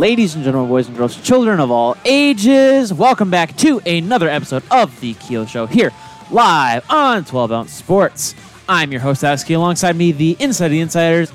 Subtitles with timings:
[0.00, 2.90] ladies and gentlemen, boys and girls, children of all ages.
[2.90, 5.92] Welcome back to another episode of The Kuehl Show here
[6.30, 8.34] live on 12 Ounce Sports.
[8.66, 9.56] I'm your host, Alex Kuehl.
[9.56, 11.28] Alongside me, the Inside the Insiders,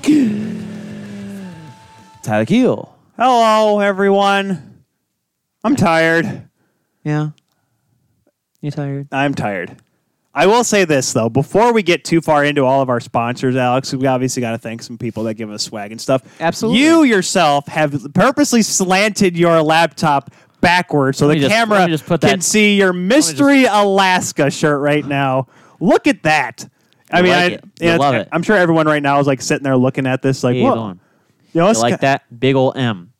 [2.24, 2.88] Tyler Kuehl.
[3.16, 4.82] Hello, everyone.
[5.62, 6.48] I'm tired.
[7.04, 7.30] Yeah.
[8.62, 9.06] You tired?
[9.12, 9.76] I'm tired.
[10.36, 13.56] I will say this though, before we get too far into all of our sponsors,
[13.56, 16.22] Alex, we obviously got to thank some people that give us swag and stuff.
[16.40, 16.80] Absolutely.
[16.82, 22.42] You yourself have purposely slanted your laptop backwards so the just- camera just can that-
[22.42, 25.46] see your Mystery Alaska shirt right now.
[25.80, 26.68] Look at that.
[27.10, 27.64] I You mean, like I, it.
[27.64, 28.28] You it's- love it.
[28.30, 30.96] I'm sure everyone right now is like sitting there looking at this, like, what?
[31.54, 33.12] You know, like ki- that big ol' M?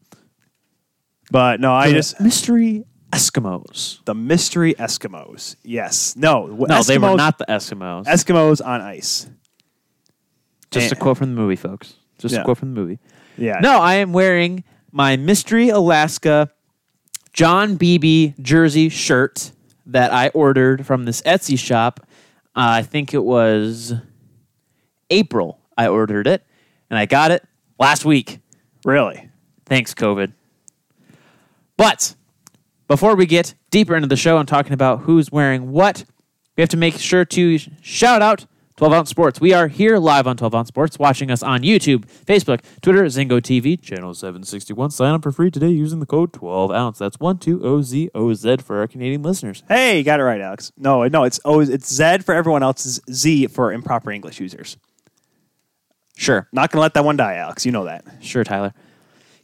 [1.31, 4.05] But no, I just mystery Eskimos.
[4.05, 5.57] the mystery Eskimos.
[5.63, 8.05] Yes, no, No, they were not the Eskimos.
[8.05, 9.29] Eskimos on ice.
[10.71, 10.99] Just a Eh.
[10.99, 11.95] quote from the movie, folks.
[12.19, 12.41] Just Yeah.
[12.41, 12.99] a quote from the movie.
[13.39, 13.61] Yeah.
[13.61, 16.51] No, I am wearing my Mystery Alaska
[17.33, 19.53] John Biebe jersey shirt
[19.87, 22.01] that I ordered from this Etsy shop.
[22.57, 23.95] Uh, I think it was
[25.11, 25.61] April.
[25.79, 26.43] I ordered it,
[26.91, 27.45] and I got it
[27.79, 28.41] last week.
[28.85, 29.29] Really?
[29.67, 30.33] Thanks, COVID.
[31.77, 32.15] But
[32.89, 36.05] before we get deeper into the show and talking about who's wearing what,
[36.57, 39.41] we have to make sure to shout out 12 Ounce Sports.
[39.41, 43.41] We are here live on 12 Ounce Sports, watching us on YouTube, Facebook, Twitter, Zingo
[43.41, 44.91] TV, channel 761.
[44.91, 46.99] Sign up for free today using the code 12 Ounce.
[46.99, 49.63] That's 12OZOZ for our Canadian listeners.
[49.69, 50.73] Hey, you got it right, Alex.
[50.77, 52.85] No, no, it's oh, it's Z for everyone else.
[52.85, 54.77] It's Z for improper English users.
[56.17, 56.49] Sure.
[56.53, 57.65] Not gonna let that one die, Alex.
[57.65, 58.05] You know that.
[58.21, 58.75] Sure, Tyler.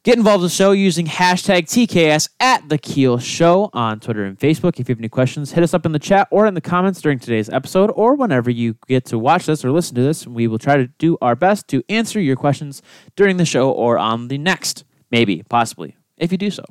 [0.05, 4.37] Get involved with the show using hashtag TKS at The Kuehl Show on Twitter and
[4.37, 4.81] Facebook.
[4.81, 7.01] If you have any questions, hit us up in the chat or in the comments
[7.01, 10.27] during today's episode or whenever you get to watch this or listen to this.
[10.27, 12.83] We will try to do our best to answer your questions
[13.15, 14.83] during the show or on the next,
[15.13, 16.65] maybe, possibly, if you do so.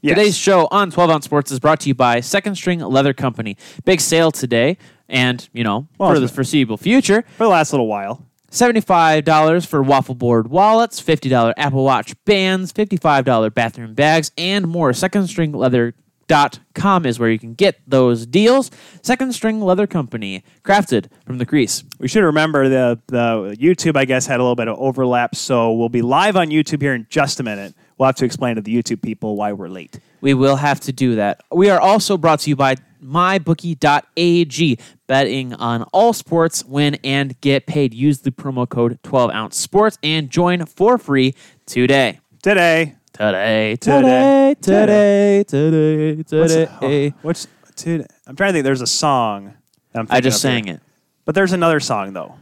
[0.00, 0.16] Yes.
[0.16, 3.56] Today's show on 12 Ounce Sports is brought to you by Second String Leather Company.
[3.84, 4.76] Big sale today,
[5.08, 7.22] and, you know, Well, for the foreseeable future.
[7.36, 8.26] for the last little while.
[8.52, 14.92] $75 for waffle board wallets, $50 Apple Watch bands, $55 bathroom bags, and more.
[14.92, 18.70] SecondStringLeather.com is where you can get those deals.
[19.00, 21.82] Second String Leather Company, crafted from the crease.
[21.98, 25.72] We should remember the the YouTube, I guess, had a little bit of overlap, so
[25.72, 27.72] we'll be live on YouTube here in just a minute.
[27.96, 29.98] We'll have to explain to the YouTube people why we're late.
[30.20, 31.40] We will have to do that.
[31.50, 34.78] We are also brought to you by mybookie.ag.
[35.12, 37.92] Betting on all sports, win and get paid.
[37.92, 41.34] Use the promo code 12 ounce sports and join for free
[41.66, 42.20] today.
[42.42, 44.56] Today, Today, Today.
[44.58, 47.12] today, today, today, what's, today.
[47.14, 47.46] oh, what's
[47.76, 48.06] today?
[48.26, 48.64] I'm trying to think.
[48.64, 49.52] There's a song.
[49.94, 50.50] I'm I just here.
[50.50, 50.80] sang it.
[51.26, 52.36] But there's another song though.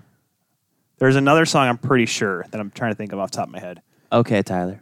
[0.98, 3.48] There's another song I'm pretty sure that I'm trying to think of off the top
[3.48, 3.82] of my head.
[4.12, 4.81] Okay, Tyler.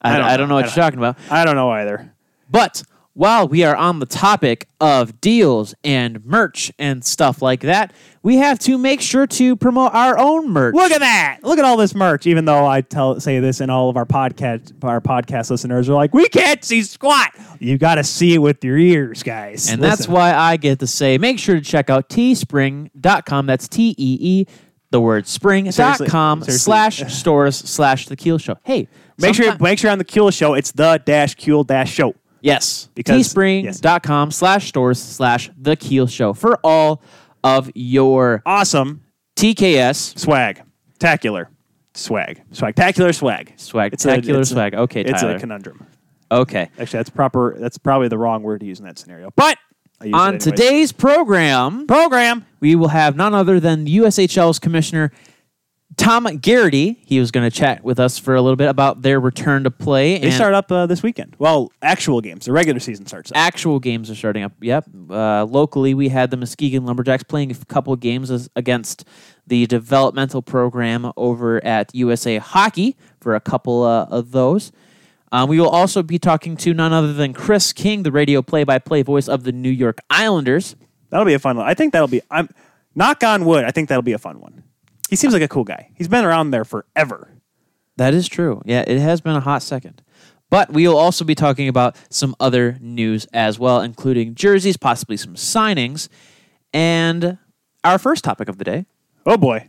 [0.00, 1.18] I, I don't, don't I don't know what I you're talking about.
[1.28, 2.14] I don't know either.
[2.48, 2.84] But
[3.14, 8.36] while we are on the topic of deals and merch and stuff like that, we
[8.36, 10.74] have to make sure to promote our own merch.
[10.74, 11.38] Look at that!
[11.42, 12.26] Look at all this merch.
[12.26, 15.94] Even though I tell say this, and all of our podcast our podcast listeners are
[15.94, 19.70] like, "We can't see squat." You got to see it with your ears, guys.
[19.70, 23.46] And that's why I get to say make sure to check out teespring.com.
[23.46, 24.46] That's T E E,
[24.90, 28.56] the word spring.com slash stores slash the kuehl show.
[28.64, 28.88] Hey,
[29.18, 32.14] make sure sometime- make sure on the Kuehl Show, it's the dash Kuehl dash Show.
[32.40, 32.88] Yes.
[32.94, 37.02] Because- Teespring.com slash stores slash the kuehl show for all
[37.44, 39.02] of your Awesome
[39.36, 40.62] TKS swag,
[40.98, 41.46] tacular
[41.94, 43.52] swag, swagtacular swag.
[43.56, 43.92] swag.
[43.94, 44.74] It's a- Tacular it's a- swag.
[44.74, 45.36] Okay, It's Tyler.
[45.36, 45.86] a conundrum.
[46.30, 46.68] okay.
[46.78, 47.56] Actually, that's proper.
[47.58, 49.30] That's probably the wrong word to use in that scenario.
[49.36, 49.56] But
[50.00, 50.44] I use it On anyways.
[50.44, 55.12] today's program, program, we will have none other than USHL's commissioner
[56.00, 56.98] Tom Garrity.
[57.04, 59.70] He was going to chat with us for a little bit about their return to
[59.70, 60.16] play.
[60.18, 61.36] they and start up uh, this weekend.
[61.38, 62.46] Well, actual games.
[62.46, 63.30] The regular season starts.
[63.30, 63.36] Up.
[63.36, 64.52] actual games are starting up.
[64.60, 64.86] Yep.
[65.10, 69.04] Uh, locally, we had the Muskegon Lumberjacks playing a couple of games as, against
[69.46, 74.72] the developmental program over at USA Hockey for a couple uh, of those.
[75.32, 79.02] Um, we will also be talking to none other than Chris King, the radio play-by-play
[79.02, 80.74] voice of the New York Islanders.
[81.10, 81.66] That'll be a fun one.
[81.66, 82.22] I think that'll be.
[82.30, 82.48] I'm
[82.94, 83.64] knock on wood.
[83.64, 84.64] I think that'll be a fun one.
[85.10, 85.90] He seems like a cool guy.
[85.96, 87.32] He's been around there forever.
[87.96, 88.62] That is true.
[88.64, 90.02] Yeah, it has been a hot second.
[90.48, 95.16] But we will also be talking about some other news as well, including jerseys, possibly
[95.16, 96.08] some signings,
[96.72, 97.38] and
[97.84, 98.86] our first topic of the day,
[99.26, 99.68] Oh boy.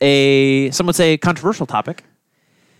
[0.00, 2.04] a some would say controversial topic.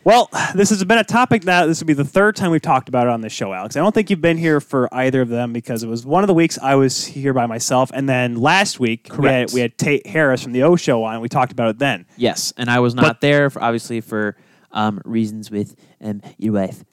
[0.06, 1.66] Well, this has been a topic now.
[1.66, 3.74] This will be the third time we've talked about it on this show, Alex.
[3.76, 6.28] I don't think you've been here for either of them because it was one of
[6.28, 9.76] the weeks I was here by myself, and then last week we had, we had
[9.76, 11.14] Tate Harris from the O Show on.
[11.14, 12.06] and We talked about it then.
[12.16, 14.36] Yes, and I was not But- there for obviously for
[14.70, 16.84] um, reasons with um, your wife.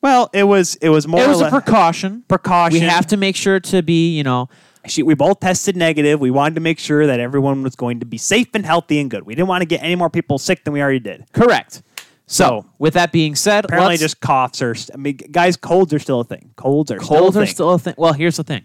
[0.00, 2.24] Well, it was it was more It was or a precaution.
[2.26, 2.80] precaution.
[2.80, 4.48] We have to make sure to be, you know,
[4.86, 6.20] She, we both tested negative.
[6.20, 9.10] We wanted to make sure that everyone was going to be safe and healthy and
[9.10, 9.24] good.
[9.26, 11.26] We didn't want to get any more people sick than we already did.
[11.34, 11.82] correct.
[12.32, 14.74] So, So, with that being said, Apparently, just coughs are.
[14.94, 16.52] I mean, guys, colds are still a thing.
[16.56, 17.54] Colds are colds still a are thing.
[17.54, 17.94] still a thing.
[17.98, 18.64] Well, here's the thing.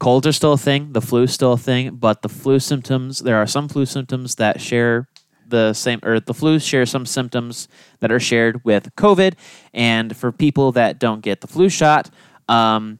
[0.00, 0.92] Colds are still a thing.
[0.92, 4.60] The flu's still a thing, but the flu symptoms, there are some flu symptoms that
[4.60, 5.08] share
[5.46, 7.68] the same, or the flu share some symptoms
[8.00, 9.34] that are shared with COVID.
[9.72, 12.10] And for people that don't get the flu shot,
[12.48, 12.98] um,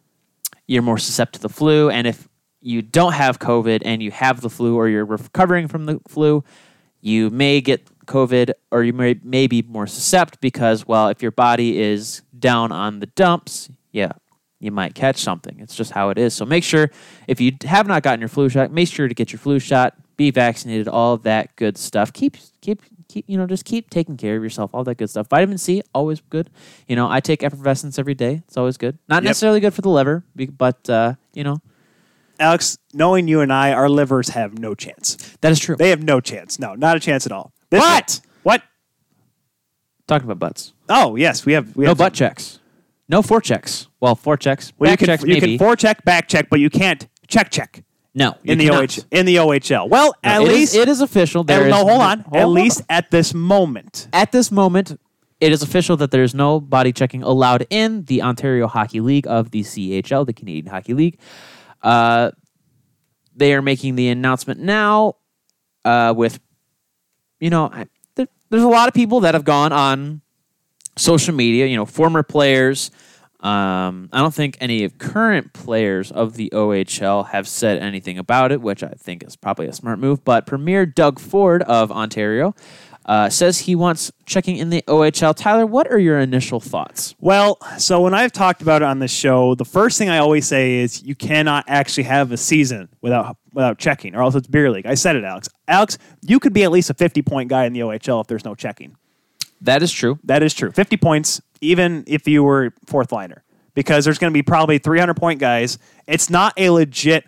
[0.68, 1.90] you're more susceptible to the flu.
[1.90, 2.28] And if
[2.60, 6.44] you don't have COVID and you have the flu or you're recovering from the flu,
[7.00, 11.32] you may get COVID or you may, may be more susceptible because, well, if your
[11.32, 14.12] body is down on the dumps, yeah,
[14.60, 15.58] you might catch something.
[15.60, 16.34] It's just how it is.
[16.34, 16.90] So make sure
[17.28, 19.94] if you have not gotten your flu shot, make sure to get your flu shot,
[20.16, 22.12] be vaccinated, all that good stuff.
[22.12, 25.28] Keep keep keep you know just keep taking care of yourself, all that good stuff.
[25.28, 26.48] Vitamin C always good.
[26.88, 28.42] You know, I take effervescence every day.
[28.48, 28.98] It's always good.
[29.08, 29.30] Not Yep.
[29.30, 30.24] necessarily good for the liver,
[30.56, 31.58] but uh, you know,
[32.40, 35.16] Alex, knowing you and I, our livers have no chance.
[35.40, 35.76] that is true.
[35.76, 36.58] They have no chance.
[36.58, 37.52] No, not a chance at all.
[37.70, 38.20] This What?
[38.42, 38.62] What?
[40.06, 40.72] Talking about butts.
[40.88, 41.74] Oh, yes, we have.
[41.76, 42.60] We No have butt checks.
[43.08, 43.88] No four checks.
[44.00, 44.72] Well, four checks.
[44.78, 45.58] Well, back you can, checks you maybe.
[45.58, 47.82] can forecheck, back check, but you can't check check
[48.14, 48.98] no, in the cannot.
[48.98, 49.88] OH in the OHL.
[49.88, 51.44] Well, No, at it is- least it is official.
[51.44, 52.20] There is no, hold on.
[52.20, 52.54] hold at on.
[52.54, 54.08] least at this moment.
[54.12, 54.98] at this moment,
[55.40, 59.26] it is official that there is no body checking allowed in the Ontario Hockey League
[59.28, 61.18] of the CHL, the Canadian Hockey League.
[61.82, 62.30] Uh,
[63.36, 65.14] they are making the announcement now
[65.84, 66.40] uh, with,
[67.40, 70.22] you know, I, there, there's a lot of people that have gone on
[70.96, 72.90] social media, you know, former players.
[73.40, 78.50] Um, I don't think any of current players of the OHL have said anything about
[78.50, 80.24] it, which I think is probably a smart move.
[80.24, 82.54] But Premier Doug Ford of Ontario
[83.06, 85.34] uh, says he wants checking in the OHL.
[85.34, 87.14] Tyler, what are your initial thoughts?
[87.20, 90.46] Well, so when I've talked about it on the show, the first thing I always
[90.46, 94.70] say is you cannot actually have a season without without checking, or else it's beer
[94.70, 94.86] league.
[94.86, 95.48] I said it, Alex.
[95.68, 98.44] Alex, you could be at least a 50 point guy in the OHL if there's
[98.44, 98.96] no checking.
[99.60, 100.18] That is true.
[100.24, 100.70] That is true.
[100.72, 103.44] 50 points, even if you were fourth liner,
[103.74, 105.78] because there's going to be probably 300 point guys.
[106.06, 107.24] It's not a legit.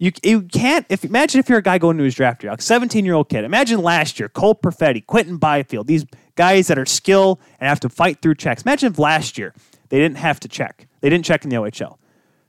[0.00, 2.62] You, you can't if imagine if you're a guy going to his draft year, like
[2.62, 3.44] 17 year old kid.
[3.44, 6.06] Imagine last year, Cole Perfetti, Quinton Byfield, these
[6.36, 8.62] guys that are skill and have to fight through checks.
[8.62, 9.54] Imagine if last year
[9.90, 10.88] they didn't have to check.
[11.02, 11.98] They didn't check in the OHL.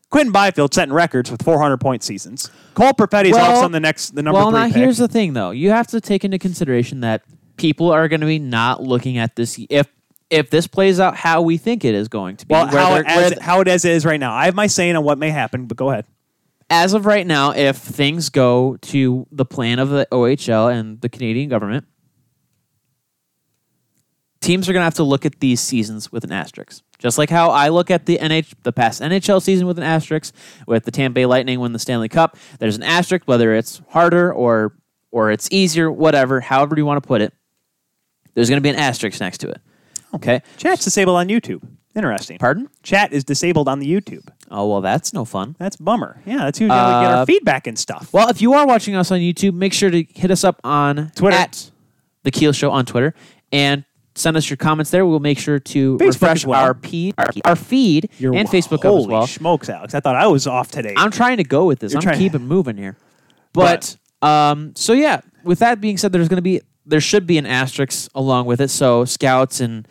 [0.09, 2.49] Quinton Byfield setting records with 400 point seasons.
[2.73, 4.75] Cole Perfetti's all of a sudden the next the number well, three now pick.
[4.77, 5.51] here's the thing, though.
[5.51, 7.23] You have to take into consideration that
[7.57, 9.87] people are going to be not looking at this if
[10.29, 12.53] if this plays out how we think it is going to be.
[12.53, 14.33] well, how, it, as, how it as is right now.
[14.33, 16.05] I have my saying on what may happen, but go ahead.
[16.71, 21.09] As of right now, if things go to the plan of the OHL and the
[21.09, 21.85] Canadian government,
[24.39, 26.81] teams are going to have to look at these seasons with an asterisk.
[26.97, 30.33] Just like how I look at the NH the past NHL season with an asterisk,
[30.65, 34.31] with the Tampa Bay Lightning win the Stanley Cup, there's an asterisk whether it's harder
[34.31, 34.73] or
[35.11, 37.33] or it's easier, whatever, however you want to put it.
[38.33, 39.59] There's going to be an asterisk next to it.
[40.13, 40.41] Okay.
[40.55, 41.61] Chat's disabled on YouTube.
[41.95, 42.37] Interesting.
[42.37, 42.69] Pardon?
[42.83, 44.27] Chat is disabled on the YouTube.
[44.49, 45.55] Oh well, that's no fun.
[45.59, 46.21] That's a bummer.
[46.25, 48.11] Yeah, that's usually how we get Uh, our feedback and stuff.
[48.13, 51.11] Well, if you are watching us on YouTube, make sure to hit us up on
[51.15, 51.35] Twitter.
[51.37, 51.69] at
[52.23, 53.13] the Kuehl Show on Twitter
[53.51, 53.83] and
[54.15, 55.05] send us your comments there.
[55.05, 56.61] We'll make sure to Facebook refresh as well.
[56.63, 59.27] our, pe- our our feed You're- and Facebook up holy as well.
[59.27, 59.93] smokes, Alex!
[59.95, 60.93] I thought I was off today.
[60.97, 61.93] I'm trying to go with this.
[61.95, 62.95] I'm trying- keeping moving here.
[63.53, 67.37] But, um, so yeah, with that being said, there's going to be there should be
[67.37, 68.69] an asterisk along with it.
[68.69, 69.85] So scouts and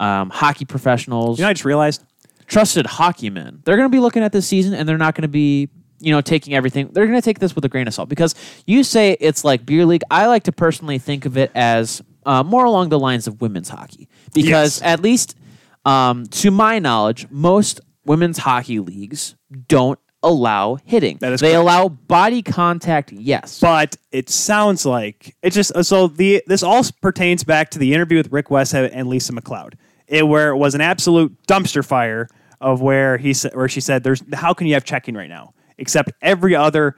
[0.00, 2.02] um, hockey professionals, you know, I just realized.
[2.46, 5.22] trusted hockey men, they're going to be looking at this season and they're not going
[5.22, 5.68] to be,
[6.00, 6.88] you know, taking everything.
[6.92, 8.34] They're going to take this with a grain of salt because
[8.66, 10.02] you say it's like beer league.
[10.10, 13.68] I like to personally think of it as uh, more along the lines of women's
[13.68, 14.82] hockey because Yes.
[14.82, 15.36] at least
[15.84, 19.36] um, to my knowledge, most women's hockey leagues
[19.68, 21.16] don't allow hitting.
[21.20, 21.60] That is they correct.
[21.62, 23.12] allow body contact.
[23.12, 27.94] Yes, But it sounds like it just so the this all pertains back to the
[27.94, 29.78] interview with Rick Westhead and Lisa MacLeod,
[30.10, 32.28] it, where it was an absolute dumpster fire
[32.60, 35.54] of where he where she said, "There's how can you have checking right now?
[35.78, 36.96] Except every other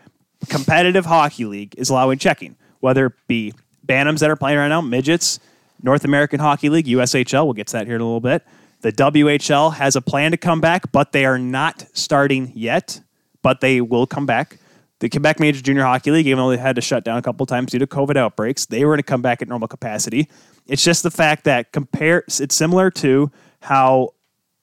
[0.49, 3.52] competitive hockey league is allowing checking, whether it be
[3.87, 5.38] Bantams that are playing right now, midgets,
[5.83, 7.45] North American Hockey League, USHL.
[7.45, 8.45] We'll get to that here in a little bit.
[8.81, 13.00] The WHL has a plan to come back, but they are not starting yet.
[13.42, 14.59] But they will come back.
[15.00, 17.45] The Quebec Major Junior Hockey League, even though they had to shut down a couple
[17.45, 20.28] times due to COVID outbreaks, they were going to come back at normal capacity.
[20.66, 22.25] It's just the fact that compare.
[22.26, 24.14] It's similar to how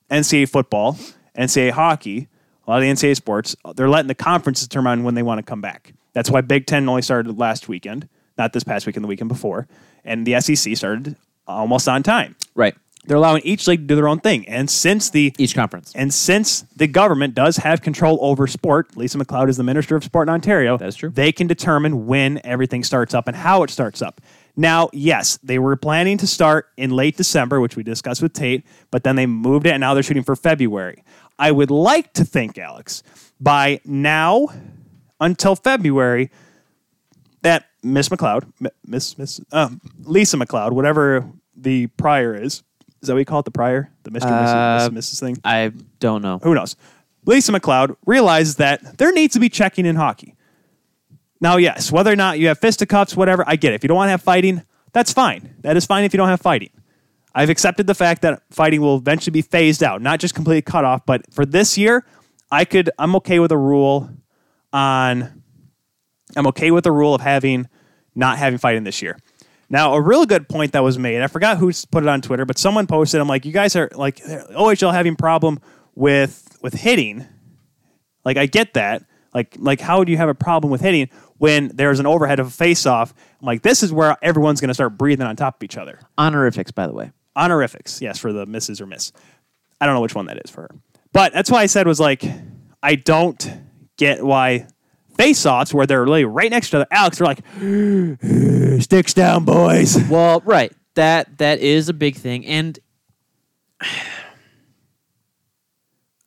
[0.09, 0.97] NCAA football,
[1.37, 2.27] NCAA hockey,
[2.67, 5.43] a lot of the NCAA sports, they're letting the conferences determine when they want to
[5.43, 5.93] come back.
[6.13, 9.67] That's why Big Ten only started last weekend, not this past weekend, the weekend before,
[10.03, 11.15] and the SEC started
[11.47, 12.35] almost on time.
[12.55, 12.75] Right.
[13.05, 14.47] They're allowing each league to do their own thing.
[14.47, 15.93] And since the Each conference.
[15.95, 20.03] and since the government does have control over sport, Lisa MacLeod is the Minister of
[20.03, 20.77] Sport in Ontario.
[20.77, 21.09] That is true.
[21.09, 24.21] They can determine when everything starts up and how it starts up.
[24.59, 28.65] Now, yes, they were planning to start in late December, which we discussed with Tate,
[28.91, 31.01] but then they moved it and now they're shooting for February.
[31.39, 33.01] I would like to think, Alex,
[33.39, 34.49] by now
[35.21, 36.29] until February,
[37.41, 38.51] that Miss MacLeod,
[38.85, 39.69] Miss Miss uh,
[40.03, 41.25] Lisa MacLeod, whatever
[41.55, 42.61] the prior is,
[43.01, 43.45] is that what we call it?
[43.45, 44.89] The prior, the Mister Uh, Mrs.
[44.89, 45.19] Mrs.
[45.21, 45.37] thing.
[45.45, 46.39] I don't know.
[46.43, 46.75] Who knows?
[47.25, 50.35] Lisa MacLeod realizes that there needs to be checking in hockey.
[51.41, 53.75] Now, yes, whether or not you have fisticuffs, whatever, I get it.
[53.75, 55.55] If you don't want to have fighting, that's fine.
[55.61, 56.71] That is fine if you don't have fighting.
[57.33, 60.83] I've accepted the fact that fighting will eventually be phased out, not just completely cut
[60.83, 62.05] off, but for this year,
[62.51, 64.09] I could I'm okay with a rule
[64.73, 65.41] on
[66.35, 67.67] I'm okay with the rule of having
[68.15, 69.17] not having fighting this year.
[69.69, 72.45] Now, a real good point that was made, I forgot who put it on Twitter,
[72.45, 75.59] but someone posted, I'm like, you guys are like OHL having problem
[75.95, 77.25] with with hitting.
[78.25, 79.05] Like I get that.
[79.33, 82.47] Like like how do you have a problem with hitting when there's an overhead of
[82.47, 83.13] a face off?
[83.41, 85.99] I'm like, this is where everyone's gonna start breathing on top of each other.
[86.17, 87.11] Honorifics, by the way.
[87.35, 89.11] Honorifics, yes, for the misses or miss.
[89.81, 90.75] I don't know which one that is for her.
[91.11, 92.23] But that's why I said was like,
[92.83, 93.51] I don't
[93.97, 94.67] get why
[95.17, 97.39] face offs where they're really right next to the Alex, they're like,
[98.81, 99.97] sticks down, boys.
[100.09, 100.71] Well, right.
[100.95, 102.77] That that is a big thing, and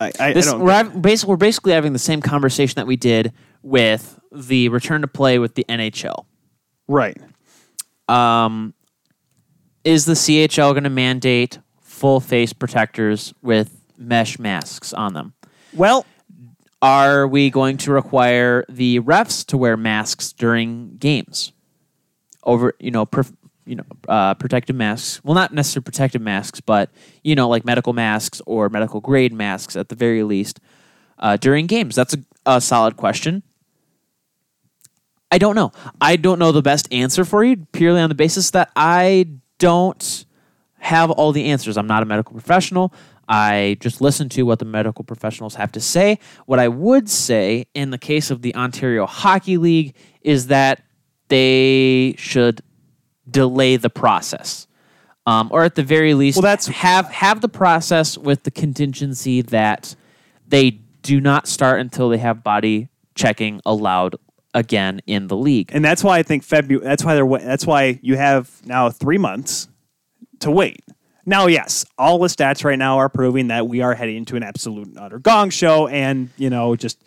[0.01, 2.97] I, I, this I don't we're basically we're basically having the same conversation that we
[2.97, 6.25] did with the return to play with the NHL.
[6.89, 7.17] right.
[8.09, 8.75] Um,
[9.85, 15.35] is the CHL going to mandate full face protectors with mesh masks on them?
[15.73, 16.05] Well,
[16.83, 21.53] Are we going to require the refs to wear masks during games?
[22.45, 25.23] Over, you know, perf- you know, uh, protective masks.
[25.25, 26.91] Well, not necessarily protective masks, but
[27.23, 30.59] you know, like medical masks or medical grade masks at the very least
[31.21, 31.95] uh, during games.
[31.95, 33.45] That's a, a solid question.
[35.33, 35.73] I don't know.
[35.99, 40.27] I don't know the best answer for you purely on the basis that I don't
[40.79, 41.79] have all the answers.
[41.79, 42.93] I'm not a medical professional.
[43.27, 46.19] I just listen to what the medical professionals have to say.
[46.45, 50.83] What I would say in the case of the Ontario Hockey League is that
[51.29, 52.61] they should
[53.31, 54.67] delay the process.
[55.25, 59.41] Um, or at the very least, Well, that's- have have the process with the contingency
[59.41, 59.95] that
[60.47, 64.17] they do not start until they have body checking allowed
[64.55, 65.71] again in the league.
[65.73, 66.85] and that's why I think February.
[66.85, 67.27] That's why they're.
[67.39, 69.69] That's why you have now three months
[70.41, 70.81] to wait.
[71.25, 74.43] Now, yes, all the stats right now are proving that we are heading into an
[74.43, 77.03] absolute and utter gong show, and you know, just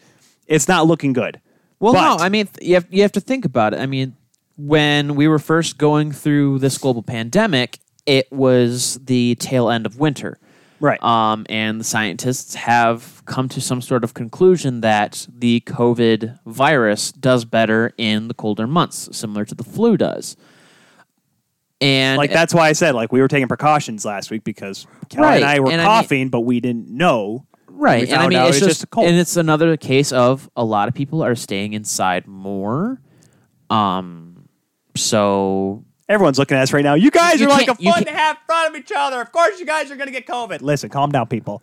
[0.48, 1.42] it's not looking good.
[1.80, 3.80] Well, But- no, I mean you have you have to think about it.
[3.80, 4.16] I mean,
[4.58, 10.00] when we were first going through this global pandemic, it was the tail end of
[10.00, 10.40] winter.
[10.80, 11.02] Right.
[11.02, 17.12] Um, and the scientists have come to some sort of conclusion that the COVID virus
[17.14, 20.36] does better in the colder months, similar to the flu does.
[21.82, 25.24] And like that's why I said like we were taking precautions last week because Kelly
[25.28, 27.46] Right, and I were and I mean- coughing, but we didn't know.
[27.68, 29.06] right and i mean out it's just, just a cold.
[29.08, 33.02] and it's another case of a lot of people are staying inside more
[33.70, 34.48] um
[34.96, 36.94] so Everyone's looking at us right now.
[36.94, 38.80] You guys You are like a can't- you foot and a half in front of
[38.80, 39.20] each other.
[39.22, 40.62] Of course, you guys are going to get COVID.
[40.62, 41.62] Listen, calm down, people.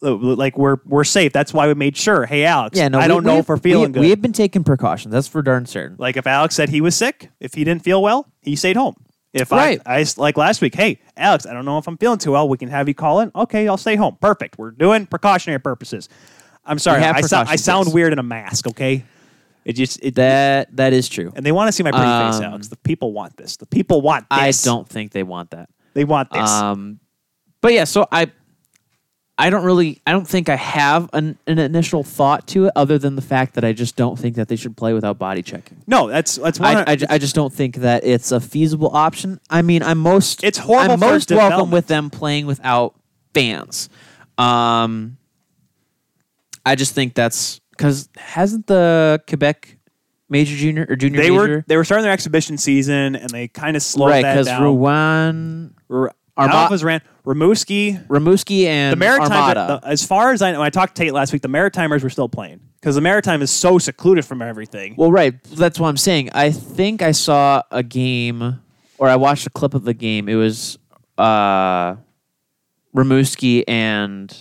[0.00, 1.32] Like we're we're safe.
[1.32, 2.24] That's why we made sure.
[2.24, 2.78] Hey, Alex.
[2.78, 4.00] yeah no I we- don't know if we're feeling we, good.
[4.00, 6.94] we have been taking precautions that's for darn certain like if Alex said he was
[6.94, 8.94] sick, if he didn't feel well, he stayed home.
[9.32, 9.80] If Right.
[9.84, 12.48] I, I like last week, hey Alex, I don't know if I'm feeling too well.
[12.48, 13.32] We can have you call in.
[13.34, 14.16] Okay, I'll stay home.
[14.20, 14.56] Perfect.
[14.56, 16.08] We're doing precautionary purposes.
[16.64, 18.68] I'm sorry, I, sound I sound weird in a mask.
[18.68, 19.02] Okay,
[19.64, 22.36] it just it that that is true and they want to see my pretty face,
[22.36, 22.68] out Alex.
[22.68, 23.56] The people want this.
[23.56, 26.50] The people want i don't think they want that They want this.
[26.50, 27.00] Um,
[27.60, 28.30] but yeah, so I,
[29.40, 32.98] I don't really, I don't think I have an, an initial thought to it, other
[32.98, 35.82] than the fact that I just don't think that they should play without body checking.
[35.86, 36.76] no, that's that's one.
[36.76, 39.40] I, I, ju- I just don't think that it's a feasible option.
[39.50, 41.72] I mean, I'm most It's horrible I'm for most welcome development.
[41.72, 42.94] with them playing without
[43.34, 43.88] fans.
[44.38, 45.18] Um,
[46.64, 49.76] I just think that's because hasn't the Quebec
[50.28, 53.48] major junior or junior they major were they were starting their exhibition season and they
[53.48, 54.62] kind of slowed right that because down.
[54.62, 58.06] Rouen, R- Arma- Alphas ran Rimouski.
[58.08, 61.42] Rimouski, and The Maritime, as far as I know, I talked to Tate last week.
[61.42, 64.94] The Maritimers were still playing because the Maritime is so secluded from everything.
[64.96, 65.42] Well, right.
[65.44, 66.30] That's what I'm saying.
[66.34, 68.60] I think I saw a game,
[68.98, 70.28] or I watched a clip of the game.
[70.28, 70.78] It was
[71.18, 71.96] uh,
[72.94, 74.34] Rimouski and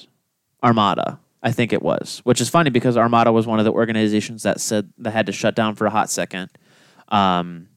[0.64, 1.20] Armada.
[1.44, 4.60] I think it was, which is funny because Armada was one of the organizations that
[4.60, 6.50] said that had to shut down for a hot second
[7.10, 7.68] um,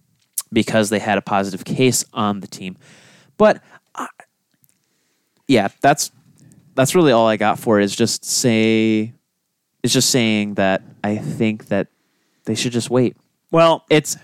[0.53, 2.77] because they had a positive case on the team.
[3.37, 3.63] But
[3.95, 4.07] uh,
[5.47, 6.11] yeah, that's
[6.75, 7.85] that's really all I got for it.
[7.85, 9.13] Is just say,
[9.83, 11.89] it's just saying that I think that
[12.45, 13.17] they should just wait.
[13.51, 14.17] Well, It's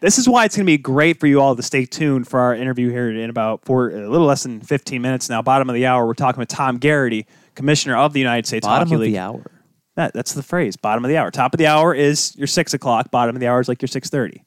[0.00, 2.38] this is why it's going to be great for you all to stay tuned for
[2.38, 5.42] our interview here in about four, a little less than 15 minutes now.
[5.42, 7.26] Bottom of the hour, we're talking with Tom Garrity,
[7.58, 9.12] Commissioner of the United States bottom Hockey of League.
[9.12, 9.50] the hour.
[9.96, 10.76] That, that's the phrase.
[10.76, 11.30] Bottom of the hour.
[11.32, 13.10] Top of the hour is your six o'clock.
[13.10, 14.44] Bottom of the hour is like your six thirty.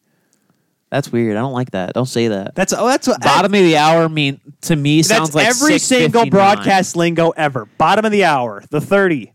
[0.89, 1.36] That's weird.
[1.38, 1.94] I don't like that.
[1.94, 2.56] Don't say that.
[2.56, 5.75] That's oh, that's what bottom of the hour mean to me sounds That's like every
[5.75, 5.80] 6:59.
[5.80, 7.65] single broadcast lingo ever.
[7.77, 9.34] Bottom of the hour, the thirty.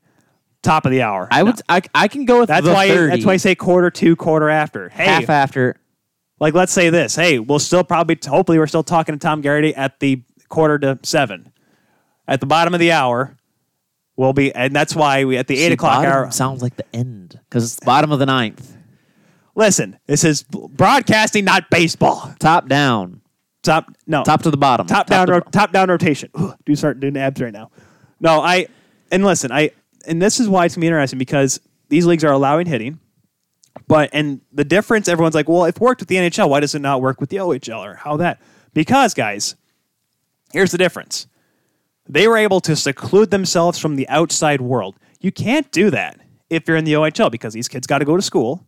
[0.63, 1.29] Top of the hour.
[1.31, 1.61] I would.
[1.69, 2.89] I, I can go with That's the why.
[2.89, 4.89] 30, That's why I say quarter to quarter after.
[4.89, 5.77] Hey, half after.
[6.41, 7.15] like let's say this.
[7.15, 8.19] Hey, we'll still probably.
[8.27, 11.53] Hopefully, we're still talking to Tom Garrity at the quarter to seven.
[12.27, 13.37] At the bottom of the hour,
[14.17, 16.31] we'll be, and that's why we at the eight o'clock hour.
[16.31, 18.77] sounds like the end because it's the bottom of the ninth.
[19.55, 22.35] Listen, this is broadcasting, not baseball.
[22.39, 23.23] Top down,
[23.63, 26.31] Top no top to the bottom, top down to ro- top down rotation.
[26.35, 27.71] Ugh, do start doing abs right now.
[28.21, 28.69] No, I
[29.11, 29.71] and listen, I
[30.07, 31.59] and this is why it's gonna be interesting because
[31.89, 33.01] these leagues are allowing hitting,
[33.89, 36.75] but and the difference, everyone's like, well, if it worked with the NHL, why does
[36.75, 38.41] it not work with the OHL or how that?
[38.75, 39.57] Because guys,
[40.53, 41.27] here's the difference.
[42.09, 44.95] They were able to seclude themselves from the outside world.
[45.21, 46.21] You can't do that
[46.51, 48.65] if you're in the OHL because these kids got to go to school.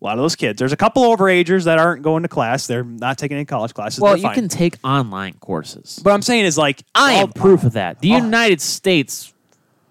[0.00, 0.60] A lot of those kids.
[0.60, 2.68] There's a couple overagers that aren't going to class.
[2.68, 3.98] They're not taking any college classes.
[3.98, 4.34] Well, They're you fine.
[4.34, 5.98] can take online courses.
[6.04, 7.98] But I'm saying is like I all- am proof of that.
[7.98, 9.34] The all- United States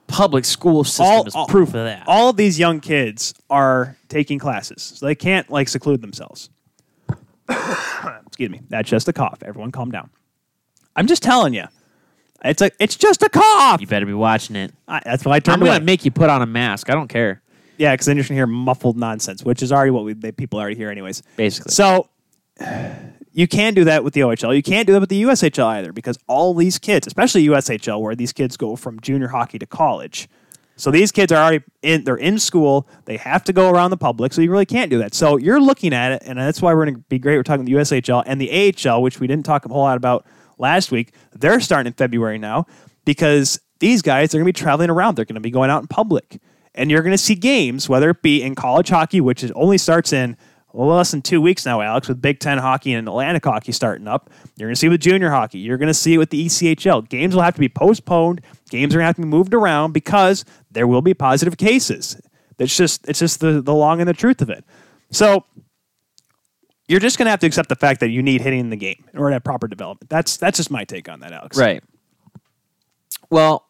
[0.07, 2.03] public school system all- is all- proof of that.
[2.07, 6.49] All of these young kids are taking classes, so they can't like seclude themselves.
[7.49, 8.61] Excuse me.
[8.69, 9.39] That's just a cough.
[9.43, 10.09] Everyone, calm down.
[10.95, 11.65] I'm just telling you,
[12.43, 13.81] it's a it's just a cough.
[13.81, 14.73] you better be watching it.
[14.87, 16.89] I, that's why I turned I'm gonna make you put on a mask.
[16.89, 17.41] I don't care.
[17.77, 20.75] yeah, because then you're gonna hear muffled nonsense, which is already what we people already
[20.75, 21.23] hear anyways.
[21.35, 21.71] Basically.
[21.71, 22.09] So
[23.31, 24.55] you can't do that with the OHL.
[24.55, 28.15] You can't do that with the USHL either because all these kids, especially USHL, where
[28.15, 30.27] these kids go from junior hockey to college.
[30.79, 32.87] So these kids are already in they're in school.
[33.05, 35.15] They have to go around the public, so you really can't do that.
[35.15, 37.35] So you're looking at it, and that's why we're gonna be great.
[37.35, 40.25] We're talking the USHL and the AHL, which we didn't talk a whole lot about
[40.57, 41.13] last week.
[41.33, 42.65] They're starting in February now
[43.05, 45.15] because these guys are gonna be traveling around.
[45.15, 46.39] They're gonna be going out in public.
[46.75, 50.13] And you're gonna see games, whether it be in college hockey, which is only starts
[50.13, 50.37] in
[50.73, 54.29] less than two weeks now, Alex, with Big Ten hockey and Atlantic hockey starting up.
[54.55, 55.59] You're going to see it with junior hockey.
[55.59, 57.07] You're going to see it with the ECHL.
[57.09, 58.41] Games will have to be postponed.
[58.69, 62.19] Games are going to have to be moved around because there will be positive cases.
[62.59, 64.65] It's just it's just the, the long and the truth of it.
[65.11, 65.45] So
[66.87, 68.77] you're just going to have to accept the fact that you need hitting in the
[68.77, 70.09] game in order to have proper development.
[70.09, 71.57] That's that's just my take on that, Alex.
[71.57, 71.83] Right.
[73.29, 73.67] Well,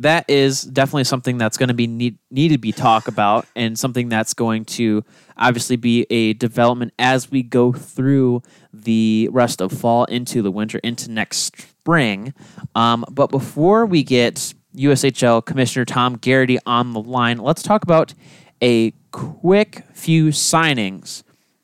[0.00, 3.78] that is definitely something that's going to be need, need to be talked about, and
[3.78, 5.04] something that's going to
[5.36, 10.78] obviously be a development as we go through the rest of fall into the winter
[10.84, 12.32] into next spring.
[12.74, 18.14] Um, but before we get USHL Commissioner Tom Garrity on the line, let's talk about
[18.62, 21.22] a quick few signings.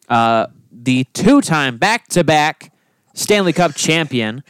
[0.09, 0.47] Uh,
[0.85, 2.73] the two-time back-to-back
[3.15, 4.43] Stanley Cup champion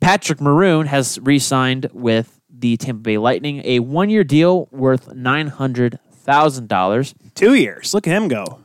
[0.00, 5.98] Patrick Maroon has re-signed with the Tampa Bay Lightning, a one-year deal worth nine hundred
[6.12, 7.14] thousand dollars.
[7.34, 7.92] Two years.
[7.94, 8.60] Look at him go.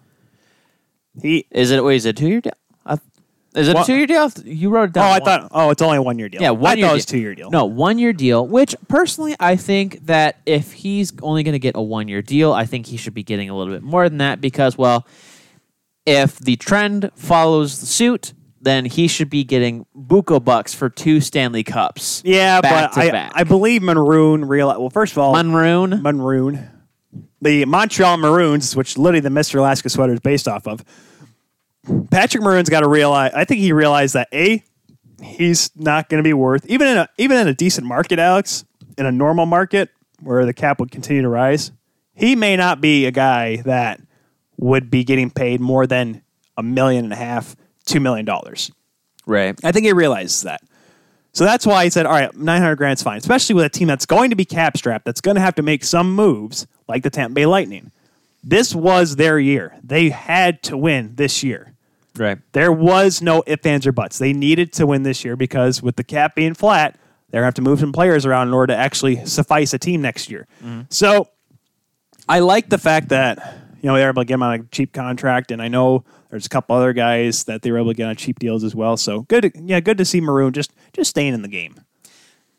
[1.22, 1.46] He.
[1.52, 1.84] Is it?
[1.84, 2.52] Wait, is it a two-year deal?
[3.56, 4.30] Is it Well- a two-year deal?
[4.44, 5.02] You wrote it Oh.
[5.02, 5.22] I one.
[5.24, 5.48] thought.
[5.52, 6.42] Oh, it's only a one year deal.
[6.42, 7.50] Yeah, one I year thought it was two year deal.
[7.52, 8.46] No, one year deal.
[8.46, 12.52] Which personally, I think that if he's only going to get a one year deal,
[12.52, 15.08] I think he should be getting a little bit more than that because, well,
[16.06, 21.22] if the trend follows the suit, then he should be getting buco bucks for two
[21.22, 22.22] Stanley Cups.
[22.26, 23.32] Yeah, but I, back.
[23.36, 24.80] I believe Maroon realized.
[24.80, 26.02] Well, first of all, Maroon.
[26.02, 26.70] Maroon,
[27.42, 30.84] the Montreal Maroons, which literally the Mister Alaska sweater is based off of.
[32.10, 33.32] Patrick Maroon's got to realize.
[33.36, 34.64] I think he realized that a
[35.22, 38.66] he's not going to be worth even in a even in a decent market, Alex,
[38.98, 39.90] in a normal market
[40.22, 41.72] where the cap would continue to rise.
[42.16, 44.02] He may not be a guy that
[44.58, 46.22] would be getting paid more than
[46.58, 48.72] a million and a half, two million dollars.
[49.26, 49.60] Right.
[49.64, 50.62] I think he realizes that.
[51.34, 53.90] So that's why he said, all right, 900 grand grand's fine, especially with a team
[53.90, 57.04] that's going to be cap strapped, that's going to have to make some moves like
[57.04, 57.92] the Tampa Bay Lightning.
[58.42, 59.76] This was their year.
[59.84, 61.74] They had to win this year.
[62.16, 62.38] Right.
[62.54, 64.18] There was no ifs, ands, or buts.
[64.18, 66.98] They needed to win this year because with the cap being flat,
[67.30, 69.80] they're going to have to move some players around in order to actually suffice a
[69.80, 70.48] team next year.
[70.64, 70.84] Mm-hmm.
[70.90, 71.28] So
[72.30, 74.64] I like the fact that you know they were able to get him on a
[74.72, 77.94] cheap contract, and I know there's a couple other guys that they were able to
[77.94, 78.98] get on cheap deals as well.
[78.98, 81.76] So good, to, yeah, good to see Maroon just just staying in the game.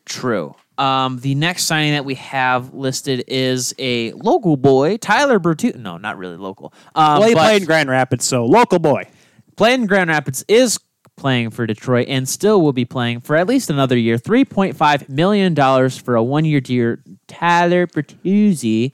[0.04, 0.54] True.
[0.78, 5.74] Um, the next signing that we have listed is a local boy, Tyler Bertuzzi.
[5.74, 6.72] No, not really local.
[6.94, 9.08] Um, Well, he played in Grand Rapids, so local boy.
[9.56, 10.78] Playing in Grand Rapids is
[11.16, 14.16] playing for Detroit and still will be playing for at least another year.
[14.16, 15.56] $3.5 million
[15.90, 16.98] for a one year deal.
[17.26, 18.92] Tyler Bertuzzi.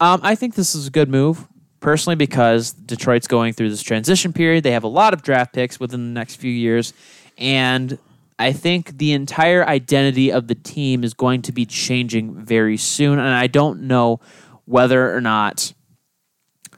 [0.00, 1.46] Um, I think this is a good move,
[1.82, 4.64] personally, because Detroit's going through this transition period.
[4.64, 6.94] They have a lot of draft picks within the next few years.
[7.36, 7.98] And
[8.38, 13.18] I think the entire identity of the team is going to be changing very soon.
[13.18, 14.20] And I don't know
[14.64, 15.74] whether or not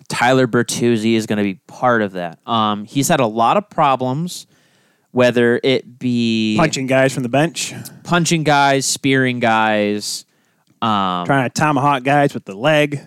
[0.08, 2.38] Tyler Bertuzzi is going to be part of that.
[2.46, 4.46] Um, he's had a lot of problems,
[5.12, 10.24] whether it be Punching guys from the bench, punching guys, spearing guys.
[10.82, 13.00] Um, trying to tomahawk guys with the leg.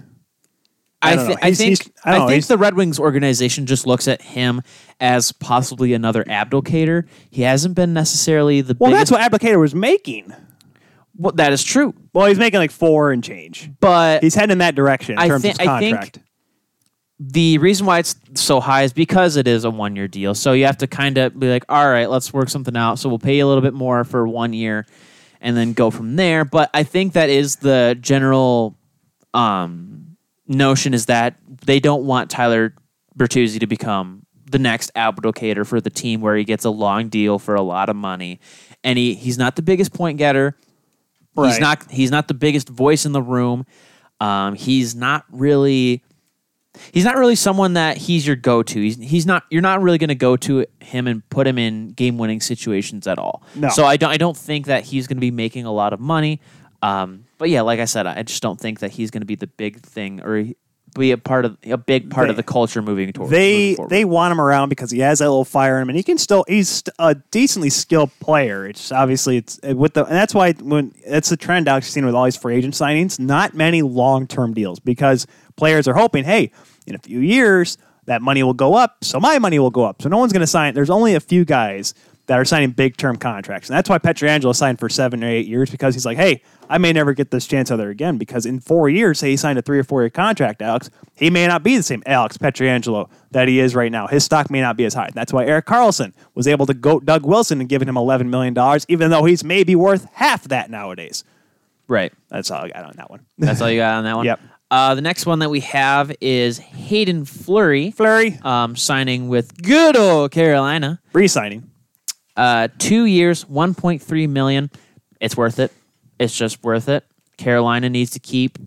[1.02, 1.38] I I, don't thi- know.
[1.42, 4.62] I He's- think he's- I I think the Red Wings organization just looks at him
[5.00, 7.04] as possibly another Abdelkader.
[7.30, 9.12] He hasn't been necessarily the Well, biggest.
[9.12, 10.34] that's what Abdelkader was making.
[11.16, 13.70] well, that is true, Well, he's making like four and change.
[13.80, 16.20] but He's heading in that direction in I terms thi- of his I think- contract.
[17.20, 20.36] the reason why it's so high is because it is a one year deal.
[20.36, 23.00] So you have to kind of be like, all right, let's work something out.
[23.00, 24.86] So we'll pay you a little bit more for one year
[25.42, 26.46] and then go from there.
[26.46, 28.78] But I think that is the general
[29.34, 30.07] um,
[30.48, 32.74] notion is that they don't want Tyler
[33.18, 37.38] Bertuzzi to become the next Abdelkader for the team where he gets a long deal
[37.38, 38.40] for a lot of money.
[38.84, 40.56] And he, he's not the biggest point getter.
[41.36, 43.68] He's not he's not the biggest voice in the room.
[44.20, 46.04] Um, he's not really
[46.92, 48.82] he's not really someone that he's your go-to.
[48.82, 51.90] He's he's not you're not really going to go to him and put him in
[51.92, 53.44] game-winning situations at all.
[53.54, 53.70] No.
[53.70, 56.00] So I don't I don't think that he's going to be making a lot of
[56.00, 56.42] money.
[56.82, 59.36] Um, but yeah, like I said, I just don't think that he's going to be
[59.36, 60.46] the big thing or
[60.98, 63.32] be a part of a big part of the culture moving towards.
[63.32, 65.98] They moving they want him around because he has that little fire in him, and
[65.98, 68.66] he can still he's a decently skilled player.
[68.66, 72.16] It's obviously it's with the and that's why when that's the trend has seen with
[72.16, 73.20] all these free agent signings.
[73.20, 76.52] Not many long term deals because players are hoping, hey,
[76.86, 80.02] in a few years that money will go up, so my money will go up.
[80.02, 80.74] So no one's going to sign.
[80.74, 81.94] There's only a few guys
[82.28, 85.48] that are signing big term contracts, and that's why Pietrangelo signed for seven or eight
[85.48, 88.60] years because he's like, hey, I may never get this chance other again because in
[88.60, 91.64] four years, say he signed a three or four year contract, Alex, he may not
[91.64, 94.08] be the same Alex Pietrangelo that he is right now.
[94.08, 95.10] His stock may not be as high.
[95.14, 98.54] That's why Erik Karlsson was able to go Doug Wilson and giving him eleven million
[98.54, 101.24] dollars, even though he's maybe worth half that nowadays.
[101.88, 102.12] right.
[102.30, 103.26] That's all I got on that one.
[103.38, 104.26] That's all you got on that one.
[104.26, 104.40] Yep.
[104.70, 109.96] Uh, the next one that we have is Haydn Fleury, Fleury um, signing with good
[109.96, 111.00] old Carolina.
[111.14, 111.72] re-signing.
[112.38, 114.70] Uh, two years, 1.3 million.
[115.20, 115.74] It's worth it.
[116.20, 117.04] It's just worth it.
[117.38, 118.58] Carolina needs to keep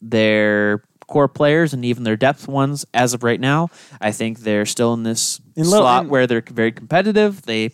[0.00, 3.68] their core players and even their depth ones as of right now.
[4.00, 7.42] I think they're still in this In little- slot in- where they're very competitive.
[7.42, 7.70] They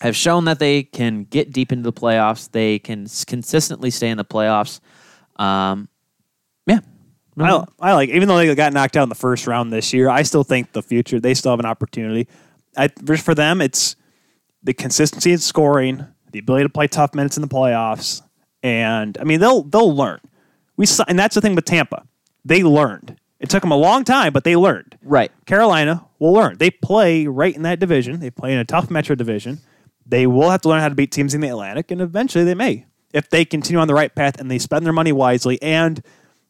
[0.00, 2.50] have shown that they can get deep into the playoffs.
[2.50, 4.80] They can consistently stay in the playoffs.
[5.36, 5.88] Um,
[6.66, 6.80] yeah.
[7.38, 10.08] I, I like even though they got knocked out in the first round this year,
[10.08, 12.28] I still think the future they still have an opportunity.
[12.76, 13.96] I, for them, it's
[14.62, 18.22] the consistency in scoring, the ability to play tough minutes in the playoffs,
[18.62, 20.20] and I mean they'll they'll learn.
[20.76, 22.04] We saw, and that's the thing with Tampa,
[22.44, 23.16] they learned.
[23.40, 24.96] It took them a long time, but they learned.
[25.02, 25.32] Right.
[25.46, 26.58] Carolina will learn.
[26.58, 28.20] They play right in that division.
[28.20, 29.58] They play in a tough Metro division.
[30.06, 32.54] They will have to learn how to beat teams in the Atlantic, and eventually they
[32.54, 35.60] may if they continue on the right path and they spend their money wisely.
[35.60, 36.02] And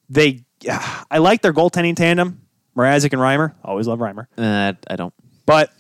[0.09, 0.45] they,
[1.11, 2.43] I like their goaltending tandem,
[2.77, 3.55] Mrazek and Reimer.
[3.65, 5.13] Always love Reimer, Uh, I don't.
[5.47, 5.73] but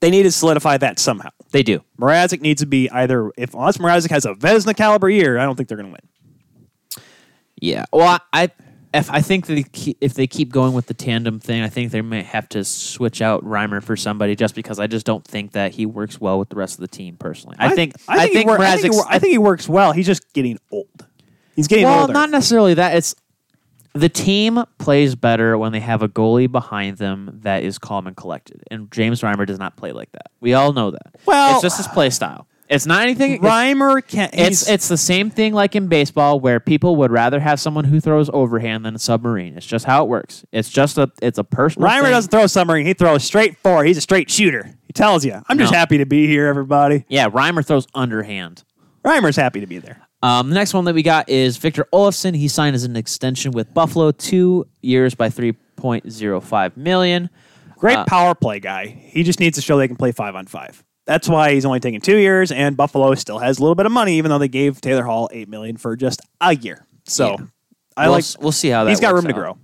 [0.00, 1.30] they need to solidify that somehow.
[1.52, 1.82] They do.
[1.98, 5.56] Mrazek needs to be either if unless Mrazek has a Vezina caliber year, I don't
[5.56, 7.04] think they're going to win.
[7.60, 7.84] Yeah.
[7.92, 8.50] Well, I
[8.92, 12.02] if I think that if they keep going with the tandem thing, I think they
[12.02, 15.72] may have to switch out Reimer for somebody just because I just don't think that
[15.74, 17.56] he works well with the rest of the team personally.
[17.60, 19.92] I, think I think, he wor- I think, wor- I think he works well.
[19.92, 21.06] He's just getting old.
[21.54, 22.12] He's getting well, older.
[22.12, 22.96] not necessarily that.
[22.96, 23.14] It's
[23.92, 28.16] the team plays better when they have a goalie behind them that is calm and
[28.16, 30.30] collected, and James Reimer does not play like that.
[30.40, 31.16] We all know that.
[31.26, 32.46] Well- it's just his play style.
[32.68, 33.40] It's not anything.
[33.40, 34.30] Reimer can.
[34.32, 37.98] It's it's the same thing like in baseball where people would rather have someone who
[37.98, 39.56] throws overhand than a submarine.
[39.56, 40.44] It's just how it works.
[40.52, 41.88] It's just a it's a personal.
[41.88, 42.10] Reimer thing.
[42.12, 42.86] doesn't throw submarine.
[42.86, 43.86] He throws straight forward.
[43.88, 44.72] He's a straight shooter.
[44.86, 45.78] He tells you, "I'm just No.
[45.80, 48.62] happy to be here, everybody." Yeah, Reimer throws underhand.
[49.04, 50.02] Reimer's happy to be there.
[50.22, 52.36] Um, the next one that we got is Victor Olofsson.
[52.36, 57.30] He signed as an extension with Buffalo, two years by three point zero five million.
[57.78, 58.86] Great Uh, power play guy.
[58.86, 60.84] He just needs to show they can play five on five.
[61.06, 63.92] That's why he's only taking two years, and Buffalo still has a little bit of
[63.92, 66.86] money, even though they gave Taylor Hall eight million for just a year.
[67.06, 67.46] So Yeah.
[67.96, 68.24] I we'll, like.
[68.40, 68.90] we'll see how that.
[68.90, 69.56] He's got room to grow.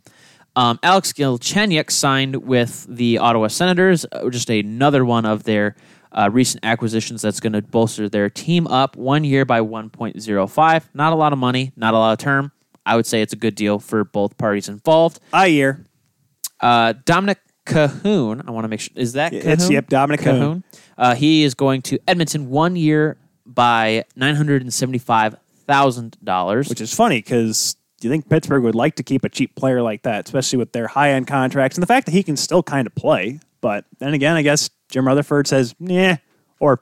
[0.57, 5.77] Um, Alex Galchenyuk signed with the Ottawa Senators, uh, just another one of their
[6.17, 10.85] uh, recent acquisitions that's going to bolster their team up one year by 1.05.
[10.95, 12.53] Not a lot of money, not a lot of term.
[12.85, 15.21] I would say it's a good deal for both parties involved.
[15.33, 15.85] A year.
[16.61, 18.47] Uh, Dominik Kahun.
[18.47, 18.93] I want to make sure.
[18.97, 19.39] Is that Kahun?
[19.45, 20.63] It's- yep, Dominik Kahun.
[20.97, 26.69] Uh, he is going to Edmonton one year by nine hundred and seventy-five thousand dollars.
[26.69, 29.83] which is funny because do you think Pittsburgh would like to keep a cheap player
[29.83, 32.63] like that, especially with their high end contracts and the fact that he can still
[32.63, 33.41] kind of play.
[33.61, 36.17] But then again, I guess Jim Rutherford says, "Yeah,"
[36.61, 36.81] or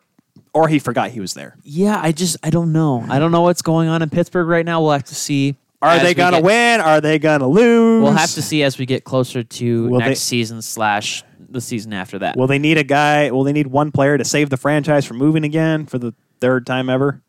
[0.52, 1.56] or he forgot he was there.
[1.62, 3.04] Yeah, I just I don't know.
[3.08, 4.80] I don't know what's going on in Pittsburgh right now.
[4.82, 5.56] We'll have to see.
[5.82, 6.80] Are they gonna get- win?
[6.80, 8.02] Are they gonna lose?
[8.02, 11.60] We'll have to see as we get closer to Will next they- season slash the
[11.60, 12.36] season after that.
[12.36, 13.30] Will they need a guy?
[13.30, 16.66] Will they need one player to save the franchise from moving again for the third
[16.66, 17.20] time ever?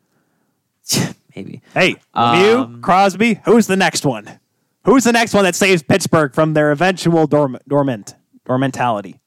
[1.36, 1.62] Maybe.
[1.74, 4.40] Hey, Lemieux, Um, Crosby, who's the next one?
[4.86, 8.16] Who's the next one that saves Pittsburgh from their eventual dorm- dormant
[8.48, 9.20] dormentality?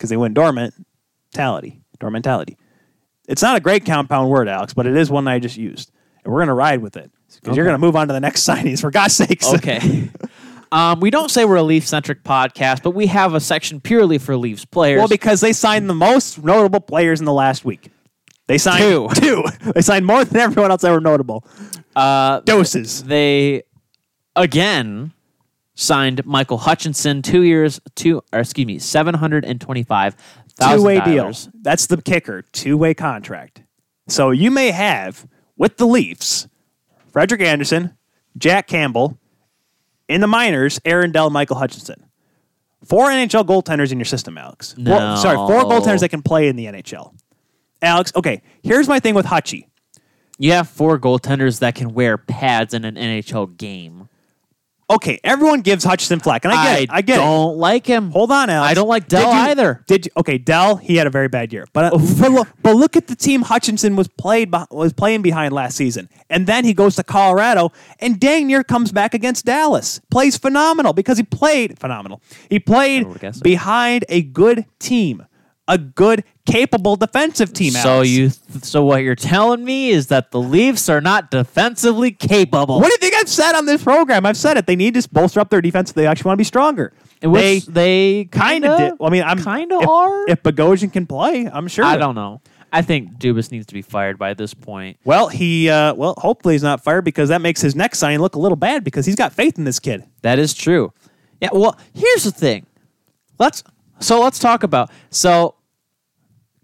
[0.00, 2.56] Because they went dormantality, dormentality.
[3.28, 5.92] It's not a great compound word, Alex, but it is one I just used,
[6.24, 8.80] and we're gonna ride with it because you're gonna move on to the next signings
[8.80, 9.46] for God's sakes.
[9.54, 10.08] Okay.
[10.72, 14.16] um, we don't say we're a Leaf centric podcast, but we have a section purely
[14.16, 14.98] for Leafs players.
[15.00, 17.90] well, because they signed the most notable players in the last week.
[18.46, 19.08] They signed Two.
[19.14, 19.44] Two.
[19.74, 21.44] They signed more than everyone else ever notable.
[21.94, 23.04] uh, Doses.
[23.04, 23.64] they
[24.34, 25.12] again
[25.80, 30.14] signed Michael Hutchinson two years, two or excuse me, seven hundred and twenty-five
[30.56, 31.16] thousand two way deal.
[31.24, 31.48] dollars.
[31.62, 32.42] That's the kicker.
[32.52, 33.62] Two way contract.
[34.08, 36.48] So you may have with the Leafs,
[37.12, 37.96] Frederik Andersen,
[38.36, 39.18] Jack Campbell,
[40.08, 42.06] in the minors, Aaron Dell, Michael Hutchinson.
[42.84, 44.74] Four NHL goaltenders in your system, Alex.
[44.74, 47.14] Four- sorry, four goaltenders that can play in the NHL.
[47.82, 49.66] Alex, okay, here's my thing with Hutchie.
[50.38, 54.08] You have four goaltenders that can wear pads in an NHL game.
[54.90, 56.90] Okay, everyone gives Hutchinson flack, and I get it.
[56.92, 57.20] I get it.
[57.20, 58.10] don't like him.
[58.10, 58.70] Hold on, Alex.
[58.72, 59.84] I don't like Dell Did you- either.
[59.86, 60.36] Did you, okay?
[60.36, 63.14] Dell, he had a very bad year, but, uh, but look, but look at the
[63.14, 67.04] team Hutchinson was played beh- was playing behind last season, and then he goes to
[67.04, 72.20] Colorado and dang near comes back against Dallas, plays phenomenal because he played phenomenal.
[72.48, 73.44] He played would guess it.
[73.44, 75.24] behind a good team,
[75.68, 77.72] a good, capable defensive team.
[77.72, 78.30] So you,
[78.62, 82.80] so what you're telling me is that the Leafs are not defensively capable.
[82.80, 84.26] What do you think I've said on this program?
[84.26, 84.66] I've said it.
[84.66, 85.90] They need to bolster up their defense.
[85.90, 86.92] if They actually want to be stronger.
[87.22, 88.98] Which they kind kind of did.
[88.98, 90.28] Well, I mean, I'm kind of if, are.
[90.28, 91.84] If Bogosian can play, I'm sure.
[91.84, 92.40] I don't know.
[92.72, 94.98] I think Dubas needs to be fired by this point.
[95.04, 98.36] Well, he uh, well, hopefully he's not fired because that makes his next signing look
[98.36, 100.04] a little bad because he's got faith in this kid.
[100.22, 100.92] That is true.
[101.40, 101.48] Yeah.
[101.52, 102.66] Well, here's the thing.
[103.38, 103.64] Let's
[103.98, 105.56] so let's talk about so.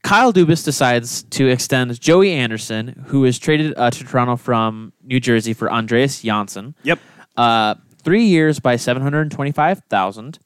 [0.07, 5.19] Kyle Dubas decides to extend Joey Anderson, who is traded uh, to Toronto from New
[5.19, 6.77] Jersey for Andreas Johnsson.
[6.85, 7.01] Yep.
[7.37, 10.39] Uh, three years by seven hundred twenty-five thousand.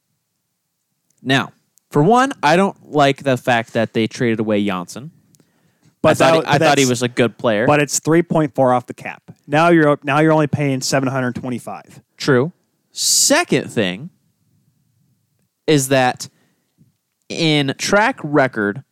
[1.22, 1.52] Now,
[1.90, 5.10] for one, I don't like the fact that they traded away Johnsson.
[6.00, 7.66] But I thought, he, I thought he was a good player.
[7.66, 9.22] But it's three point four off the cap.
[9.46, 12.00] Now you're now you're only paying seven hundred twenty five.
[12.16, 12.52] True.
[12.92, 14.08] Second thing
[15.66, 16.30] is that
[17.28, 18.84] in track record,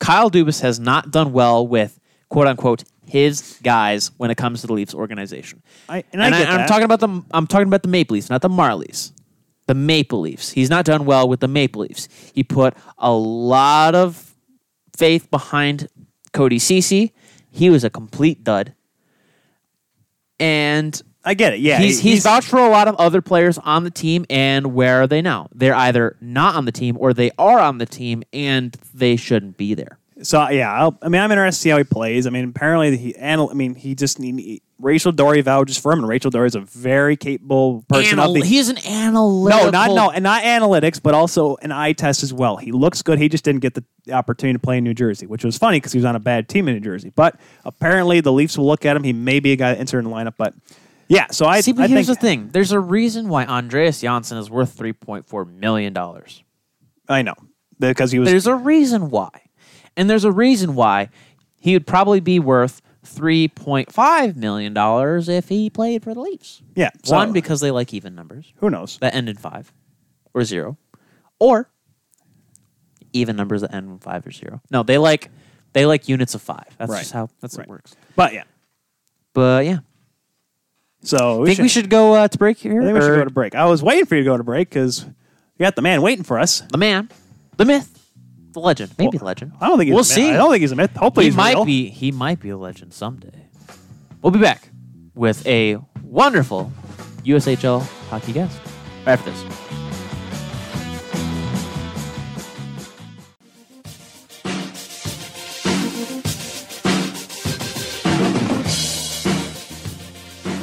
[0.00, 4.66] Kyle Dubas has not done well with quote unquote his guys when it comes to
[4.66, 5.62] the Leafs organization.
[5.88, 8.42] I- and I get am talking about the I'm talking about the Maple Leafs, not
[8.42, 9.12] the Marlies.
[9.66, 10.50] The Maple Leafs.
[10.50, 12.08] He's not done well with the Maple Leafs.
[12.34, 14.34] He put a lot of
[14.96, 15.88] faith behind
[16.32, 17.12] Cody Cece.
[17.50, 18.74] He was a complete dud.
[20.40, 21.60] And I get it.
[21.60, 25.02] Yeah, he's, he's vouched for a lot of other players on the team, and where
[25.02, 25.48] are they now?
[25.54, 29.58] They're either not on the team or they are on the team, and they shouldn't
[29.58, 29.98] be there.
[30.22, 30.72] so uh, yeah.
[30.72, 32.26] I'll, I mean, I'm interested to see how he plays.
[32.26, 33.14] I mean, apparently he.
[33.18, 34.38] Anal, I mean, he just need.
[34.38, 38.18] He, Rachel Doerrie vouches for him, and Rachel Doerrie is a very capable person.
[38.18, 39.64] Anal- the, he's an analytical.
[39.64, 42.56] no, not no, and not analytics, but also an eye test as well.
[42.56, 43.18] He looks good.
[43.18, 45.92] He just didn't get the opportunity to play in New Jersey, which was funny because
[45.92, 47.12] he was on a bad team in New Jersey.
[47.14, 49.02] But apparently, the Leafs will look at him.
[49.04, 50.54] He may be a guy that enter in the lineup, but
[51.08, 51.26] yeah.
[51.30, 54.38] So I See, but I here's think the thing: there's a reason why Andreas Johnsson
[54.38, 56.42] is worth three point four million dollars.
[57.08, 57.34] I know
[57.78, 59.30] because he was There's a reason why,
[59.96, 61.08] and there's a reason why
[61.60, 66.20] he would probably be worth three point five million dollars if he played for the
[66.20, 66.62] Leafs.
[66.76, 66.90] yeah.
[67.04, 68.52] So, One because they like even numbers.
[68.56, 68.98] who knows?
[69.00, 69.72] that end in five
[70.34, 70.76] or zero,
[71.38, 71.70] or
[73.12, 74.60] even numbers that end in five or zero.
[74.70, 75.30] No, they like
[75.72, 76.66] they like units of five.
[76.78, 76.98] That's Right.
[77.00, 77.68] just how that's how Right.
[77.68, 77.96] it works.
[78.16, 78.44] But yeah.
[79.34, 79.78] But yeah,
[81.02, 82.80] So I think we should go uh, to break here.
[82.82, 83.54] I think we should or go to break.
[83.54, 86.24] I was waiting for you to go to break because you got the man waiting
[86.24, 86.60] for us.
[86.72, 87.08] the man,
[87.56, 88.12] the myth,
[88.52, 89.52] the legend, maybe the legend.
[89.60, 90.06] I don't think he's we'll a myth.
[90.08, 90.30] see.
[90.30, 90.94] I don't think he's a myth.
[90.96, 91.64] Hopefully he he's might real.
[91.64, 91.88] be.
[91.90, 93.46] He might be a legend someday.
[94.22, 94.68] We'll be back
[95.14, 96.72] with a wonderful
[97.24, 98.58] USHL hockey guest
[99.06, 99.77] right after this.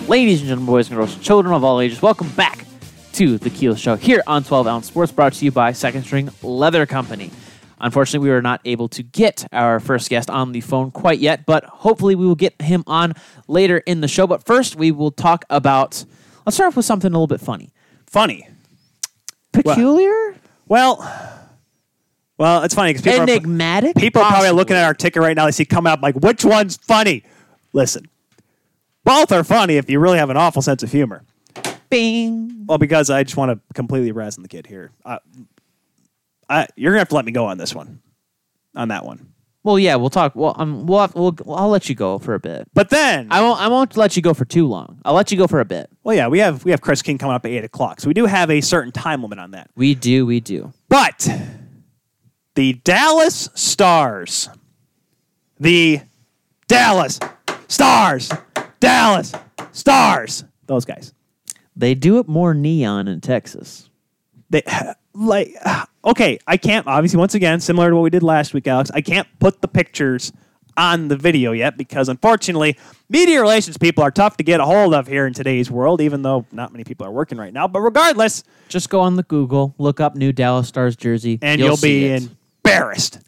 [0.07, 2.63] Ladies and gentlemen, boys and girls, children of all ages, welcome back
[3.13, 6.29] to the Kuehl Show here on 12 Ounce Sports, brought to you by Second String
[6.43, 7.31] Leather Company.
[7.79, 11.47] Unfortunately, we were not able to get our first guest on the phone quite yet,
[11.47, 13.13] but hopefully we will get him on
[13.47, 14.27] later in the show.
[14.27, 16.05] But first, we will talk about.
[16.45, 17.71] Let's start off with something a little bit funny.
[18.05, 18.47] Funny.
[19.53, 20.35] Peculiar?
[20.67, 20.97] Well,
[22.37, 23.95] well, it's funny because people are, Enigmatic?
[23.95, 25.45] people are probably looking at our ticket right now.
[25.45, 27.23] They see coming up like, which one's funny?
[27.73, 28.07] Listen,
[29.05, 31.23] both are funny if you really have an awful sense of humor.
[31.89, 32.65] Bing.
[32.65, 34.91] Well, because I just want to completely razz on the kid here.
[35.05, 35.19] Uh,
[36.49, 38.01] I, you're gonna have to let me go on this one,
[38.75, 39.31] on that one.
[39.63, 40.35] Well, yeah, we'll talk.
[40.35, 42.67] Well, um, we'll, have, we'll I'll let you go for a bit.
[42.75, 43.59] But then, I won't.
[43.59, 44.99] I won't let you go for too long.
[45.03, 45.89] I'll let you go for a bit.
[46.03, 48.13] well, yeah, we have we have Chris King coming up at eight o'clock, so we
[48.13, 49.71] do have a certain time limit on that.
[49.75, 50.25] We do.
[50.25, 50.71] We do.
[50.87, 51.27] But
[52.53, 54.49] the Dallas Stars,
[55.59, 56.01] the
[56.67, 57.19] Dallas
[57.67, 58.31] Stars,
[58.79, 59.33] Dallas
[59.71, 61.13] Stars, those guys.
[61.75, 63.89] They do it more neon in Texas.
[64.49, 64.63] They
[65.13, 65.55] like
[66.05, 66.39] okay.
[66.47, 68.91] I can't obviously once again similar to what we did last week, Alex.
[68.93, 70.31] I can't put the pictures
[70.77, 72.77] on the video yet because unfortunately,
[73.09, 76.01] media relations people are tough to get a hold of here in today's world.
[76.01, 79.23] Even though not many people are working right now, but regardless, Just go on the
[79.23, 82.29] Google, look up new Dallas Stars jersey, and you'll, see be
[82.63, 83.19] embarrassed.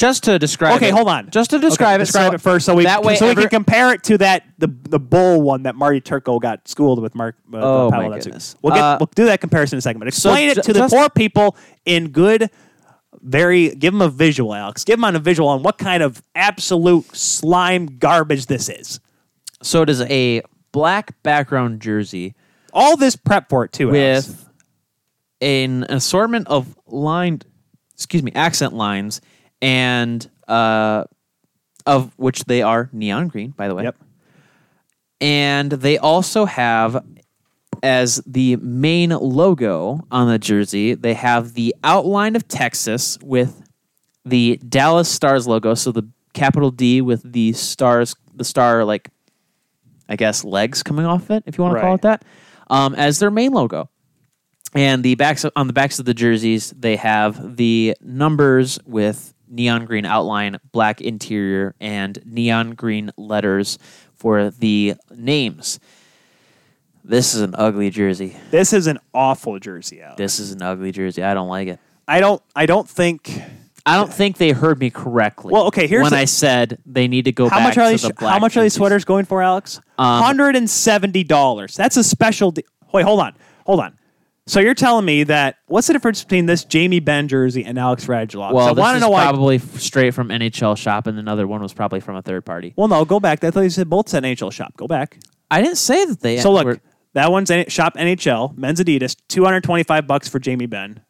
[0.00, 0.76] Just to describe.
[0.76, 1.28] Okay, it- hold on.
[1.30, 2.06] Just to describe Okay, it.
[2.06, 4.44] Describe so it first, so we that way so we can compare it to that
[4.58, 7.36] the the bull one that Marty Turco got schooled with Mark.
[7.52, 8.56] Uh, Oh, Paolo my goodness.
[8.62, 9.98] We'll get Uh, we'll do that comparison in a second.
[9.98, 12.48] But explain ju- it to the poor people in good,
[13.20, 13.74] very.
[13.74, 14.84] Give them a visual, Alex.
[14.84, 19.00] Give them on a visual on what kind of absolute slime garbage this is.
[19.62, 20.40] So it is a
[20.72, 22.34] black background jersey
[22.72, 23.90] All this prep for it too.
[23.94, 24.28] Alex.
[24.28, 24.46] with
[25.42, 27.44] an assortment of lined,
[27.94, 29.20] excuse me, accent lines,
[29.62, 31.04] and uh,
[31.86, 33.84] of which they are neon green, by the way.
[33.84, 33.96] Yep.
[35.20, 37.04] and they also have
[37.82, 43.62] as the main logo on the jersey they have the outline of texas with
[44.26, 49.08] the dallas stars logo so the capital d with the stars the star like
[50.10, 52.22] i guess legs coming off it if you want to call it that
[52.68, 53.88] um, as their main logo
[54.74, 59.84] and the backs on the backs of the jerseys they have the numbers with neon
[59.84, 63.78] green outline black interior and neon green letters
[64.14, 65.80] for the names
[67.04, 70.16] this is an ugly jersey this is an awful jersey, Alex.
[70.18, 72.42] this is an ugly jersey i don't like it I don't.
[72.56, 73.30] I don't think.
[73.86, 77.06] i don't think they heard me correctly Well, okay, here's when the- i said they
[77.06, 78.02] need to go How back much are to these?
[78.02, 79.80] the black How much are these sweaters going for, Alex?
[79.98, 81.76] Um, Hundred and seventy dollars.
[81.76, 82.50] That's a special.
[82.50, 83.34] De- Wait, hold on,
[83.64, 83.96] hold on.
[84.50, 88.06] So you're telling me that what's the difference between this Jamie Benn jersey and Alex
[88.06, 88.52] Radulov?
[88.52, 89.22] well I this want to is know why.
[89.22, 92.74] probably f- straight from nhl shop and another one was probably from a third party
[92.76, 93.44] well, no, go back.
[93.44, 94.76] I thought you said both said NHL shop.
[94.76, 95.18] Go back.
[95.52, 96.80] i didn't say that they So look, were-
[97.12, 101.00] that one's N- shop NHL men's Adidas, two hundred twenty five bucks for Jamie Benn.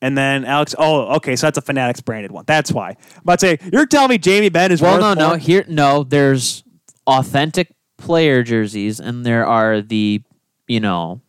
[0.00, 2.44] And then Alex, oh, okay, so that's a Fanatics branded one.
[2.46, 2.90] That's why.
[2.90, 5.28] I'm about to say, you're telling me Jamie Benn is Well, worth no, no.
[5.28, 5.38] more?
[5.38, 6.04] Here, no.
[6.04, 6.62] There's
[7.06, 10.22] authentic player jerseys, and there are the,
[10.68, 11.22] you know,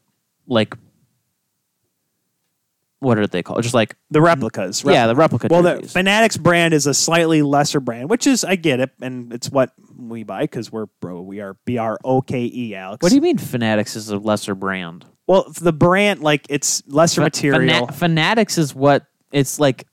[0.47, 0.75] like,
[3.05, 3.61] what are they called?
[3.63, 4.83] Just like, the replicas.
[4.83, 5.93] yeah, the replica Well, the jerseys.
[5.93, 9.71] Fanatics brand is a slightly lesser brand, which is I get it, and it's what
[9.97, 11.21] we buy because we're bro.
[11.21, 13.01] We are B R O K E, Alex.
[13.01, 13.37] what do you mean?
[13.37, 15.05] Fanatics is a lesser brand.
[15.27, 17.87] Well, the brand like it's lesser Fa- material.
[17.87, 19.85] Fana- Fanatics is what it's like.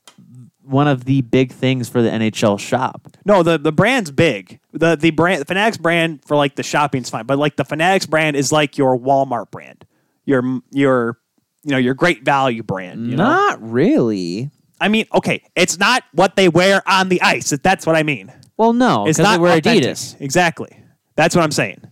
[0.64, 3.08] One of the big things for the NHL shop.
[3.24, 4.60] no, the the brand's big.
[4.72, 8.06] The the brand the Fanatics brand for like the shopping's fine, but like the Fanatics
[8.06, 9.84] brand is like your Walmart brand,
[10.24, 11.18] your your
[11.64, 13.10] you know your great value brand.
[13.10, 13.24] You know?
[13.24, 14.50] Not really.
[14.80, 17.52] I mean, okay, it's not what they wear on the ice.
[17.52, 18.32] If that's what I mean.
[18.56, 19.84] Well, no, It's not they wear authentic.
[19.84, 20.20] Adidas.
[20.20, 20.76] Exactly.
[21.16, 21.82] That's what I'm saying.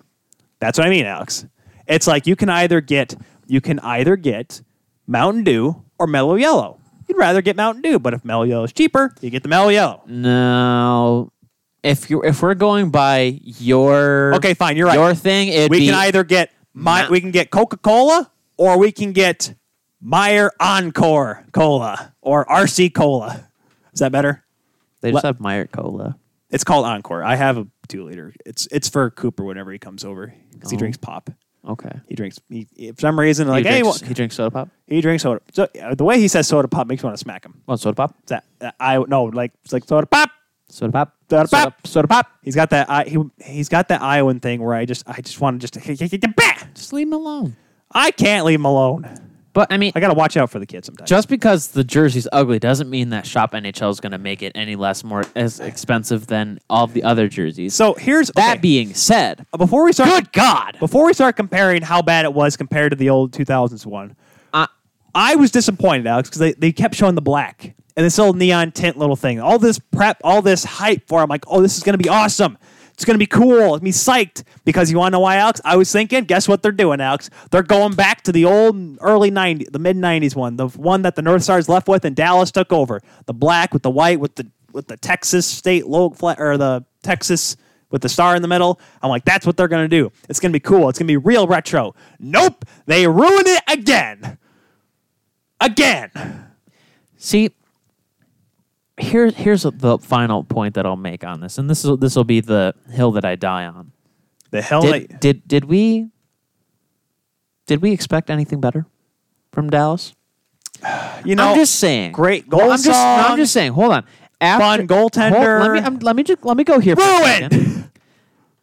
[0.61, 1.47] That's what I mean, Alex.
[1.87, 3.15] It's like you can either get
[3.47, 4.63] you can either get
[5.07, 6.81] Mountain Dew or Mellow Yellow.
[7.09, 9.69] You'd rather get Mountain Dew, but if Mellow Yellow is cheaper, you get the Mellow
[9.71, 10.03] Yellow.
[10.07, 11.33] No,
[11.83, 14.77] if you if we're going by your Okay, fine.
[14.77, 14.95] You're right.
[14.95, 18.93] your thing, we be can either get my we can get Coca Cola or we
[18.93, 19.55] can get
[20.05, 23.49] Meijer Encore Cola or RC Cola.
[23.93, 24.45] Is that better?
[25.01, 26.17] they just le- have Meijer Cola.
[26.51, 27.23] It's called Encore.
[27.23, 28.35] I have a two liter.
[28.47, 30.79] It's it's for Cooper whenever he comes over because he Oh.
[30.81, 31.31] drinks pop.
[31.69, 31.93] Okay.
[32.09, 32.41] He drinks.
[32.49, 34.69] He, for some reason, like he, hey, drinks, he drinks soda pop.
[34.87, 35.41] He drinks soda.
[35.53, 37.61] So uh, the way he says soda pop makes me want to smack him.
[37.67, 38.15] What soda pop?
[38.23, 40.31] It's that, that I no like it's like soda pop.
[40.71, 41.15] Soda pop.
[41.29, 41.87] Soda pop.
[41.87, 42.31] Soda pop.
[42.43, 45.41] He's got that I he he's got that Iowan thing where I just I just
[45.41, 45.87] want to just
[46.75, 47.57] Just leave him alone.
[47.93, 49.09] I can't leave him alone.
[49.53, 51.09] But I mean, I got to watch out for the kids sometimes.
[51.11, 54.53] just because the jersey's ugly doesn't mean that Shop NHL is going to make it
[54.55, 57.75] any less more as expensive than all the other jerseys.
[57.75, 60.09] so here's that okay, being said, before we start.
[60.11, 63.85] good God, Before we start comparing how bad it was compared to the old 2000s
[63.87, 64.15] one,
[64.53, 64.67] Uh,
[65.15, 68.71] I was disappointed, Alex, because they, they kept showing the black and this little neon
[68.71, 69.41] tint little thing.
[69.41, 71.19] All this prep, all this hype for.
[71.19, 71.25] it.
[71.25, 72.57] I'm like, oh, this is going to be awesome.
[73.01, 73.77] It's going to be cool.
[73.77, 75.59] It's me psyched because you want to know why, Alex?
[75.65, 77.31] I was thinking, guess what they're doing, Alex?
[77.51, 81.15] They're going back to the old early 90s, the mid 90s one, the one that
[81.15, 83.01] the North Stars left with and Dallas took over.
[83.25, 87.57] The black with the white with the with the Texas state logo or the Texas
[87.91, 88.79] with the star in the middle.
[89.03, 90.13] I'm like, that's what they're going to do.
[90.29, 90.91] It's going to be cool.
[90.91, 91.95] It's going to be real retro.
[92.19, 92.67] Nope.
[92.85, 94.37] They ruined it again.
[95.59, 96.11] Again.
[97.17, 97.49] See,
[99.01, 102.25] here, here's the final point that I'll make on this, and this is this will
[102.25, 103.93] be the hill that I die on.
[104.51, 106.09] The hell Did did did we
[107.67, 108.87] did we expect anything better
[109.53, 110.15] from Dallas?
[111.25, 112.13] you know, I'm just saying.
[112.13, 113.73] great goal Well, I'm just I'm just saying.
[113.73, 114.07] Hold on.
[114.41, 115.61] After, Fun goaltender.
[115.61, 116.97] hold- let me I'm, let me just let me go here.
[116.97, 117.53] For a Ruined.
[117.53, 117.91] second.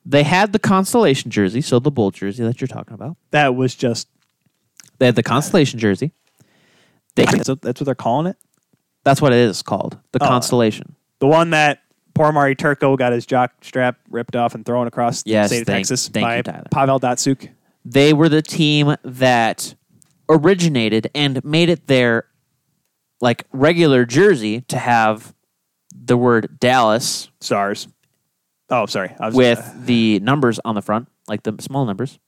[0.10, 3.18] They had the constellation jersey, so the bull jersey that you're talking about.
[3.32, 4.08] that was just
[5.00, 6.14] They had the constellation jersey.
[7.16, 8.38] They, that's what, that's what they're calling it.
[9.08, 10.28] That's what it is called, the Oh.
[10.28, 10.96] constellation.
[11.20, 11.80] The one that
[12.14, 15.66] poor Marty Turco got his jock strap ripped off and thrown across the state of
[15.68, 16.68] thank- Texas thank by you, Tyler.
[16.72, 17.50] Pavel Datsyuk.
[17.86, 19.76] They were the team that
[20.30, 22.26] originated and made it their
[23.22, 25.34] like regular jersey to have
[25.96, 27.88] the word Dallas Stars.
[28.70, 29.16] Oh, sorry.
[29.20, 32.20] I was with uh, the numbers on the front, like the small numbers,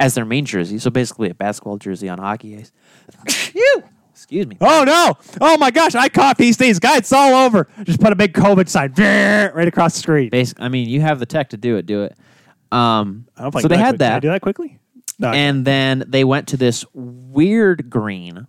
[0.00, 0.78] as their main jersey.
[0.80, 2.72] So basically, a basketball jersey on hockey ice.
[3.28, 3.84] Phew!
[4.14, 4.56] Excuse me.
[4.60, 5.14] Oh no!
[5.40, 5.96] Oh my gosh!
[5.96, 6.98] I caught these things, guys.
[6.98, 7.66] It's all over.
[7.82, 8.92] Just put a big COVID sign
[9.54, 10.30] right across the screen.
[10.30, 10.58] Basic.
[10.60, 11.86] I mean, you have the tech to do it.
[11.86, 12.16] Do it.
[12.70, 14.78] Um, I don't I so they had quick- Can I that, do that quickly?
[15.18, 15.30] No.
[15.32, 18.46] And then they went to this weird green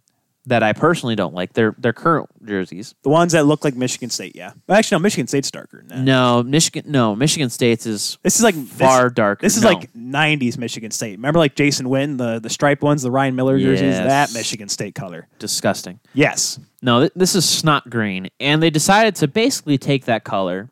[0.48, 1.54] that I personally don't like.
[1.54, 2.94] Their their current jerseys.
[3.04, 4.52] the ones that look like Michigan State, yeah.
[4.68, 5.00] Well, actually, no.
[5.02, 6.00] Michigan State's darker than that.
[6.04, 6.84] No, Michigan.
[6.92, 9.42] No, Michigan State's is This is like far this, darker.
[9.46, 9.70] This is No.
[9.70, 11.14] like '90s Michigan State.
[11.18, 13.82] Remember, like Jason Wynn, the the striped ones, the Ryan Miller jerseys.
[13.96, 14.06] Yes.
[14.08, 15.28] That Michigan State color.
[15.40, 16.00] disgusting.
[16.14, 16.60] Yes.
[16.82, 20.70] No, th- this is snot green, and they decided to basically take that color,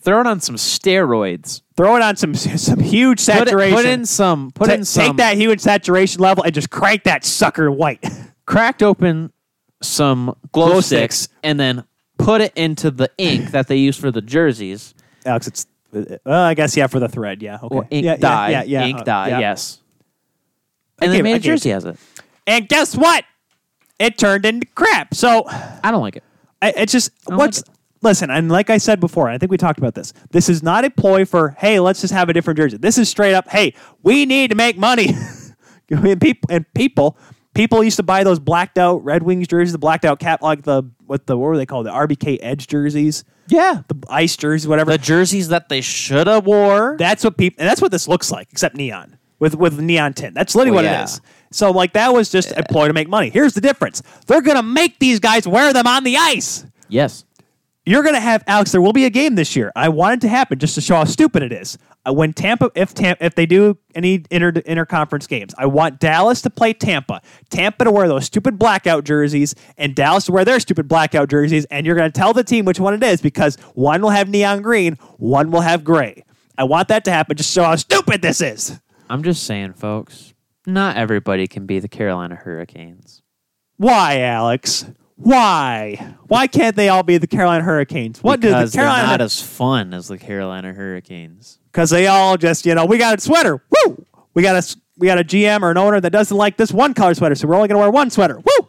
[0.00, 3.76] throw it on some steroids, Throw it on some some huge put, it, saturation.
[3.76, 7.04] put in some, put Ta- in some, take that huge saturation level and just crank
[7.04, 8.04] that sucker white.
[8.50, 9.32] cracked open
[9.82, 11.34] some glow, Glow sticks, sticks.
[11.42, 11.84] and then
[12.18, 14.94] put it into the ink that they use for the jerseys
[15.24, 17.58] Alex, it's well, I guess yeah for the thread, yeah.
[17.62, 17.74] Okay.
[17.74, 19.28] or ink yeah, dye, yeah, yeah, yeah, ink uh, dye.
[19.28, 19.38] yeah.
[19.40, 19.80] Yes,
[21.00, 21.96] and they gave- made I a gave- jersey as it.
[22.46, 23.24] And guess what?
[23.98, 25.14] It turned into crap.
[25.14, 26.24] So I don't like it.
[26.62, 29.56] I, it's just don't what's like listen, and like I said before, I think we
[29.58, 30.12] talked about this.
[30.30, 32.76] This is not a ploy for hey, let's just have a different jersey.
[32.76, 35.14] This is straight up, hey, we need to make money.
[35.90, 37.16] and people and people
[37.54, 40.62] people used to buy those blacked out Red Wings jerseys, the blacked out cap, like
[40.62, 41.86] the what the what were they called?
[41.86, 44.90] The RBK Edge jerseys, Yeah, the ice jerseys, whatever.
[44.92, 46.96] the jerseys that they should have wore.
[46.98, 50.34] That's what people, and that's what this looks like, except neon with with neon tint.
[50.34, 51.00] That's literally Well, what yeah.
[51.02, 51.20] it is.
[51.52, 53.30] So like that was just a ploy to make money.
[53.30, 56.64] Here's the difference: they're gonna make these guys wear them on the ice.
[56.88, 57.24] yes,
[57.86, 58.70] You're gonna have Alex.
[58.70, 59.72] There will be a game this year.
[59.74, 61.76] I want it to happen just to show how stupid it is.
[62.06, 66.40] Uh, when Tampa, if Tampa, if they do any inter interconference games, I want Dallas
[66.42, 67.20] to play Tampa.
[67.50, 71.66] Tampa to wear those stupid blackout jerseys, and Dallas to wear their stupid blackout jerseys.
[71.66, 74.62] And you're gonna tell the team which one it is because one will have neon
[74.62, 76.24] green, one will have gray.
[76.56, 78.80] I want that to happen just so show how stupid this is.
[79.08, 80.34] I'm just saying, folks.
[80.66, 83.22] Not everybody can be the Carolina Hurricanes.
[83.76, 84.84] Why, Alex?
[85.16, 86.16] Why?
[86.28, 88.22] Why can't they all be the Carolina Hurricanes?
[88.22, 89.02] What because does the Carolina?
[89.02, 91.59] they're not as fun as the Carolina Hurricanes.
[91.72, 93.62] Because they all just, you know, we got a sweater.
[93.86, 94.04] Woo!
[94.34, 96.94] We got a we got a GM or an owner that doesn't like this one
[96.94, 98.36] color sweater, so we're only going to wear one sweater.
[98.38, 98.68] Woo!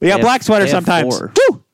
[0.00, 1.18] We got black have- sweaters they have sometimes.
[1.18, 1.32] four.
[1.50, 1.64] Woo!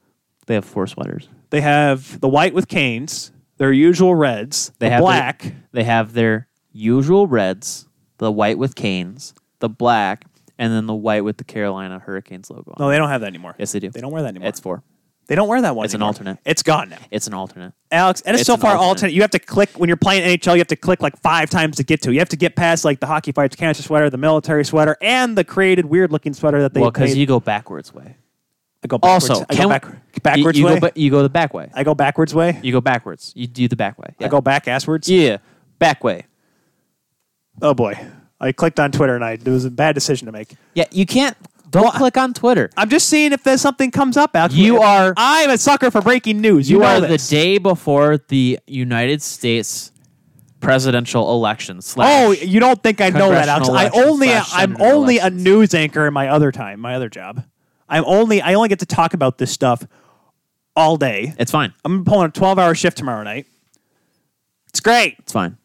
[0.46, 1.28] They have four sweaters.
[1.50, 5.42] They have the white with canes, their usual reds, They the have black.
[5.42, 10.24] Their, they have their usual reds, the white with canes, the black,
[10.58, 12.72] and then the white with the Carolina Hurricanes logo.
[12.72, 13.54] on no, they don't have that anymore.
[13.58, 13.90] yes, they do.
[13.90, 14.48] They don't wear that anymore.
[14.48, 14.82] It's four.
[15.30, 15.84] They don't wear that one.
[15.84, 16.38] It's an alternate.
[16.44, 16.98] It's gone now.
[17.12, 17.72] It's an alternate.
[17.92, 18.88] Alex, and it's, It's so far alternate.
[18.88, 19.12] alternate.
[19.12, 20.54] You have to click when you're playing NHL.
[20.54, 22.12] You have to click like five times to get to.
[22.12, 25.38] You have to get past like the hockey fights cancer sweater, the military sweater, and
[25.38, 26.80] the created weird looking sweater that they.
[26.80, 28.16] well, because you go backwards way.
[28.82, 29.30] I go backwards.
[29.30, 30.80] Also, I go we- backwards you, you way.
[30.80, 31.70] Go, you go the back way.
[31.74, 32.58] I go backwards way.
[32.60, 33.32] You go backwards.
[33.36, 34.12] You do the back way.
[34.18, 35.06] I go back asswards.
[35.06, 35.36] Yeah,
[35.78, 36.26] back way.
[37.62, 37.94] Oh boy,
[38.40, 40.54] I clicked on Twitter and I it was a bad decision to make.
[40.74, 41.36] Yeah, you can't.
[41.70, 42.68] Don't Well, click on Twitter.
[42.76, 44.34] I'm just seeing if there's something comes up.
[44.34, 44.54] Alex.
[44.54, 46.68] You are- I'm a sucker for breaking news.
[46.68, 47.28] You, You are this.
[47.28, 49.92] the day before the United States
[50.60, 53.68] presidential election Oh, you don't think I know that, Alex?
[53.70, 54.30] I only.
[54.32, 57.44] I'm only a news anchor in my other time, my other job.
[57.88, 59.84] I'm only I only get to talk about this stuff
[60.76, 61.34] all day.
[61.38, 61.72] it's fine.
[61.84, 63.46] I'm pulling a 12 hour shift tomorrow night.
[64.68, 65.16] It's great.
[65.20, 65.56] It's fine.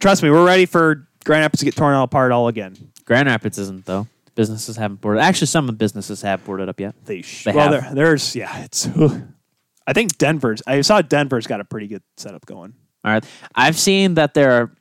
[0.00, 2.92] Trust me, we're ready for Grand Rapids to get torn all apart all again.
[3.04, 4.06] Grand Rapids isn't though.
[4.36, 5.22] Businesses haven't boarded.
[5.24, 6.94] Actually, some businesses have boarded up yet.
[7.04, 7.94] They, sh- They well, have.
[7.94, 8.86] there, there's yeah, it's.
[9.88, 10.62] I think Denver's.
[10.66, 12.74] I saw Denver's got a pretty good setup going.
[13.04, 13.24] All right.
[13.54, 14.72] I've seen that there are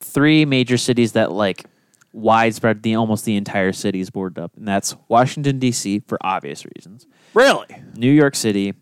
[0.00, 1.64] three major cities that like
[2.12, 6.00] widespread the almost the entire city is boarded up, and that's Washington D.C.
[6.08, 8.74] for obvious reasons, Really, New York City,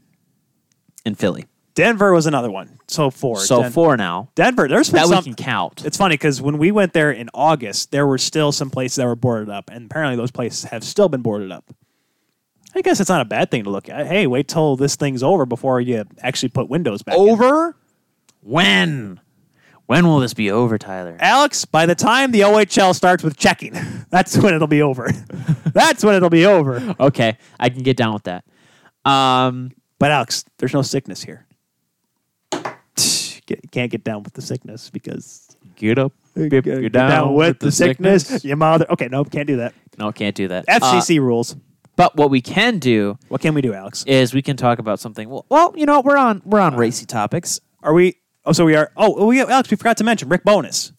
[1.05, 1.47] and Philly.
[1.75, 2.79] Denver was another one.
[2.87, 3.39] So four.
[3.41, 4.69] So four now Denver.
[4.69, 5.19] There's been that some.
[5.19, 5.85] we can count.
[5.85, 9.07] It's funny because when we went there in August, there were still some places that
[9.07, 11.65] were boarded up, and apparently those places have still been boarded up.
[12.77, 14.07] I guess it's not a bad thing to look at.
[14.07, 17.17] Hey, wait till this thing's over before you actually put windows back.
[17.17, 17.21] in.
[17.21, 17.77] over.
[18.41, 19.21] When?
[19.87, 21.17] When will this be over, Tyler?
[21.21, 23.75] Alex, by the time the OHL starts with checking,
[24.11, 25.11] that's when it'll be over.
[25.73, 26.95] that's when it'll be over.
[26.99, 28.45] Okay, I can get down with that.
[29.05, 31.47] Um, But Alex, there's no sickness here.
[33.47, 37.71] Get- Can't get down with the sickness because get up, get, get down, with the
[37.71, 38.45] sickness.
[38.45, 38.87] Your mother.
[38.91, 39.75] Okay, no, can't do that.
[39.99, 40.65] No, can't do that.
[40.69, 41.55] Uh, FCC rules.
[41.97, 44.03] but what we can do What can we do, Alex?
[44.07, 45.29] is we can talk about something.
[45.29, 47.61] Well, well, you know, we're on we're on racy topics.
[47.83, 48.17] Are we?
[48.47, 48.91] Oh, so we are.
[48.97, 50.93] Oh, we, Alex, we forgot to mention Rick Bowness.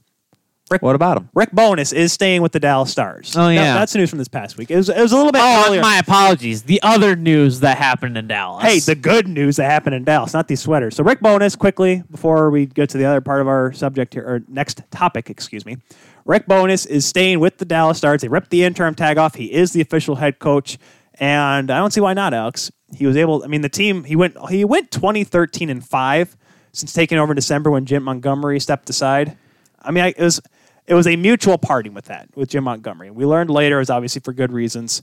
[0.79, 1.29] What about him?
[1.35, 3.35] Rick Bowness is staying with the Dallas Stars.
[3.37, 3.73] Oh, That- yeah.
[3.75, 4.71] that's the news from this past week.
[4.71, 5.79] It was, it was a little bit Oh, earlier.
[5.81, 6.63] my apologies.
[6.63, 8.63] The other news that happened in Dallas.
[8.63, 10.95] Hey, the good news that happened in Dallas, not these sweaters.
[10.95, 14.23] So Rick Bowness, quickly before we get to the other part of our subject here,
[14.23, 15.77] or next topic, excuse me.
[16.25, 18.21] Rick Bowness is staying with the Dallas Stars.
[18.21, 19.35] They ripped the interim tag off.
[19.35, 20.79] He is the official head coach,
[21.19, 22.71] and I don't see why not, Alex.
[22.95, 23.43] He was able.
[23.43, 26.35] I mean, the team he went he went twenty thirteen and five
[26.71, 29.37] since taking over in December when Jim Montgomery stepped aside.
[29.79, 30.41] I mean, I, it was
[30.87, 33.11] it was a mutual parting with that with Jim Montgomery.
[33.11, 35.01] We learned later was obviously for good reasons.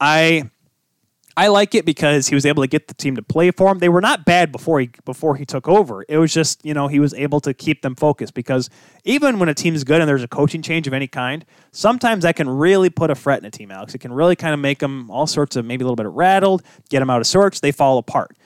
[0.00, 0.50] I
[1.36, 3.80] I like it because he was able to get the team to play for him.
[3.80, 6.04] They were not bad before he before he took over.
[6.08, 8.70] It was just you know he was able to keep them focused because
[9.04, 12.36] even when a team's good and there's a coaching change of any kind, sometimes that
[12.36, 13.70] can really put a fret in a team.
[13.70, 16.06] Alex, it can really kind of make them all sorts of maybe a little bit
[16.06, 17.60] rattled, get them out of sorts.
[17.60, 18.36] They fall apart.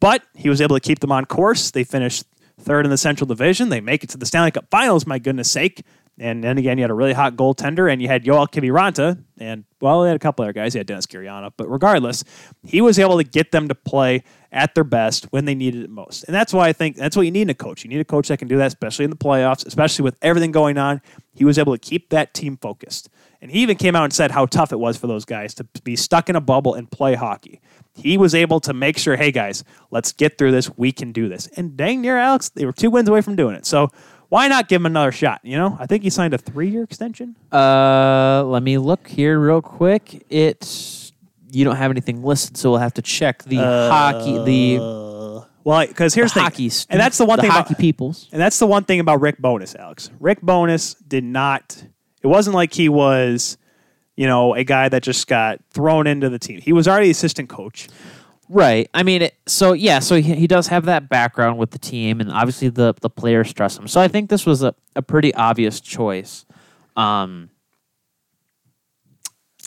[0.00, 1.72] But he was able to keep them on course.
[1.72, 2.24] They finished
[2.58, 3.68] third in the Central Division.
[3.68, 5.06] They make it to the Stanley Cup Finals.
[5.06, 5.84] My goodness sake!
[6.20, 9.64] And then again, you had a really hot goaltender, and you had Joel Kiviranta, and
[9.80, 10.74] well, they had a couple other guys.
[10.74, 12.24] You had Dennis Kiriana, but regardless,
[12.64, 15.90] he was able to get them to play at their best when they needed it
[15.90, 16.24] most.
[16.24, 17.84] And that's why I think that's what you need in a coach.
[17.84, 20.50] You need a coach that can do that, especially in the playoffs, especially with everything
[20.50, 21.00] going on.
[21.34, 23.08] He was able to keep that team focused.
[23.40, 25.64] And he even came out and said how tough it was for those guys to
[25.84, 27.60] be stuck in a bubble and play hockey.
[27.94, 30.76] He was able to make sure, hey guys, let's get through this.
[30.76, 31.46] We can do this.
[31.56, 33.66] And dang near Alex, they were two wins away from doing it.
[33.66, 33.90] So
[34.28, 35.40] why not give him another shot?
[35.42, 37.36] You know, I think he signed a three-year extension.
[37.52, 40.24] Uh, let me look here real quick.
[40.28, 41.12] It's
[41.50, 45.86] you don't have anything listed, so we'll have to check the hockey the, Uh, well,
[45.86, 48.28] because here's the, hockey thing, and that's the one the thing hockey about peoples.
[48.32, 50.10] And that's the one thing about Rick Bowness, Alex.
[50.20, 51.82] Rick Bowness did not.
[52.22, 53.56] It wasn't like he was,
[54.16, 56.60] you know, a guy that just got thrown into the team.
[56.60, 57.88] He was already assistant coach.
[58.48, 58.88] Right.
[58.94, 62.20] I mean, it, so yeah, so he, he does have that background with the team,
[62.20, 63.88] and obviously the the players trust him.
[63.88, 66.46] So I think this was a, a pretty obvious choice.
[66.96, 67.50] Um,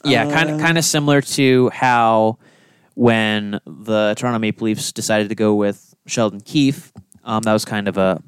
[0.03, 2.39] yeah, kind of kind of similar to how
[2.95, 6.91] when the Toronto Maple Leafs decided to go with Sheldon Keefe,
[7.23, 8.21] um, that was kind of a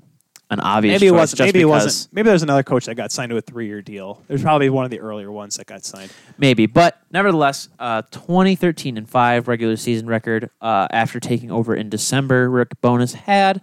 [0.54, 1.38] an obvious Maybe it choice wasn't.
[1.38, 2.14] just Maybe it because- wasn't.
[2.14, 4.22] Maybe there's another coach that got signed to a three-year deal.
[4.28, 6.12] There's probably one of the earlier ones that got signed.
[6.38, 11.90] Maybe, but nevertheless, uh, 2013 and five regular season record uh, after taking over in
[11.90, 12.50] December.
[12.50, 13.62] Rick Bowness had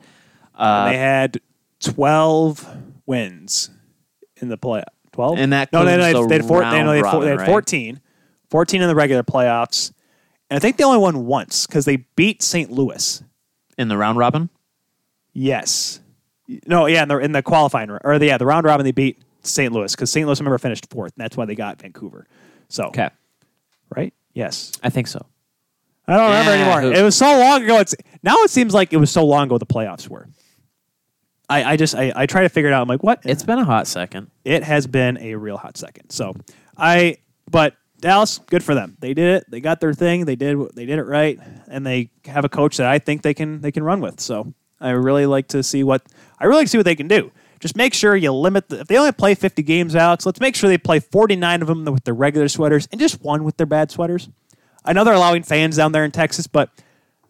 [0.55, 1.41] uh, they had
[1.81, 2.77] 12
[3.07, 3.71] wins
[4.37, 4.83] in the play.
[5.13, 5.39] 12?
[5.39, 7.21] And that no, they, includes they, the they had, four, they, no, they, had, four,
[7.23, 7.49] they had robin, right?
[7.49, 8.01] 14.
[8.51, 9.93] 14 in the regular playoffs.
[10.51, 12.71] And I think they only won once because they beat St.
[12.71, 13.23] Louis.
[13.79, 14.51] in the round robin.
[15.33, 16.01] Yes.
[16.67, 19.19] No, yeah, in the, in the qualifying, or the, yeah, the round robin, they beat
[19.43, 19.73] St.
[19.73, 20.27] Louis because St.
[20.27, 21.13] Louis, remember, finished fourth.
[21.17, 22.27] And that's why they got Vancouver.
[22.69, 23.11] So, Okay,
[23.95, 24.13] right?
[24.35, 24.73] Yes.
[24.83, 25.25] I think so.
[26.07, 26.81] I don't remember anymore.
[26.83, 27.79] who- It was so long ago.
[27.79, 30.29] It's now it seems like it was so long ago the playoffs were.
[31.49, 32.83] I, I just I, I try to figure it out.
[32.83, 33.21] I'm like, what?
[33.25, 34.31] It's been a hot second.
[34.45, 36.11] it has been a real hot second.
[36.11, 36.35] So
[36.77, 37.17] I
[37.51, 38.97] but Dallas, good for them.
[39.01, 39.51] They did it.
[39.51, 40.25] They got their thing.
[40.25, 41.39] They did they did it right,
[41.69, 44.21] and they have a coach that I think they can they can run with.
[44.21, 46.03] So I really like to see what
[46.39, 47.31] I really like to see what they can do.
[47.61, 50.25] Just make sure you limit the, if they only play 50 games, Alex.
[50.25, 53.45] Let's make sure they play 49 of them with their regular sweaters and just one
[53.45, 54.31] with their bad sweaters.
[54.85, 56.71] I know they're allowing fans down there in Texas, but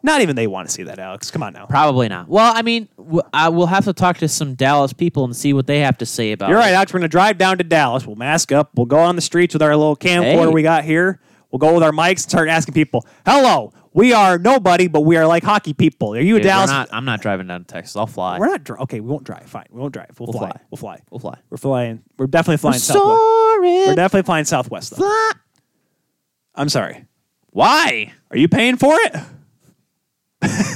[0.05, 1.31] Not even they want to see that, Alex.
[1.33, 1.67] Come on now.
[1.67, 2.29] Probably not.
[2.29, 5.53] Well, I mean, w- I will have to talk to some Dallas people and see
[5.53, 6.53] what they have to say about it.
[6.53, 6.63] You're it.
[6.63, 6.93] right, Alex.
[6.95, 8.07] We're going to drive down to Dallas.
[8.07, 8.71] We'll mask up.
[8.77, 10.47] We'll go on the streets with our little camcorder Hey.
[10.47, 11.21] we got here.
[11.51, 15.17] We'll go with our mics and start asking people, hello, we are nobody, but we
[15.17, 16.15] are like hockey people.
[16.15, 16.71] Are you a Dude, we're Dallas?
[16.71, 17.97] not, I'm not driving down to Texas.
[17.97, 18.39] I'll fly.
[18.39, 19.01] We're not dri- okay.
[19.01, 19.49] We won't drive.
[19.49, 20.11] Fine, we won't drive.
[20.19, 20.51] We'll, fly.
[20.51, 20.61] fly.
[20.71, 21.01] We'll fly.
[21.11, 21.39] We'll fly.
[21.51, 22.03] We're flying.
[22.19, 23.19] We're definitely flying southwest.
[23.21, 23.87] Sorry.
[23.87, 25.31] We're definitely flying southwest though.
[26.55, 27.07] I'm sorry.
[27.51, 28.13] Why?
[28.31, 29.17] Are you paying for it?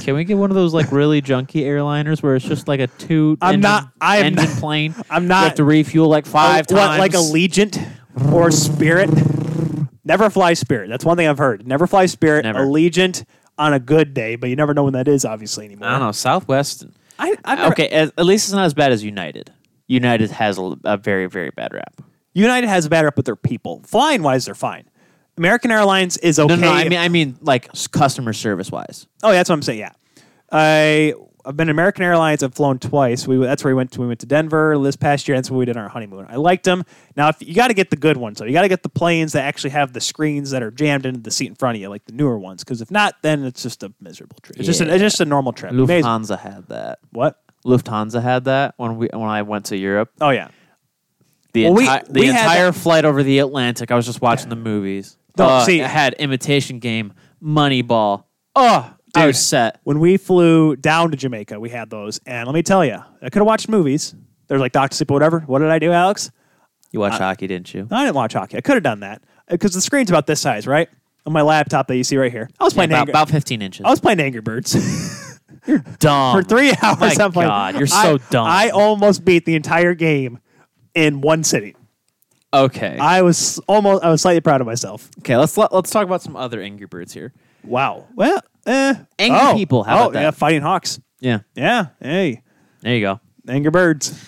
[0.03, 2.85] Can we get one of those like really junky airliners where it's just like a
[2.87, 4.95] two I'm engine, not- I am engine not- plane?
[5.09, 6.89] I'm You not- have to refuel like five Or times.
[6.89, 7.83] What, like Allegiant
[8.31, 9.09] or Spirit?
[10.05, 10.89] Never fly Spirit.
[10.89, 11.67] That's one thing I've heard.
[11.67, 12.43] Never fly Spirit.
[12.45, 12.59] Never.
[12.65, 13.25] Allegiant
[13.57, 15.87] on a good day, but you never know when that is, obviously anymore.
[15.87, 16.11] I don't know.
[16.11, 16.85] Southwest.
[17.17, 19.51] I, I've never- Okay, at, at least it's not as bad as United.
[19.87, 22.01] United has a, a very very bad rap.
[22.33, 23.81] United has a bad rep with their people.
[23.85, 24.83] Flying wise, they're fine.
[25.37, 26.55] American Airlines is okay.
[26.55, 29.07] No, no, I mean I mean like customer service wise.
[29.23, 29.79] oh, yeah, that's what I'm saying.
[29.79, 29.91] Yeah,
[30.51, 31.13] I
[31.45, 32.41] I've been American Airlines.
[32.43, 33.27] I've flown twice.
[33.27, 33.91] We that's where we went.
[33.93, 35.37] To, we went to Denver this past year.
[35.37, 36.25] That's where we did our honeymoon.
[36.29, 36.83] I liked them.
[37.15, 38.89] Now, if you got to get the good ones, so you got to get the
[38.89, 41.81] planes that actually have the screens that are jammed into the seat in front of
[41.81, 42.63] you, like the newer ones.
[42.63, 44.57] Because if not, then it's just a miserable trip.
[44.57, 45.71] It's just a, it's just a normal trip.
[45.73, 46.99] You may as- Lufthansa had that.
[47.11, 47.39] what?
[47.65, 50.11] Lufthansa had that when we when I went to Europe.
[50.21, 50.49] Oh yeah.
[51.53, 53.91] The, Well, we- the we entire flight over the Atlantic.
[53.91, 55.17] I was just watching the movies.
[55.37, 58.23] No, Uh, see- it had Imitation Game, Moneyball.
[58.55, 59.27] Oh, I Dude.
[59.27, 59.79] was set.
[59.83, 63.29] When we flew down to Jamaica, we had those, and let me tell you, I
[63.29, 64.13] could have watched movies.
[64.47, 65.39] There's like Doctor Sleep or whatever.
[65.41, 66.31] What did I do, Alex?
[66.91, 67.87] You watched hockey, didn't you?
[67.89, 68.57] No, I didn't watch hockey.
[68.57, 70.87] I could have done that because the screen's about this size, right?
[71.25, 72.49] On my laptop that you see right here.
[72.59, 73.85] I was Yeah, playing about, Angry, about 15 inches.
[73.85, 76.37] I was playing Angry Birds You're dumb.
[76.37, 76.99] for three hours.
[77.17, 78.45] my I'm playing- God, you're I- so dumb.
[78.47, 80.39] I almost beat the entire game
[80.93, 81.75] in one sitting.
[82.53, 82.97] Okay.
[82.99, 84.03] I was almost.
[84.03, 85.09] I was slightly proud of myself.
[85.19, 87.33] okay, let's let, let's talk about some other Angry Birds here.
[87.65, 88.05] Wow.
[88.15, 88.95] Well, eh.
[89.19, 90.21] Angry oh, people, how oh, about that?
[90.21, 90.99] yeah, fighting hawks.
[91.19, 91.39] Yeah.
[91.55, 91.87] Yeah.
[92.01, 92.41] Hey,
[92.81, 93.19] There you go.
[93.47, 94.19] Angry Birds.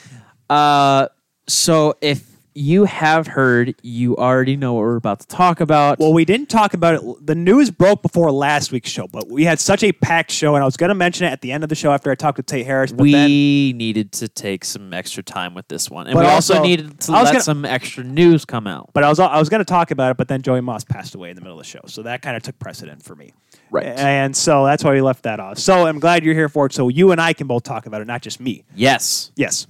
[0.49, 1.07] Uh,
[1.47, 5.99] so if you have heard, you already know what we're about to talk about.
[5.99, 7.25] Well, we didn't talk about it.
[7.25, 10.63] The news broke before last week's show, but we had such a packed show, and
[10.63, 12.37] I was going to mention it at the end of the show after I talked
[12.37, 12.91] with Tate Harris.
[12.91, 16.55] But we then, needed to take some extra time with this one, and we also,
[16.55, 18.89] also- needed to let gonna- some extra news come out.
[18.93, 21.13] but I was I was going to talk about it, but then Joey Moss passed
[21.13, 23.33] away in the middle of the show, so that kind of took precedent for me.
[23.71, 23.85] Right.
[23.85, 25.57] And so that's why we left that off.
[25.57, 28.01] So I'm glad you're here for it, so you and I can both talk about
[28.01, 28.63] it, not just me.
[28.75, 29.31] Yes.
[29.35, 29.67] Yes.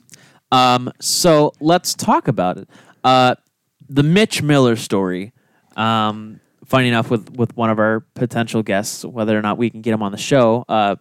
[0.51, 0.91] Um.
[0.99, 2.69] So let's talk about it.
[3.03, 3.35] Uh,
[3.89, 5.33] the Mitch Miller story.
[5.75, 6.39] Um.
[6.65, 9.93] Funny enough, with with one of our potential guests, whether or not we can get
[9.93, 10.65] him on the show.
[10.67, 10.97] Uh,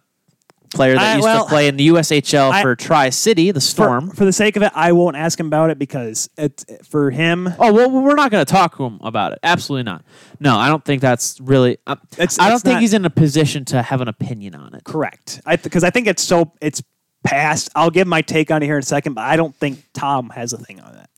[0.73, 3.61] player that I- used well, to play in the USHL I- for Tri City, the
[3.61, 4.09] Storm.
[4.11, 7.47] for the sake of it, I won't ask him about it because it for him.
[7.59, 9.39] Oh well, we're not going to talk to him about it.
[9.43, 10.03] Absolutely not.
[10.39, 11.77] No, I don't think that's really.
[11.87, 14.73] Uh, It's- I don't think not- he's in a position to have an opinion on
[14.75, 14.83] it.
[14.83, 15.41] Correct.
[15.45, 16.81] I because I think it's so it's
[17.23, 17.69] past.
[17.75, 20.29] I'll give my take on it here in a second, but I don't think Tom
[20.31, 21.09] has a thing on that.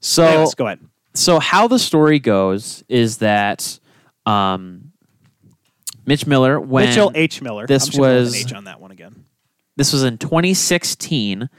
[0.00, 0.78] So, Anyways, go ahead.
[1.14, 3.78] so how the story goes is that
[4.26, 4.87] um,
[6.08, 7.42] Mitch Miller, when Mitchell H.
[7.42, 7.66] Miller.
[7.66, 9.24] this I'm just gonna go with was- H on that one again.
[9.76, 11.50] this was in 2016,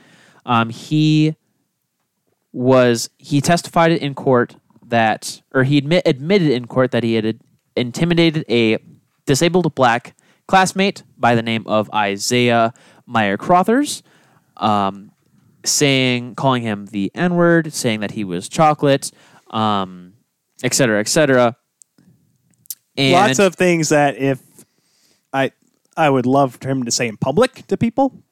[0.46, 1.36] um, he
[2.52, 4.56] was he testified in court
[4.88, 7.40] that, or he admit, admitted in court that he had
[7.76, 8.80] intimidated a
[9.28, 10.16] disabled black
[10.48, 12.74] classmate by the name of Isaiah
[13.06, 14.02] Meyer Crothers,
[14.58, 15.12] um,
[15.64, 19.12] saying, calling him the N word, saying that he was chocolate,
[19.52, 20.14] um,
[20.64, 21.56] et cetera, et cetera.
[22.98, 24.40] And Lots of things that if
[25.32, 25.52] I
[25.96, 28.24] I would love for him to say in public to people,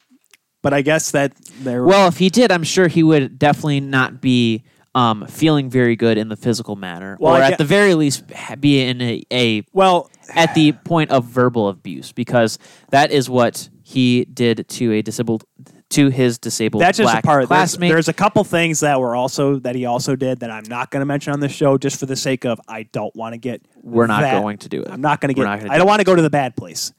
[0.62, 1.84] but I guess that there.
[1.84, 4.64] Well, if he did, I'm sure he would definitely not be
[4.96, 8.24] um, feeling very good in the physical manner, Well, or at the very least
[8.60, 12.58] be in a, a well, at the point of verbal abuse, because
[12.90, 15.46] that is what he did to a disabled
[15.90, 17.40] to his disabled that's just black a part.
[17.42, 17.90] There's, classmate.
[17.92, 21.00] there's a couple things that were also that he also did that I'm not going
[21.02, 23.62] to mention on this show, just for the sake of I don't want to get.
[23.82, 24.90] We're not that- going to do it.
[24.92, 25.48] I'm not going to get.
[25.48, 26.92] I do don't want to go to the bad place.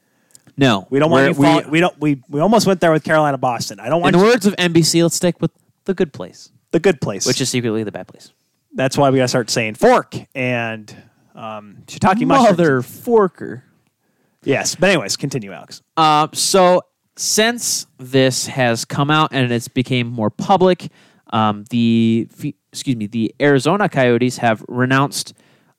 [0.57, 1.99] no, We don't want Fall, we, don't.
[1.99, 3.79] We we almost went there with Carolina Boston.
[3.79, 5.51] I don't in want the you- words of NBC, let's stick with
[5.85, 8.31] the good place, the good place, which is secretly the bad place.
[8.73, 10.95] that's why we got to start saying fork and
[11.35, 12.57] um, shiitake mushrooms.
[12.57, 13.61] Mother forker.
[14.43, 15.81] Yes, but anyways, continue, Alex.
[15.95, 16.81] Uh, so
[17.19, 20.89] since this has come out and it's became more public,
[21.31, 22.27] um, the
[22.71, 25.33] excuse me, the Arizona Coyotes have renounced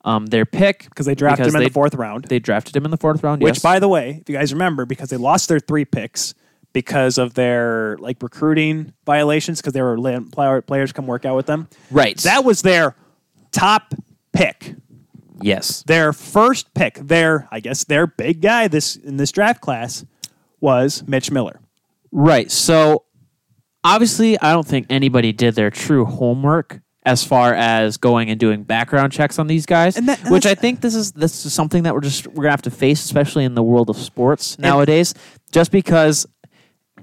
[0.05, 2.25] um, their pick Because they drafted because him in they- the fourth round.
[2.25, 3.43] They drafted him in the fourth round.
[3.43, 3.63] Which, yes.
[3.63, 6.35] by the way, if you guys remember, because they lost their three picks
[6.73, 11.47] because of their like recruiting violations, because they were letting players come work out with
[11.47, 11.69] them.
[11.91, 12.17] right.
[12.19, 12.95] That was their
[13.51, 13.95] top
[14.33, 14.75] pick
[15.43, 15.83] Yes.
[15.85, 20.05] Their first pick, their I guess their big guy this in this draft class
[20.61, 21.61] was Mitch Miller.
[22.13, 22.51] Right.
[22.51, 23.05] So
[23.85, 28.63] obviously, I don't think anybody did their true homework as far as going and doing
[28.63, 31.85] background checks on these guys, And that- which I think this is this is something
[31.85, 35.15] that we're just we're gonna have to face, especially in the world of sports nowadays.
[35.51, 36.27] Just because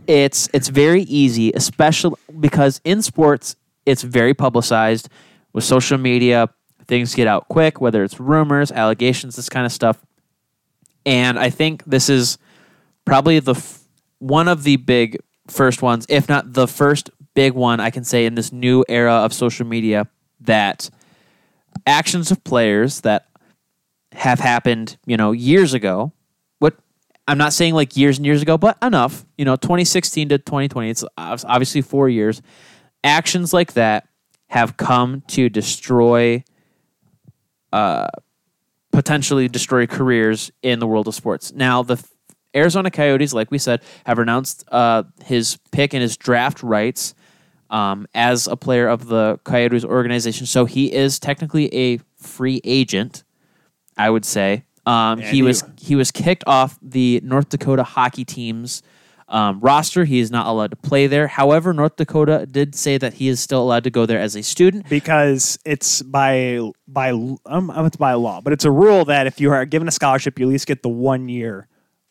[0.05, 3.55] it's it's very easy, especially because in sports
[3.85, 5.09] it's very publicized
[5.53, 6.49] with social media.
[6.87, 9.97] Things get out quick, whether it's rumors, allegations, this kind of stuff.
[11.05, 12.37] And I think this is
[13.07, 13.85] probably the f-
[14.19, 18.25] one of the big first ones, if not the first big one I can say
[18.25, 20.07] in this new era of social media
[20.41, 20.89] that
[21.85, 23.29] actions of players that
[24.11, 26.11] have happened, you know, years ago.
[26.59, 26.75] What
[27.29, 30.89] I'm not saying like years and years ago, but enough, you know, 2016 to 2020,
[30.89, 32.41] it's obviously 4 years.
[33.05, 34.05] Actions like that
[34.47, 36.43] have come to destroy
[37.71, 38.07] uh
[38.91, 41.53] potentially destroy careers in the world of sports.
[41.53, 42.03] Now, the
[42.55, 47.13] Arizona Coyotes, like we said, have renounced uh, his pick and his draft rights
[47.69, 50.45] um, as a player of the Coyotes organization.
[50.45, 53.23] So he is technically a free agent,
[53.97, 54.63] I would say.
[54.85, 58.81] Um, he was he was kicked off the North Dakota hockey team's
[59.27, 60.05] um, roster.
[60.05, 61.27] He is not allowed to play there.
[61.27, 64.41] However, North Dakota did say that he is still allowed to go there as a
[64.41, 64.87] student.
[64.87, 67.09] because it's by by
[67.45, 70.39] um, it's by law, but it's a rule that if you are given a scholarship,
[70.39, 71.67] you at least get the one year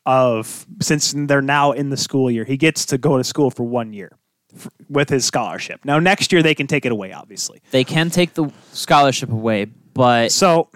[0.07, 3.65] of since they're now in the school year, he gets to go to school for
[3.65, 4.13] one year
[4.55, 5.85] f- with his scholarship.
[5.85, 7.61] Now next year they can take it away, obviously.
[7.73, 10.69] They can take the scholarship away, but So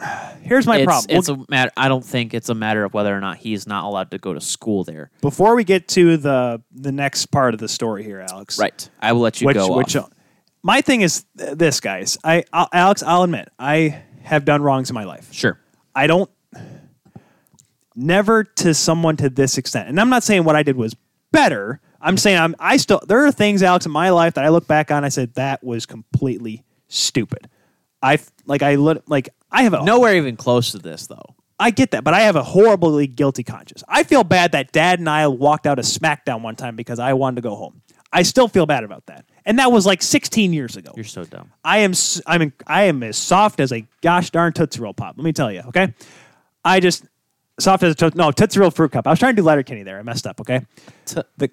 [0.43, 1.17] here's my it's, problem.
[1.19, 1.71] it's a matter.
[1.77, 4.35] I don't think it's a matter of whether or not he's not allowed to go
[4.35, 5.11] to school there.
[5.21, 8.91] Before we get to the the next part of the story here, Alex, Right.
[9.01, 9.77] I will let you which go.
[9.77, 10.11] which off.
[10.63, 12.19] my thing is this, guys.
[12.25, 15.29] I I'll, Alex, I'll admit I have done wrongs in my life.
[15.33, 15.59] sure.
[15.95, 16.31] I don't
[17.95, 19.89] never to someone to this extent.
[19.89, 20.95] And I'm not saying what I did was
[21.33, 21.81] better.
[22.01, 24.67] I'm saying I'm I still there are things, Alex, in my life that I look
[24.67, 25.05] back on.
[25.05, 27.49] I said that was completely stupid.
[28.03, 31.35] I like I lit like I have a Nowhere even close to this though.
[31.59, 33.85] I get that, but I have a horribly guilty conscience.
[33.87, 37.13] I feel bad that Dad and I walked out of SmackDown one time because I
[37.13, 37.83] wanted to go home.
[38.13, 40.93] I still feel bad about that, and that was like 16 years ago.
[40.97, 41.53] You're so dumb.
[41.63, 41.93] I am
[42.27, 45.17] I'm I am as soft as a gosh darn Tootsie Roll pop.
[45.19, 45.95] Let me tell you, okay?
[46.65, 47.05] I just
[47.61, 49.07] soft as a tootsie no Tootsie Roll fruit cup.
[49.07, 49.99] I was trying to do Letterkenny there.
[49.99, 50.41] I messed up.
[50.41, 50.61] Okay,
[51.07, 51.51] T- the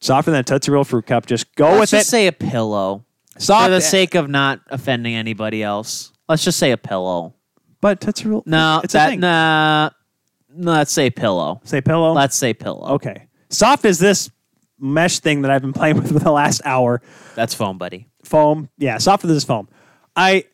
[0.00, 1.26] softer than a Tootsie Roll fruit cup.
[1.26, 2.10] Just go Let's with just it.
[2.10, 3.04] say a pillow.
[3.38, 6.12] Soft For the sake of not offending anybody else.
[6.28, 7.34] Let's just say a pillow.
[7.80, 8.42] but Tootsie Roll.
[8.46, 9.20] No, it's a that thing.
[9.20, 9.90] nah.
[10.58, 11.60] No, let's say pillow.
[11.64, 12.12] Say pillow.
[12.12, 12.94] Let's say pillow.
[12.94, 13.28] okay.
[13.50, 14.30] Soft as this
[14.80, 17.02] mesh thing that I've been playing with for the last hour.
[17.34, 18.06] That's foam, buddy.
[18.24, 18.70] foam.
[18.78, 19.68] Yeah, soft as this foam.
[20.16, 20.44] I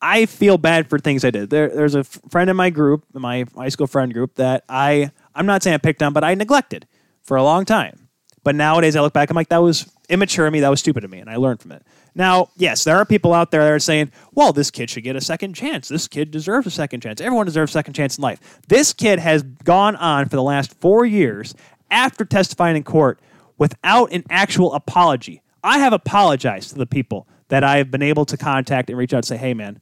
[0.00, 1.50] I feel bad for things I did.
[1.50, 5.46] There, there's a friend in my group, my high school friend group, that I I'm
[5.46, 6.86] not saying I picked on, but I neglected
[7.22, 8.08] for a long time.
[8.44, 11.04] But nowadays, I look back, I'm like, that was immature of me, that was stupid
[11.04, 11.82] of me, and I learned from it.
[12.14, 15.16] Now, yes, there are people out there that are saying, well, this kid should get
[15.16, 15.88] a second chance.
[15.88, 17.20] This kid deserves a second chance.
[17.20, 18.60] Everyone deserves a second chance in life.
[18.68, 21.54] This kid has gone on for the last four years
[21.90, 23.20] after testifying in court
[23.58, 25.42] without an actual apology.
[25.62, 29.12] I have apologized to the people that I have been able to contact and reach
[29.12, 29.80] out and say, hey, man,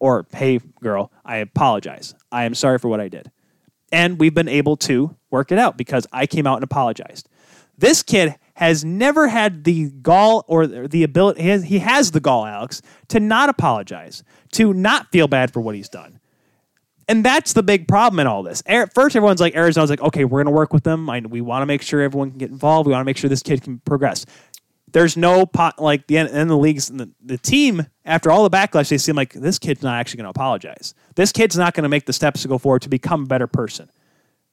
[0.00, 2.14] or hey, girl, I apologize.
[2.32, 3.30] I am sorry for what I did.
[3.92, 7.28] And we've been able to work it out because I came out and apologized.
[7.78, 12.20] This kid has never had the gall or the ability, he has, he has the
[12.20, 14.22] gall, Alex, to not apologize,
[14.52, 16.20] to not feel bad for what he's done.
[17.08, 18.62] And that's the big problem in all this.
[18.66, 21.08] At first, everyone's like, Arizona's like, okay, we're going to work with them.
[21.28, 22.86] We want to make sure everyone can get involved.
[22.86, 24.26] We want to make sure this kid can progress.
[24.92, 28.30] There's no pot, like the end, end of the leagues, and the, the team, after
[28.30, 30.94] all the backlash, they seem like this kid's not actually going to apologize.
[31.14, 33.46] This kid's not going to make the steps to go forward to become a better
[33.46, 33.90] person.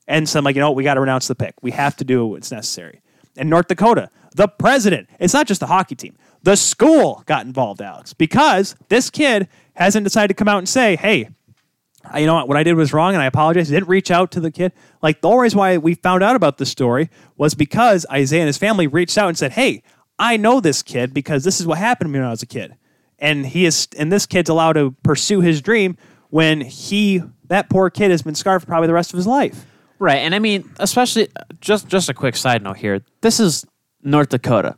[0.08, 0.76] And so I'm like, you know what?
[0.76, 1.56] We got to renounce the pick.
[1.62, 3.02] We have to do what's necessary.
[3.36, 7.82] In North Dakota, the president, it's not just the hockey team, the school got involved,
[7.82, 11.30] Alex, because this kid hasn't decided to come out and say, hey,
[12.16, 13.70] you know what, what I did was wrong and I apologize.
[13.70, 14.72] I didn't reach out to the kid.
[15.02, 18.48] Like the only reason why we found out about this story was because Isaiah and
[18.48, 19.84] his family reached out and said, Hey,
[20.20, 22.48] I know this kid because this is what happened to me when I was a
[22.48, 22.76] kid.
[23.20, 25.98] And he is and this kid's allowed to pursue his dream
[26.30, 29.66] when he that poor kid has been scarred for probably the rest of his life.
[30.00, 33.02] Right, and I mean, especially uh, just just a quick side note here.
[33.22, 33.66] This is
[34.04, 34.78] North Dakota,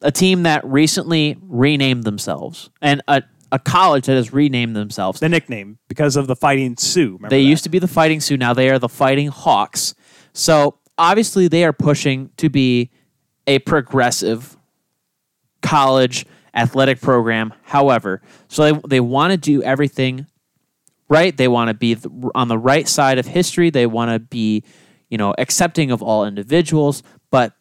[0.00, 5.18] a team that recently renamed themselves, and a, a college that has renamed themselves.
[5.18, 7.14] The nickname because of the fighting Sioux.
[7.14, 7.48] Remember They that?
[7.48, 8.36] used to be the Fighting Sioux.
[8.36, 9.94] Now they are the Fighting Hawks.
[10.32, 12.90] So obviously they are pushing to be
[13.48, 14.56] a progressive
[15.62, 17.54] college athletic program.
[17.62, 20.26] However, so they, they want to do everything
[21.08, 21.36] right.
[21.36, 21.96] They want to be
[22.34, 23.70] on the right side of history.
[23.70, 24.64] They want to be,
[25.08, 27.52] you know, accepting of all individuals, but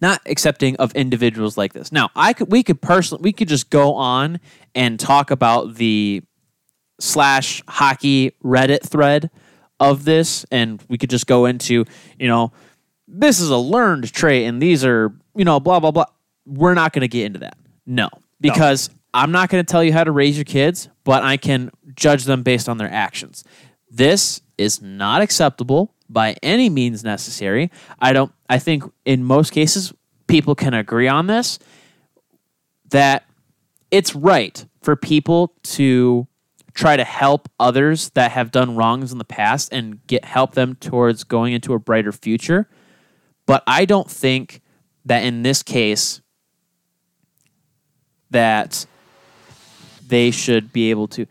[0.00, 1.92] not accepting of individuals like this.
[1.92, 4.40] Now, I could we could personally we could just go on
[4.74, 6.22] and talk about the
[7.00, 9.30] slash hockey Reddit thread
[9.78, 11.84] of this, and we could just go into,
[12.18, 12.52] you know,
[13.08, 16.06] this is a learned trait, and these are, you know, blah blah blah.
[16.50, 17.56] We're not going to get into that.
[17.86, 18.08] No,
[18.40, 21.70] because I'm not going to tell you how to raise your kids, but I can
[21.94, 23.44] judge them based on their actions.
[23.90, 27.70] This is not acceptable by any means necessary.
[28.00, 29.92] I don't I think in most cases
[30.26, 31.58] people can agree on this
[32.90, 33.24] that
[33.90, 36.26] it's right for people to
[36.74, 40.74] try to help others that have done wrongs in the past and get help them
[40.76, 42.68] towards going into a brighter future.
[43.46, 44.62] But I don't think
[45.04, 46.20] that in this case
[48.30, 48.86] that
[50.06, 51.26] they should be able to.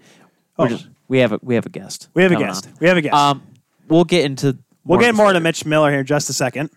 [0.57, 0.67] We're Oh.
[0.69, 2.09] just, we have a we have a guest.
[2.13, 2.67] We have a guest.
[2.67, 2.73] on.
[2.79, 3.13] We have a guest.
[3.15, 3.41] Um,
[3.87, 4.57] we'll get into.
[4.85, 5.43] we'll get more into later.
[5.43, 6.69] Mitch Miller here in just a second.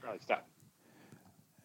[0.00, 0.18] Probably.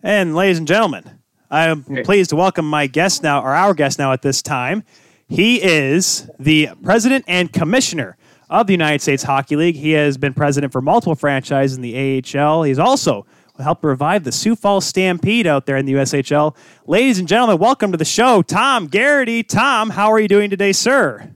[0.04, 1.20] And ladies and gentlemen,
[1.50, 4.84] I am pleased to welcome my guest now, or our guest now at this time.
[5.30, 8.18] He is the president and commissioner
[8.50, 9.76] of the United States Hockey League.
[9.76, 12.64] He has been president for multiple franchises in the AHL.
[12.64, 13.26] He's also
[13.62, 16.56] helped revive the Sioux Falls Stampede out there in the USHL.
[16.88, 19.44] Ladies and gentlemen, welcome to the show, Tom Garrity.
[19.44, 21.32] Tom, how are you doing today, sir?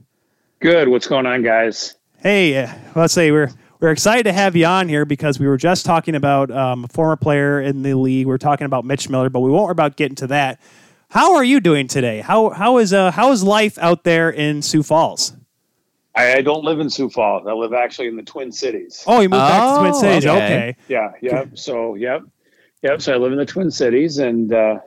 [0.60, 0.88] Good.
[0.88, 1.94] What's going on, guys?
[2.20, 3.50] Hey, uh, let's say we're
[3.80, 6.88] we're excited to have you on here because we were just talking about um, a
[6.88, 8.26] former player in the league.
[8.26, 10.60] We are talking about Mitch Miller, but we won't worry about getting to that.
[11.10, 12.20] How are you doing today?
[12.20, 15.32] How how is uh how is life out there in Sioux Falls?
[16.18, 17.46] I, I don't live in Sioux Falls.
[17.46, 19.04] I live actually in the Twin Cities.
[19.06, 20.26] Oh, you moved back to Twin Oh, Cities.
[20.26, 20.44] okay.
[20.44, 20.76] Okay.
[20.88, 21.12] Yeah.
[21.22, 21.58] Yep.
[21.58, 22.22] So, yep.
[22.82, 23.02] Yep.
[23.02, 24.78] So I live in the Twin Cities and uh,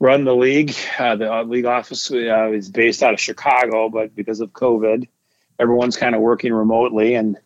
[0.00, 0.74] run the league.
[0.98, 5.06] Uh, the uh, league office uh, is based out of Chicago, but because of COVID,
[5.58, 7.14] everyone's kind of working remotely.
[7.14, 7.36] And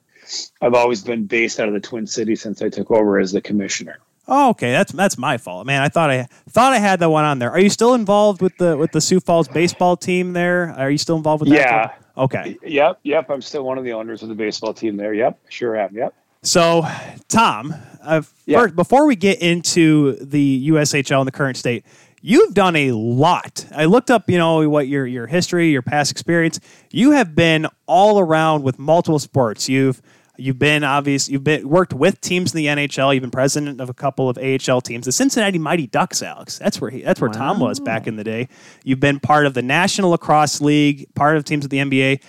[0.61, 3.41] I've always been based out of the Twin Cities since I took over as the
[3.41, 3.99] commissioner.
[4.29, 4.71] Oh, okay.
[4.71, 5.83] That's that's my fault, man.
[5.83, 7.51] I thought I thought I had that one on there.
[7.51, 10.73] Are you still involved with the with the Sioux Falls baseball team there?
[10.79, 11.59] Are you still involved with that?
[11.59, 11.89] Yeah.
[11.89, 12.02] club?
[12.17, 12.59] Okay.
[12.63, 13.01] Yep.
[13.03, 13.31] Yep.
[13.31, 15.15] I'm still one of the owners of the baseball team there.
[15.15, 15.39] Yep.
[15.49, 15.95] Sure am.
[15.95, 16.15] Yep.
[16.43, 16.85] So,
[17.29, 18.59] Tom, uh, Yeah.
[18.61, 21.85] first, before we get into the USHL and the current state,
[22.21, 23.65] you've done a lot.
[23.75, 26.59] I looked up, you know, what your your history, your past experience.
[26.91, 29.69] You have been all around with multiple sports.
[29.69, 30.03] You've
[30.43, 31.29] you've been obvious.
[31.29, 33.15] You've been worked with teams in the NHL.
[33.15, 36.23] You've been president of a couple of AHL teams, the Cincinnati Mighty Ducks.
[36.23, 38.49] Alex, that's where he, that's where Tom was back in the day.
[38.85, 42.21] You've been part of the National Lacrosse League, part of teams of the NBA.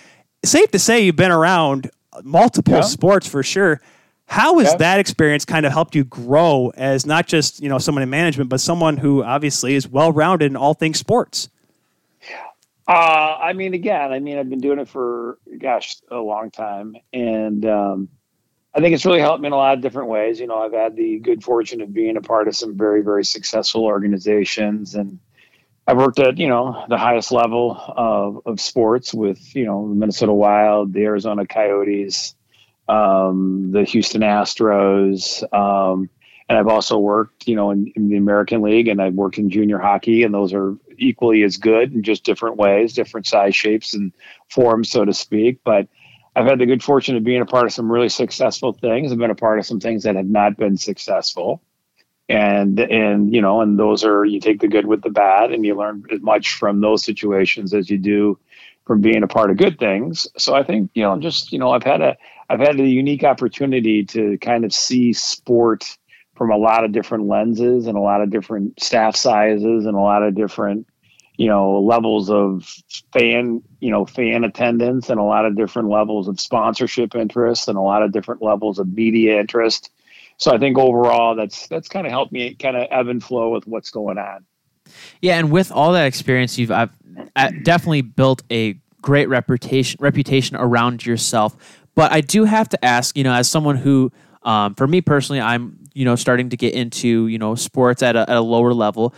[0.44, 1.90] Safe to say, you've been around
[2.22, 2.80] multiple Yeah.
[2.82, 3.80] sports for sure.
[4.26, 4.76] How has Yeah.
[4.78, 8.48] that experience kind of helped you grow as not just you know someone in management,
[8.48, 11.48] but someone who obviously is well rounded in all things sports?
[12.86, 16.96] Uh, I mean, again, I mean, I've been doing it for, gosh, a long time.
[17.12, 18.08] And um,
[18.74, 20.38] I think it's really helped me in a lot of different ways.
[20.38, 23.24] You know, I've had the good fortune of being a part of some very, very
[23.24, 24.94] successful organizations.
[24.94, 25.18] And
[25.86, 29.94] I've worked at, you know, the highest level of, of sports with, you know, the
[29.94, 32.34] Minnesota Wild, the Arizona Coyotes,
[32.86, 35.42] um, the Houston Astros.
[35.54, 36.10] Um,
[36.48, 39.50] and I've also worked, you know, in, in the American League and I've worked in
[39.50, 43.94] junior hockey, and those are equally as good in just different ways, different size shapes
[43.94, 44.12] and
[44.50, 45.60] forms, so to speak.
[45.64, 45.88] But
[46.36, 49.10] I've had the good fortune of being a part of some really successful things.
[49.10, 51.62] I've been a part of some things that have not been successful.
[52.28, 55.64] And and you know, and those are you take the good with the bad and
[55.64, 58.38] you learn as much from those situations as you do
[58.86, 60.26] from being a part of good things.
[60.36, 62.16] So I think, you know, just, you know, I've had a
[62.48, 65.96] I've had a unique opportunity to kind of see sport
[66.34, 70.00] from a lot of different lenses and a lot of different staff sizes and a
[70.00, 70.86] lot of different
[71.36, 72.68] you know levels of
[73.12, 77.76] fan you know fan attendance and a lot of different levels of sponsorship interest and
[77.76, 79.90] a lot of different levels of media interest
[80.36, 83.50] so i think overall that's that's kind of helped me kind of ebb and flow
[83.50, 84.46] with what's going on
[85.20, 86.90] Yeah, and with all that experience, you've I've,
[87.62, 91.82] definitely built a great reputation reputation around yourself.
[91.94, 94.10] But I do have to ask, you know, as someone who,
[94.42, 98.16] um, for me personally, I'm you know starting to get into you know sports at
[98.16, 99.14] a, at a lower level,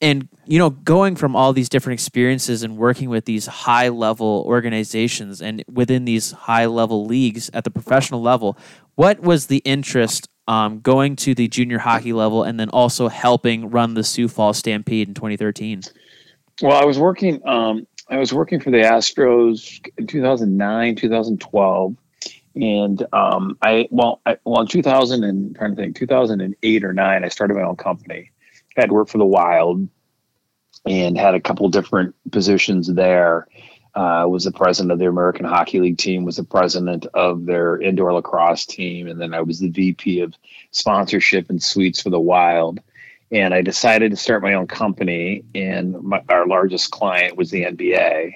[0.00, 4.44] and you know going from all these different experiences and working with these high level
[4.46, 8.58] organizations and within these high level leagues at the professional level,
[8.96, 10.28] what was the interest?
[10.48, 14.58] Um, going to the junior hockey level and then also helping run the Sioux Falls
[14.58, 15.82] Stampede in 2013.
[16.62, 21.96] well i was working um i was working for the astros in 2009 2012
[22.56, 26.92] and um i well I, well in 2000 and I'm trying to think 2008 or
[26.92, 28.30] 9 i started my own company
[28.76, 29.88] I had worked for the wild
[30.84, 33.46] and had a couple different positions there
[33.96, 37.80] uh, was the president of the American Hockey League team, was the president of their
[37.80, 40.34] indoor lacrosse team, and then I was the VP of
[40.70, 42.80] sponsorship and suites for the Wild.
[43.32, 47.62] And I decided to start my own company, and my, our largest client was the
[47.62, 48.34] NBA.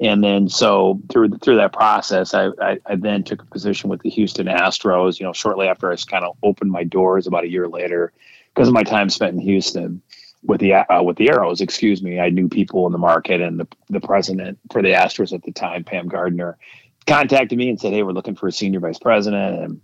[0.00, 4.02] And then, so through through that process, I, I, I then took a position with
[4.02, 5.20] the Houston Astros.
[5.20, 8.12] You know, shortly after I kind of opened my doors, about a year later,
[8.52, 10.02] because of my time spent in Houston
[10.42, 11.60] with the uh, with the Aeros.
[11.60, 15.32] excuse me, I knew people in the market, and the the president for the Astros
[15.32, 16.58] at the time, Pam Gardner,
[17.06, 19.80] contacted me and said, "Hey, we're looking for a senior vice president," and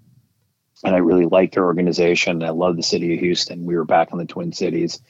[0.84, 2.42] and I really liked their organization.
[2.42, 3.64] I love the city of Houston.
[3.64, 5.00] We were back in the Twin Cities,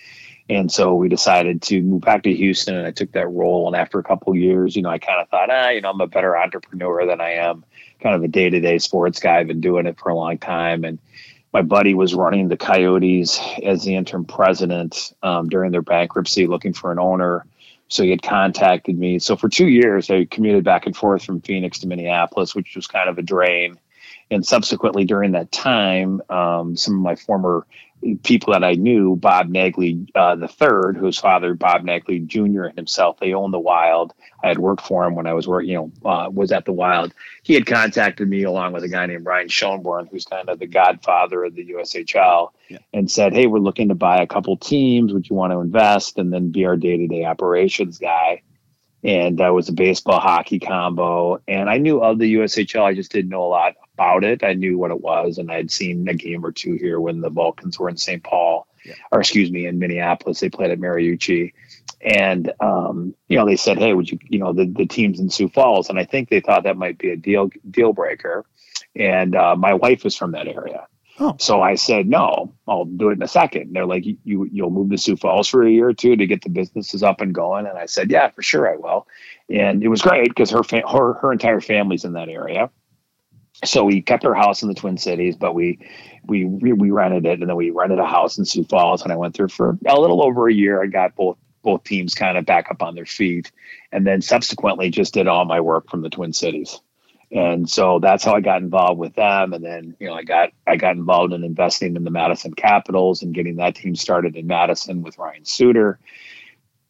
[0.51, 3.69] and so we decided to move back to Houston, and I took that role.
[3.69, 6.01] And after a couple years, you know, I kind of thought, ah, you know, I'm
[6.01, 7.65] a better entrepreneur than I am
[8.03, 9.39] kind of a day to day sports guy.
[9.39, 10.99] I've been doing it for a long time, and
[11.53, 16.73] my buddy was running the Coyotes as the interim president um, during their bankruptcy, looking
[16.73, 17.47] for an owner.
[17.87, 19.21] So he had contacted me.
[19.21, 22.89] So for two years, I commuted back and forth from Phoenix to Minneapolis, which was
[22.89, 23.79] kind of a drain.
[24.33, 27.67] And subsequently, during that time, um, some of my former
[28.23, 32.65] people that I knew, Bob Naegele uh, the third, whose father Bob Naegele Jr.
[32.65, 34.15] and himself, they owned the Wild.
[34.43, 36.73] I had worked for him when I was working, you know, uh, was at the
[36.73, 37.13] Wild.
[37.43, 40.67] He had contacted me along with a guy named Ryan Schoenborn, who's kind of the
[40.67, 42.79] godfather of the USHL, yeah.
[42.93, 45.13] and said, "Hey, we're looking to buy a couple teams.
[45.13, 48.43] Would you want to invest and then be our day-to-day operations guy?"
[49.03, 52.83] And I was a baseball hockey combo, and I knew of the USHL.
[52.83, 54.45] I just didn't know a lot about it.
[54.45, 57.31] I knew what it was, and I'd seen a game or two here when the
[57.31, 58.23] Vulcans were in St.
[58.23, 58.95] Paul, yeah.
[59.11, 60.41] or excuse me, in Minneapolis.
[60.41, 61.53] They played at Mariucci,
[62.03, 65.31] and um, you know they said, "Hey, would you, you know, the the teams in
[65.31, 68.45] Sioux Falls?" And I think they thought that might be a deal deal breaker.
[68.97, 70.87] And uh, my wife was from that area,
[71.21, 71.37] oh.
[71.39, 73.73] so I said, "No, I'll do it in a second.
[73.73, 76.43] they're like, "You you'll move to Sioux Falls for a year or two to get
[76.43, 79.07] the businesses up and going." And I said, "Yeah, for sure I will."
[79.49, 82.71] And it was great because her fa- her her entire family's in that area
[83.65, 85.79] so we kept our house in the Twin Cities, but we
[86.27, 89.03] we we rented it, and then we rented a house in Sioux Falls.
[89.03, 90.83] And I went there for a little over a year.
[90.83, 93.53] I got both both teams kind of back up on their feet,
[93.93, 96.81] and then subsequently just did all my work from the Twin Cities.
[97.33, 99.53] And so that's how I got involved with them.
[99.53, 103.23] And then you know I got I got involved in investing in the Madison Capitols
[103.23, 105.99] and getting that team started in Madison with Ryan Suter.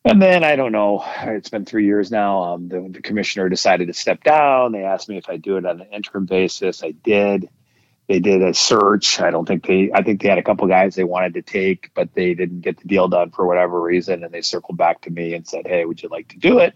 [0.05, 1.05] And then I don't know.
[1.22, 2.43] It's been three years now.
[2.55, 4.72] Um, the, the, commissioner decided to step down.
[4.72, 6.82] They asked me if I'd do it on an interim basis.
[6.82, 7.51] I did.
[8.09, 9.20] They did a search.
[9.20, 9.91] I don't think they.
[9.95, 12.78] I think they had a couple guys they wanted to take, but they didn't get
[12.78, 14.24] the deal done for whatever reason.
[14.24, 16.74] And they circled back to me and said, "Hey, would you like to do it?"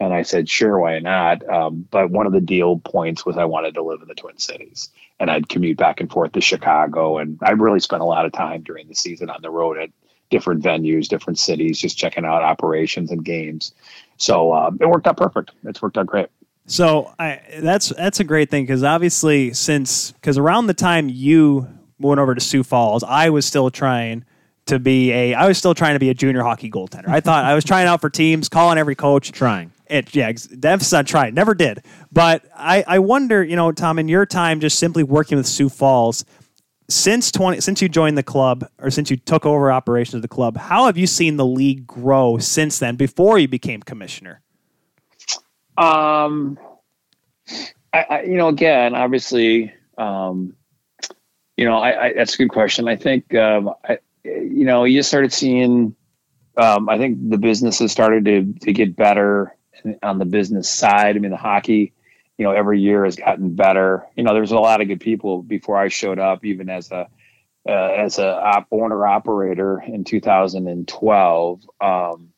[0.00, 3.44] And I said, "Sure, why not?" Um, but one of the deal points was I
[3.44, 4.90] wanted to live in the Twin Cities,
[5.20, 7.18] and I'd commute back and forth to Chicago.
[7.18, 9.90] And I really spent a lot of time during the season on the road at
[10.30, 13.72] different venues, different cities, just checking out operations and games.
[14.16, 15.52] So uh, it worked out perfect.
[15.64, 16.28] It's worked out great.
[16.66, 21.68] So I, that's that's a great thing because obviously since because around the time you
[21.98, 24.24] went over to Sioux Falls, I was still trying
[24.66, 27.08] to be a I was still trying to be a junior hockey goaltender.
[27.08, 29.72] I thought I was trying out for teams, calling every coach, trying.
[29.86, 31.34] It yeah, the emphasis on.
[31.34, 35.36] Never did, but I I wonder you know Tom in your time just simply working
[35.36, 36.24] with Sioux Falls
[36.88, 40.28] since 20 since you joined the club or since you took over operations of the
[40.28, 44.42] club how have you seen the league grow since then before you became commissioner?
[45.78, 46.58] Um
[47.92, 50.54] I, I you know again obviously um
[51.56, 52.86] you know I, I that's a good question.
[52.88, 55.94] I think um I, you know you started seeing
[56.56, 59.54] um i think the businesses started to to get better
[60.02, 61.92] on the business side i mean the hockey
[62.38, 64.06] you know, every year has gotten better.
[64.16, 67.08] You know, there's a lot of good people before I showed up, even as a
[67.66, 71.62] uh, as a op- owner operator in 2012.
[71.80, 72.30] Um,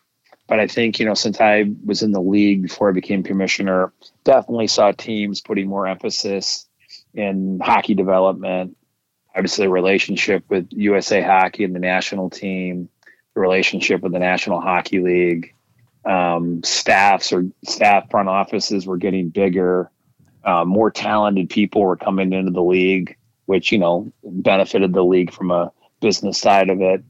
[0.47, 3.93] but I think you know, since I was in the league before I became commissioner,
[4.25, 6.69] definitely saw teams putting more emphasis
[7.15, 8.77] in hockey development.
[9.35, 12.89] Obviously, relationship with USA Hockey and the national team,
[13.35, 15.55] the relationship with the National Hockey League
[16.07, 19.91] um, staffs or staff front offices were getting bigger.
[20.45, 25.33] Uh, more talented people were coming into the league, which you know benefited the league
[25.33, 27.03] from a business side of it.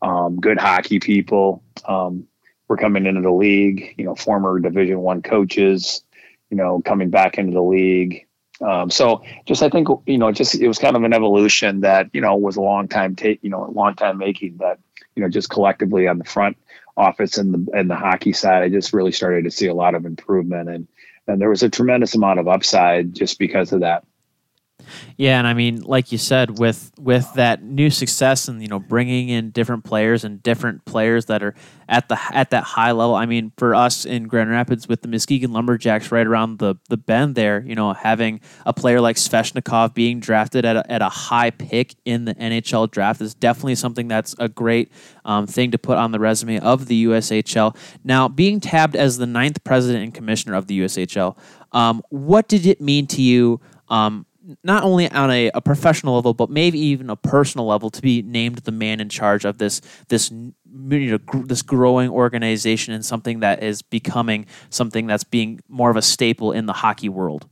[0.00, 2.26] Um, good hockey people um,
[2.68, 3.94] were coming into the league.
[3.98, 6.04] You know, former Division One coaches,
[6.50, 8.26] you know, coming back into the league.
[8.60, 12.08] Um, so just I think you know, just it was kind of an evolution that
[12.12, 14.58] you know was a long time take, you know, a long time making.
[14.58, 14.78] That
[15.16, 16.56] you know, just collectively on the front
[16.96, 19.94] office and the and the hockey side, I just really started to see a lot
[19.94, 20.88] of improvement and
[21.26, 24.04] and there was a tremendous amount of upside just because of that.
[25.16, 28.78] Yeah, and I mean, like you said, with with that new success and you know
[28.78, 31.54] bringing in different players and different players that are
[31.88, 33.14] at the at that high level.
[33.14, 36.96] I mean, for us in Grand Rapids with the Muskegon Lumberjacks right around the the
[36.96, 41.08] bend there, you know, having a player like Sveshnikov being drafted at a, at a
[41.08, 44.90] high pick in the NHL draft is definitely something that's a great
[45.24, 47.76] um, thing to put on the resume of the USHL.
[48.02, 51.36] Now, being tabbed as the ninth president and commissioner of the USHL,
[51.72, 53.60] um, what did it mean to you?
[53.88, 54.26] Um,
[54.62, 58.22] not only on a, a, professional level, but maybe even a personal level, to be
[58.22, 60.54] named the man in charge of this this you
[61.10, 65.96] know, gr- this growing organization and something that is becoming something that's being more of
[65.96, 67.48] a staple in the hockey world.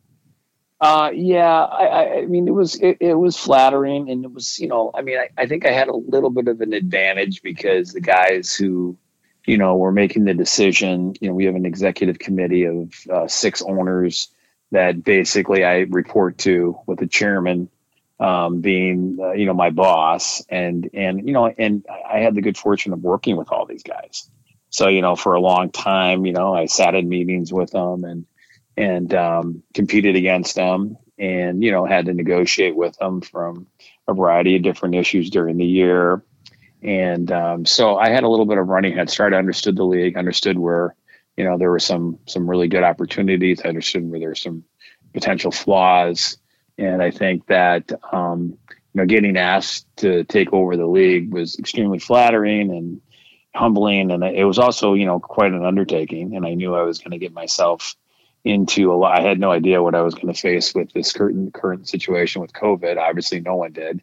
[0.81, 4.67] Uh, yeah, I, I mean, it was it, it, was flattering, and it was you
[4.67, 7.93] know, I mean, I, I think I had a little bit of an advantage because
[7.93, 8.99] the guys who
[9.47, 13.29] you know were making the decision, you know, we have an executive committee of uh,
[13.29, 14.29] six owners
[14.73, 17.69] that basically I report to with the chairman
[18.19, 22.43] um, being uh, you know my boss and and you know and I had the
[22.43, 24.29] good fortune of working with all these guys.
[24.71, 28.05] So you know for a long time you know I sat in meetings with them
[28.05, 28.27] and
[28.77, 33.67] and um, competed against them and you know had to negotiate with them from
[34.09, 36.23] a variety of different issues during the year.
[36.83, 39.35] And um, so I had a little bit of running head start.
[39.35, 40.97] I understood the league, understood where
[41.37, 43.61] you know there were some some really good opportunities.
[43.65, 44.65] I understood where there's some
[45.13, 46.39] potential flaws,
[46.79, 51.59] and I think that um, you know getting asked to take over the league was
[51.59, 53.01] extremely flattering and
[53.55, 56.37] humbling, and it was also you know quite an undertaking.
[56.37, 57.97] And I knew I was going to get myself
[58.45, 59.19] into a lot.
[59.19, 62.43] I had no idea what I was going to face with this current current situation
[62.43, 62.99] with COVID.
[62.99, 64.03] Obviously, no one did.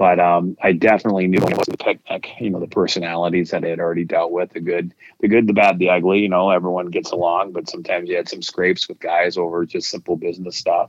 [0.00, 3.68] But um, I definitely knew it was the picnic, you know, the personalities that I
[3.68, 6.20] had already dealt with, the good, the good, the bad, the ugly.
[6.20, 9.90] You know, everyone gets along, but sometimes you had some scrapes with guys over just
[9.90, 10.88] simple business stuff.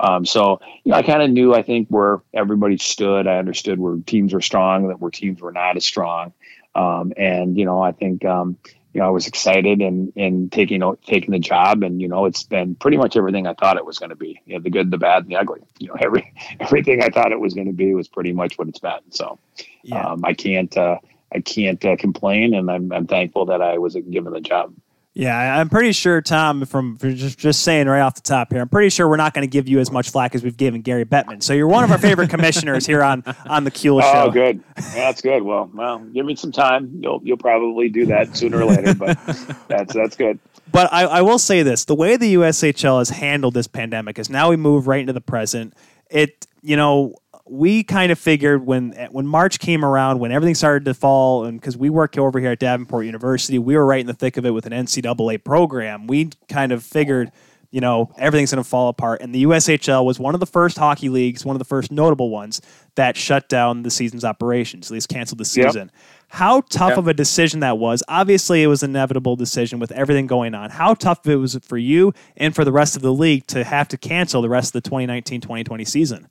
[0.00, 3.28] Um, so, you know, I kind of knew, I think, where everybody stood.
[3.28, 6.32] I understood where teams were strong, that where teams were not as strong.
[6.74, 8.56] Um, and you know, I think um,
[8.92, 12.42] you know, I was excited and and taking taking the job, and you know, it's
[12.42, 14.40] been pretty much everything I thought it was going to be.
[14.46, 15.60] You know, the good, the bad, and the ugly.
[15.78, 18.68] You know, every everything I thought it was going to be was pretty much what
[18.68, 19.00] it's been.
[19.10, 19.38] So,
[19.82, 20.06] yeah.
[20.06, 20.98] um, I can't uh,
[21.32, 24.72] I can't uh, complain, and I'm I'm thankful that I was given the job.
[25.18, 28.68] Yeah, I'm pretty sure, Tom, from just, just saying right off the top here, I'm
[28.68, 31.04] pretty sure we're not going to give you as much flack as we've given Gary
[31.04, 31.42] Bettman.
[31.42, 34.22] So you're one of our favorite commissioners here on on the Kuehl oh, Show.
[34.28, 34.62] Oh, good.
[34.76, 35.42] Yeah, that's good.
[35.42, 37.00] Well, well, give me some time.
[37.02, 39.18] You'll you'll probably do that sooner or later, but
[39.66, 40.38] that's that's good.
[40.70, 44.30] But I, I will say this: the way the USHL has handled this pandemic is
[44.30, 45.74] now we move right into the present.
[46.08, 47.16] It you know
[47.50, 51.60] we kind of figured when when March came around, when everything started to fall, and
[51.60, 54.46] because we work over here at Davenport University, we were right in the thick of
[54.46, 56.06] it with an NCAA program.
[56.06, 57.32] We kind of figured,
[57.70, 59.20] you know, everything's going to fall apart.
[59.20, 62.30] And the USHL was one of the first hockey leagues, one of the first notable
[62.30, 62.60] ones
[62.94, 65.90] that shut down the season's operations, at least canceled the season.
[65.92, 66.02] Yep.
[66.30, 66.98] How tough yep.
[66.98, 68.02] of a decision that was.
[68.08, 70.70] Obviously, it was an inevitable decision with everything going on.
[70.70, 73.88] How tough it was for you and for the rest of the league to have
[73.88, 76.28] to cancel the rest of the 2019 2020 season?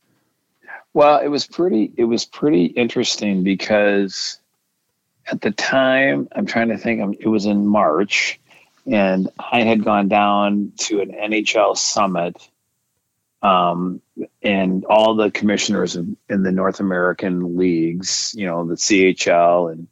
[0.98, 1.94] Well, it was pretty.
[1.96, 4.40] It was pretty interesting because
[5.28, 7.20] at the time, I'm trying to think.
[7.20, 8.40] It was in March,
[8.88, 12.36] and I had gone down to an NHL summit,
[13.44, 14.02] um,
[14.42, 19.88] and all the commissioners in, in the North American leagues, you know, the CHL and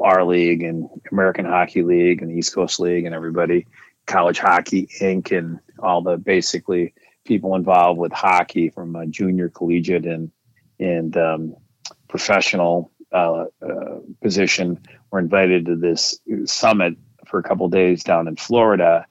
[0.00, 3.66] our league and American Hockey League and the East Coast League and everybody,
[4.06, 5.36] College Hockey Inc.
[5.36, 6.94] and all the basically
[7.24, 10.30] people involved with hockey from a junior collegiate and
[10.78, 11.56] and um,
[12.08, 14.80] professional uh, uh, position
[15.10, 16.96] were invited to this summit
[17.26, 19.06] for a couple days down in Florida.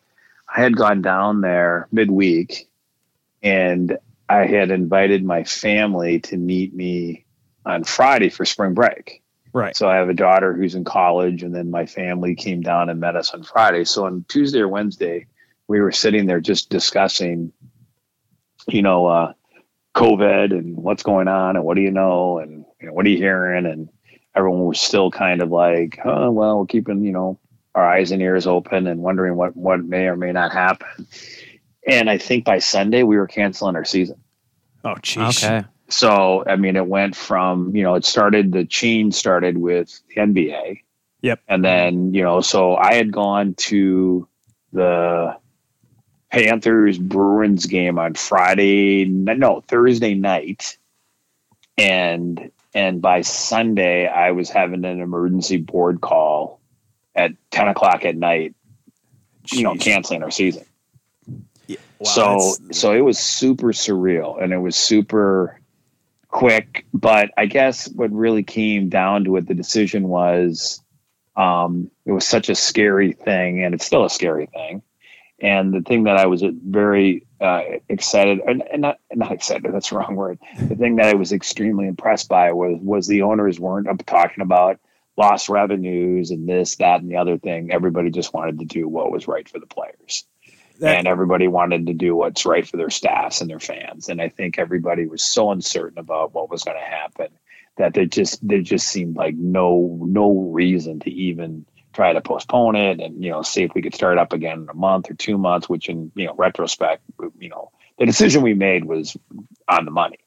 [0.54, 2.68] I had gone down there midweek
[3.42, 3.98] and
[4.28, 7.26] I had invited my family to meet me
[7.66, 9.22] on Friday for spring break.
[9.54, 9.76] Right.
[9.76, 13.00] So I have a daughter who's in college, and then my family came down and
[13.00, 13.86] met us on Friday.
[13.86, 15.28] So on Tuesday or Wednesday,
[15.68, 17.54] we were sitting there just discussing,
[18.68, 19.34] you know, uh,
[19.96, 23.10] COVID and what's going on and what do you know and you know, what are
[23.10, 23.90] you hearing and
[24.36, 27.40] everyone was still kind of like, oh well, we're keeping you know
[27.74, 31.08] our eyes and ears open and wondering what what may or may not happen.
[31.88, 34.20] And I think by Sunday we were canceling our season.
[34.84, 35.44] Oh, jeez.
[35.44, 35.68] Okay.
[35.90, 40.22] So I mean, it went from you know it started the chain started with the
[40.22, 40.82] NBA.
[41.22, 41.40] Yep.
[41.48, 44.28] And then you know so I had gone to
[44.74, 45.38] the
[46.36, 50.78] Panthers Bruins game on Friday, no Thursday night,
[51.78, 56.60] and and by Sunday I was having an emergency board call
[57.16, 58.54] at ten o'clock at night,
[59.46, 59.58] Jeez.
[59.58, 60.66] you know, canceling our season.
[61.70, 65.62] Wow, so so it was super surreal and it was super
[66.28, 66.86] quick.
[66.94, 70.84] But I guess what really came down to it, the decision was
[71.38, 74.82] um, it was such a scary thing, and it's still a scary thing.
[75.40, 79.90] And the thing that I was very uh, excited, and, and not not excited, that's
[79.90, 80.40] the wrong word.
[80.58, 84.42] The thing that I was extremely impressed by was was the owners weren't up talking
[84.42, 84.80] about
[85.18, 87.72] lost revenues and this, that, and the other thing.
[87.72, 90.26] Everybody just wanted to do what was right for the players.
[90.80, 94.10] That, and everybody wanted to do what's right for their staffs and their fans.
[94.10, 97.30] And I think everybody was so uncertain about what was going to happen
[97.78, 101.66] that there just there just seemed like no no reason to even
[101.96, 104.70] try to postpone it and you know see if we could start up again in
[104.70, 105.70] a month or two months.
[105.70, 107.04] Which in you know retrospect,
[107.40, 109.18] you know the decision we made was
[109.68, 110.20] on the money.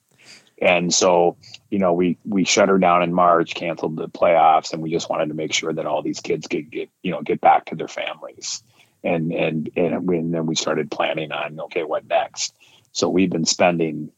[0.61, 1.37] And so,
[1.71, 5.09] you know, we we shut her down in March, canceled the playoffs, and we just
[5.09, 7.77] wanted to make sure that all these kids could get, you know, get back to
[7.77, 8.65] their families
[9.05, 12.55] and and and, and then we started planning on okay what next
[12.93, 14.11] so we've been spending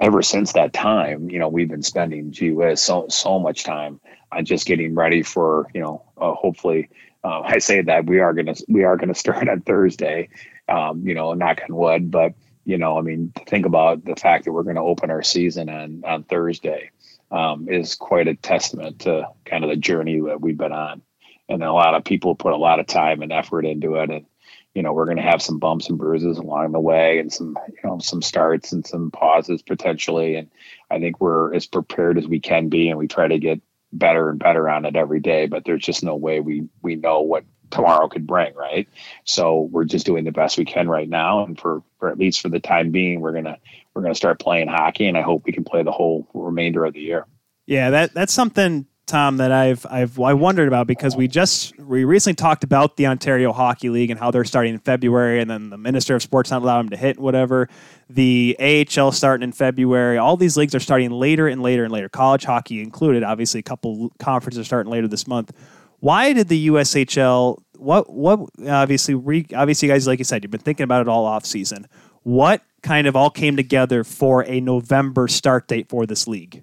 [0.00, 4.00] ever since that time you know we've been spending gee whiz so so much time
[4.32, 6.88] on just getting ready for you know uh, hopefully
[7.24, 10.28] uh, i say that we are gonna we are gonna start on thursday
[10.68, 14.44] um, you know knock on wood but you know i mean think about the fact
[14.44, 16.90] that we're going to open our season on on thursday
[17.30, 21.02] um, is quite a testament to kind of the journey that we've been on.
[21.48, 24.26] And a lot of people put a lot of time and effort into it and
[24.74, 27.58] you know we're going to have some bumps and bruises along the way and some
[27.68, 30.36] you know some starts and some pauses potentially.
[30.36, 30.50] And
[30.90, 33.60] i think we're as prepared as we can be and we try to get
[33.92, 37.22] better and better on it every day but there's just no way we we know
[37.22, 38.88] what tomorrow could bring right?
[39.24, 41.44] So we're just doing the best we can right now.
[41.44, 43.58] And for for at least for the time being we're going to
[43.94, 46.84] we're going to start playing hockey and i hope we can play the whole remainder
[46.84, 47.26] of the year.
[47.66, 52.04] Yeah that that's something Tom, that I've I've I wondered about because we just we
[52.04, 55.68] recently talked about the Ontario Hockey League and how they're starting in February, and then
[55.68, 57.68] the Minister of Sports not allowing them to hit whatever.
[58.08, 60.16] The AHL starting in February.
[60.16, 62.08] All these leagues are starting later and later and later.
[62.08, 63.24] College hockey included.
[63.24, 65.52] Obviously, a couple conferences are starting later this month.
[65.98, 67.58] Why did the USHL?
[67.78, 71.24] What what obviously re, obviously guys like you said you've been thinking about it all
[71.24, 71.88] off season.
[72.22, 76.62] What kind of all came together for a November start date for this league?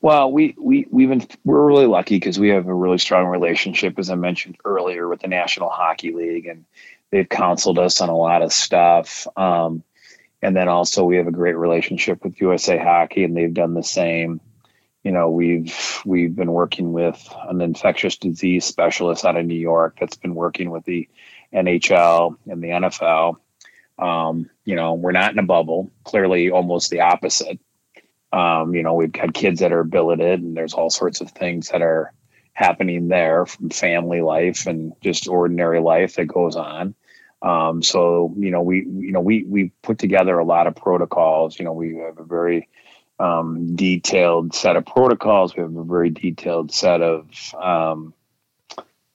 [0.00, 3.98] Well, we we we've been we're really lucky because we have a really strong relationship,
[3.98, 6.64] as I mentioned earlier, with the National Hockey League, and
[7.10, 9.26] they've counseled us on a lot of stuff.
[9.36, 9.82] Um,
[10.42, 13.82] and then also we have a great relationship with USA Hockey, and they've done the
[13.82, 14.40] same.
[15.04, 19.98] You know, we've we've been working with an infectious disease specialist out of New York
[20.00, 21.08] that's been working with the
[21.52, 23.36] NHL and the NFL.
[23.98, 25.90] Um, you know, we're not in a bubble.
[26.04, 27.60] Clearly, almost the opposite
[28.32, 31.68] um, you know, we've had kids that are billeted, and there's all sorts of things
[31.70, 32.12] that are
[32.52, 36.94] happening there from family life and just ordinary life that goes on.
[37.42, 41.58] Um, so you know, we you know we we put together a lot of protocols.
[41.58, 42.68] You know, we have a very
[43.18, 45.56] um, detailed set of protocols.
[45.56, 48.14] We have a very detailed set of um,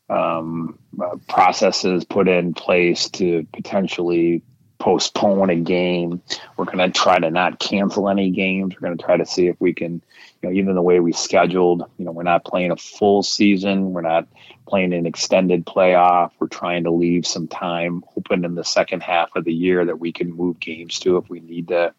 [0.09, 4.43] um, uh, processes put in place to potentially
[4.85, 6.21] postpone a game.
[6.55, 8.75] We're going to try to not cancel any games.
[8.75, 11.11] We're going to try to see if we can, you know, even the way we
[11.11, 13.93] scheduled, you know, we're not playing a full season.
[13.93, 14.27] We're not
[14.67, 16.33] playing an extended playoff.
[16.37, 19.99] We're trying to leave some time open in the second half of the year that
[19.99, 21.91] we can move games to if we need to,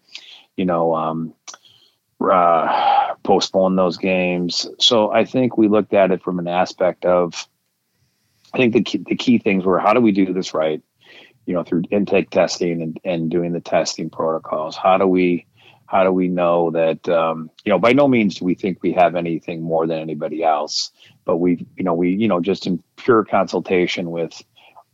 [0.57, 1.35] you know, um,
[2.21, 4.65] uh, postpone those games.
[4.79, 7.49] So I think we looked at it from an aspect of,
[8.55, 10.85] I think the key, the key things were how do we do this right?
[11.47, 14.77] You know through intake testing and, and doing the testing protocols.
[14.77, 15.47] How do we
[15.87, 18.93] how do we know that um, you know by no means do we think we
[18.93, 20.91] have anything more than anybody else
[21.25, 24.43] but we you know we you know just in pure consultation with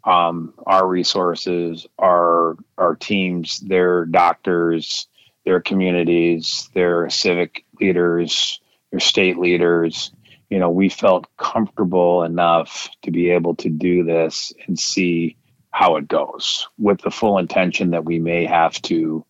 [0.04, 5.06] um, our resources our our teams their doctors
[5.44, 8.60] their communities their civic leaders
[8.92, 10.12] their state leaders.
[10.48, 15.36] You know we felt comfortable enough to be able to do this and see
[15.72, 19.24] how it goes with the full intention that we may have to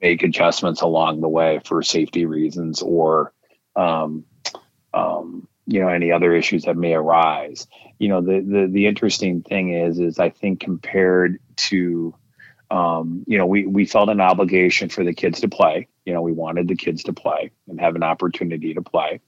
[0.00, 3.32] make adjustments along the way for safety reasons or
[3.74, 4.24] um,
[4.94, 7.66] um, you know any other issues that may arise.
[7.98, 12.14] You know the, the the interesting thing is is i think compared to
[12.70, 15.88] um, you know we we felt an obligation for the kids to play.
[16.04, 19.20] You know we wanted the kids to play and have an opportunity to play.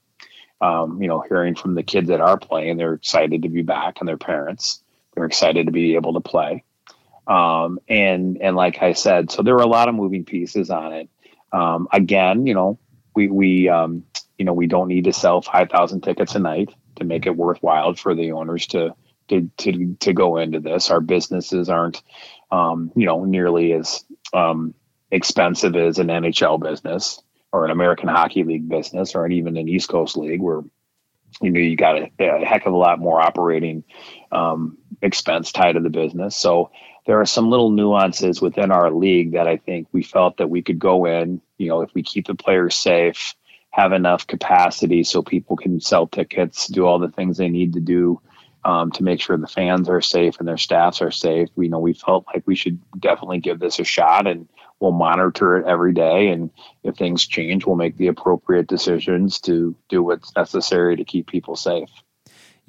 [0.61, 4.01] Um, you know hearing from the kids that are playing they're excited to be back
[4.01, 4.83] and their parents
[5.19, 6.63] they're excited to be able to play.
[7.27, 10.93] Um, and and like I said, so there were a lot of moving pieces on
[10.93, 11.09] it.
[11.51, 12.79] Um, again, you know,
[13.15, 14.03] we we um,
[14.37, 17.35] you know we don't need to sell five thousand tickets a night to make it
[17.35, 18.95] worthwhile for the owners to
[19.27, 20.89] to to to go into this.
[20.89, 22.01] Our businesses aren't,
[22.49, 24.73] um, you know, nearly as um,
[25.11, 27.21] expensive as an NHL business
[27.51, 30.61] or an American Hockey League business or even an East Coast League where
[31.41, 33.83] you know you got a, a heck of a lot more operating
[34.31, 36.35] um, expense tied to the business.
[36.35, 36.71] So
[37.05, 40.61] there are some little nuances within our league that I think we felt that we
[40.61, 41.41] could go in.
[41.57, 43.35] You know, if we keep the players safe,
[43.71, 47.79] have enough capacity so people can sell tickets, do all the things they need to
[47.79, 48.21] do
[48.65, 51.49] um, to make sure the fans are safe and their staffs are safe.
[51.55, 54.47] We know we felt like we should definitely give this a shot and
[54.79, 56.29] we'll monitor it every day.
[56.29, 56.49] And
[56.83, 61.55] if things change, we'll make the appropriate decisions to do what's necessary to keep people
[61.55, 61.89] safe.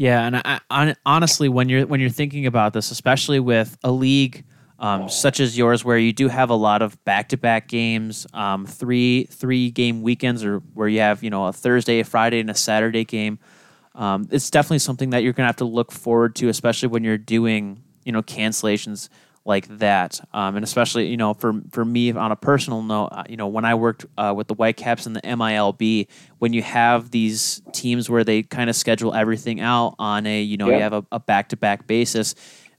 [0.01, 3.91] Yeah, and I, I, honestly, when you're when you're thinking about this, especially with a
[3.93, 4.47] league
[4.79, 9.25] um, such as yours, where you do have a lot of back-to-back games, um, three
[9.25, 12.55] three game weekends, or where you have you know a Thursday, a Friday, and a
[12.55, 13.39] Saturday game,
[13.95, 17.05] um, it's definitely something that you're going to have to look forward to, especially when
[17.05, 19.11] you're doing you know cancellations
[19.51, 20.21] like that.
[20.33, 23.49] Um, and especially, you know, for for me on a personal note, uh, you know,
[23.49, 26.07] when I worked uh, with the Whitecaps in the MILB,
[26.39, 30.57] when you have these teams where they kind of schedule everything out on a, you
[30.57, 30.77] know, yeah.
[30.77, 32.37] you have a back to back basis.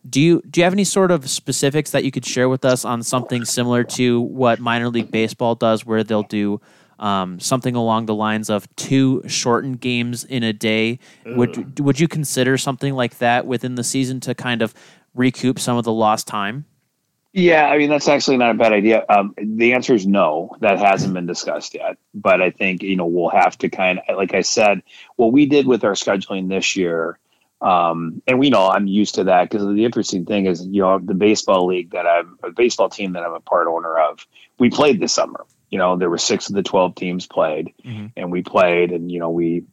[0.09, 2.85] Do you do you have any sort of specifics that you could share with us
[2.85, 6.61] on something similar to what minor league baseball does, where they'll do
[6.97, 10.99] um, something along the lines of two shortened games in a day?
[11.25, 11.37] Ugh.
[11.37, 14.73] Would would you consider something like that within the season to kind of
[15.13, 16.65] recoup some of the lost time?
[17.33, 19.05] Yeah, I mean that's actually not a bad idea.
[19.07, 20.55] Um, the answer is no.
[20.59, 24.17] That hasn't been discussed yet, but I think you know we'll have to kind of,
[24.17, 24.83] like I said,
[25.15, 27.17] what we did with our scheduling this year,
[27.61, 30.99] um, and we know I'm used to that because the interesting thing is you know
[30.99, 34.27] the baseball league that I'm, a baseball team that I'm a part owner of,
[34.59, 35.45] we played this summer.
[35.69, 38.07] You know there were six of the twelve teams played, mm-hmm.
[38.17, 39.63] and we played, and you know we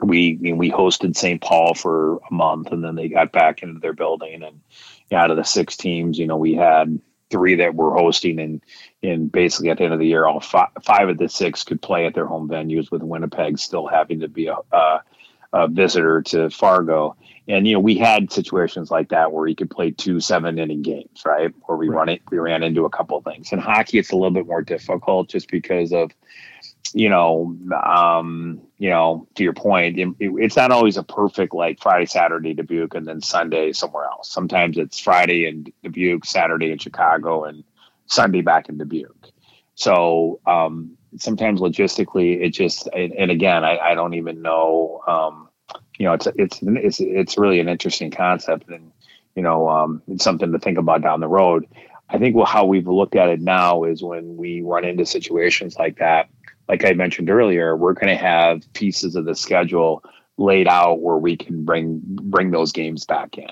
[0.00, 1.40] we we hosted St.
[1.40, 4.42] Paul for a month, and then they got back into their building.
[4.42, 4.60] And
[5.12, 7.00] out of the six teams, you know, we had
[7.30, 8.62] three that were hosting, and
[9.02, 11.80] in basically at the end of the year, all five, five of the six could
[11.80, 15.02] play at their home venues, with Winnipeg still having to be a, a,
[15.52, 17.16] a visitor to Fargo.
[17.46, 20.82] And you know, we had situations like that where you could play two seven inning
[20.82, 21.52] games, right?
[21.66, 21.96] Where we right.
[21.96, 23.52] run it, we ran into a couple of things.
[23.52, 26.10] In hockey, it's a little bit more difficult just because of
[26.92, 31.80] you know, um, you know, to your point, it, it's not always a perfect like
[31.80, 34.30] Friday, Saturday Dubuque, and then Sunday somewhere else.
[34.30, 37.64] Sometimes it's Friday in Dubuque, Saturday in Chicago, and
[38.06, 39.30] Sunday back in Dubuque.
[39.74, 45.00] So um, sometimes logistically, it just and, again, I, I, don't even know.
[45.06, 45.48] Um,
[45.98, 48.92] you know, it's it's it's it's really an interesting concept, and
[49.34, 51.66] you know, um, it's something to think about down the road.
[52.08, 55.98] I think how we've looked at it now is when we run into situations like
[55.98, 56.28] that
[56.68, 60.02] like I mentioned earlier, we're going to have pieces of the schedule
[60.36, 63.50] laid out where we can bring bring those games back in.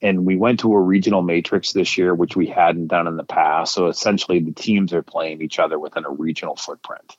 [0.00, 3.24] And we went to a regional matrix this year, which we hadn't done in the
[3.24, 3.74] past.
[3.74, 7.16] So essentially, the teams are playing each other within a regional footprint.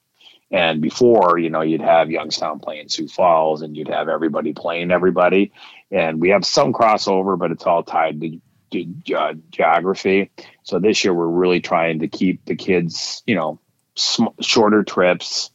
[0.52, 4.92] And before, you know, you'd have Youngstown playing Sioux Falls, and you'd have everybody playing
[4.92, 5.52] everybody.
[5.92, 8.40] And we have some crossover, but it's all tied to
[8.72, 10.32] ge- uh, geography.
[10.64, 13.60] So this year, we're really trying to keep the kids, you know,
[14.00, 15.52] sm- shorter trips.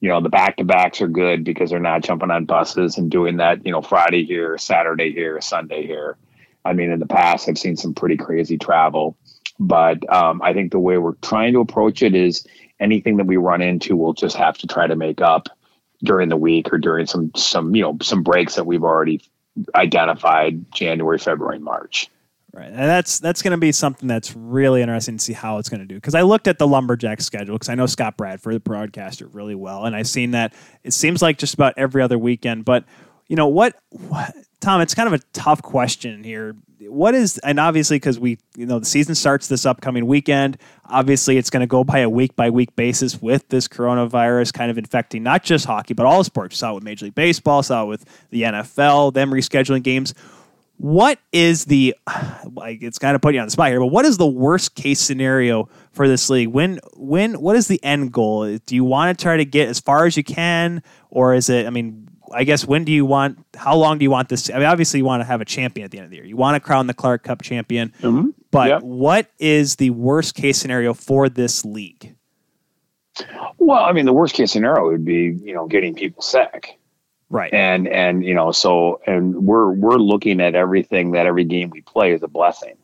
[0.00, 3.10] You know, the back to backs are good because they're not jumping on buses and
[3.10, 6.16] doing that, you know, Friday here, Saturday here, Sunday here.
[6.64, 9.16] I mean, in the past, I've seen some pretty crazy travel.
[9.60, 12.44] But um, I think the way we're trying to approach it is
[12.80, 15.48] anything that we run into, we'll just have to try to make up
[16.02, 19.22] during the week or during some some you know some breaks that we've already
[19.74, 22.10] identified January, February, March.
[22.54, 25.70] Right, and that's that's going to be something that's really interesting to see how it's
[25.70, 25.94] going to do.
[25.94, 29.54] Because I looked at the lumberjack schedule because I know Scott Bradford, the broadcaster, really
[29.54, 30.52] well, and I've seen that
[30.84, 32.66] it seems like just about every other weekend.
[32.66, 32.84] But
[33.26, 34.82] you know what, what Tom?
[34.82, 36.54] It's kind of a tough question here.
[36.80, 40.58] What is and obviously because we you know the season starts this upcoming weekend.
[40.84, 44.70] Obviously, it's going to go by a week by week basis with this coronavirus kind
[44.70, 46.58] of infecting not just hockey but all sports.
[46.58, 50.12] Saw it with Major League Baseball, saw it with the NFL, them rescheduling games
[50.76, 51.94] what is the
[52.52, 54.74] like it's kind of putting you on the spot here, but what is the worst
[54.74, 56.48] case scenario for this league?
[56.48, 58.58] When when what is the end goal?
[58.58, 61.66] Do you want to try to get as far as you can, or is it?
[61.66, 63.38] I mean, I guess when do you want?
[63.54, 64.50] How long do you want this?
[64.50, 66.24] I mean, obviously you want to have a champion at the end of the year.
[66.24, 68.30] You want to crown the Clark Cup champion, mm-hmm.
[68.50, 68.82] but yep.
[68.82, 72.16] what is the worst case scenario for this league?
[73.58, 76.78] Well, I mean, the worst case scenario would be you know getting people sick
[77.32, 81.70] right and and you know so and we're we're looking at everything that every game
[81.70, 82.76] we play is a blessing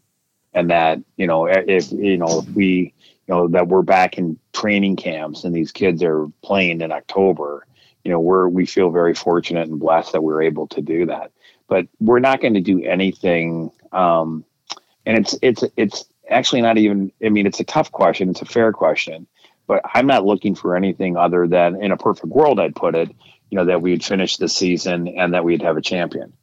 [0.55, 2.93] and that you know if you know if we
[3.27, 7.67] you know that we're back in training camps and these kids are playing in october
[8.03, 11.31] you know we're we feel very fortunate and blessed that we're able to do that
[11.69, 13.71] but we're not going to do anything.
[13.93, 14.45] Um,
[15.07, 17.13] and it's it's it's actually not even.
[17.25, 18.31] I mean, it's a tough question.
[18.31, 19.27] It's a fair question,
[19.67, 23.11] but I'm not looking for anything other than in a perfect world, I'd put it.
[23.51, 26.35] You know that we'd finish the season and that we'd have a champion.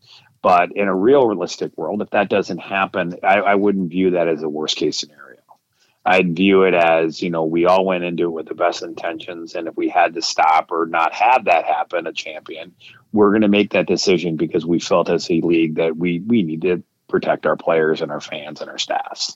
[0.41, 4.27] But in a real realistic world, if that doesn't happen, I, I wouldn't view that
[4.27, 5.39] as a worst case scenario.
[6.05, 9.55] I'd view it as, you know, we all went into it with the best intentions.
[9.55, 12.75] And if we had to stop or not have that happen, a champion,
[13.11, 16.43] we're going to make that decision because we felt as a league that we, we
[16.43, 19.35] need to protect our players and our fans and our staffs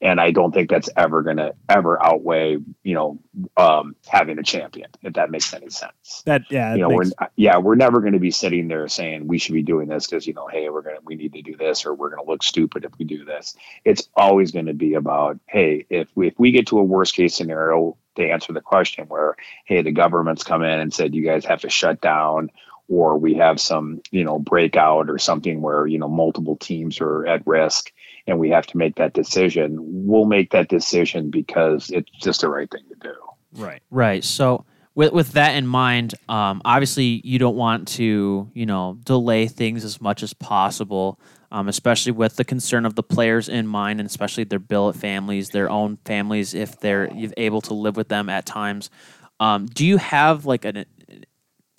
[0.00, 3.20] and I don't think that's ever going to ever outweigh you know
[3.56, 6.22] um, having a champion if that makes any sense.
[6.26, 7.12] That yeah, you know makes...
[7.20, 10.06] we're yeah we're never going to be sitting there saying we should be doing this
[10.06, 12.30] because you know hey we're gonna we need to do this or we're going to
[12.30, 13.56] look stupid if we do this.
[13.84, 17.14] It's always going to be about hey if we if we get to a worst
[17.14, 21.24] case scenario to answer the question where hey the government's come in and said you
[21.24, 22.50] guys have to shut down
[22.88, 27.26] or we have some you know breakout or something where you know multiple teams are
[27.26, 27.92] at risk
[28.26, 32.48] and we have to make that decision, we'll make that decision because it's just the
[32.48, 33.14] right thing to do.
[33.52, 33.82] Right.
[33.90, 34.24] Right.
[34.24, 34.64] So
[34.94, 39.84] with with that in mind, um, obviously you don't want to you know delay things
[39.84, 41.20] as much as possible,
[41.50, 45.50] um, especially with the concern of the players in mind, and especially their billet families,
[45.50, 48.90] their own families, if they're able to live with them at times.
[49.38, 50.84] Um, do you have like a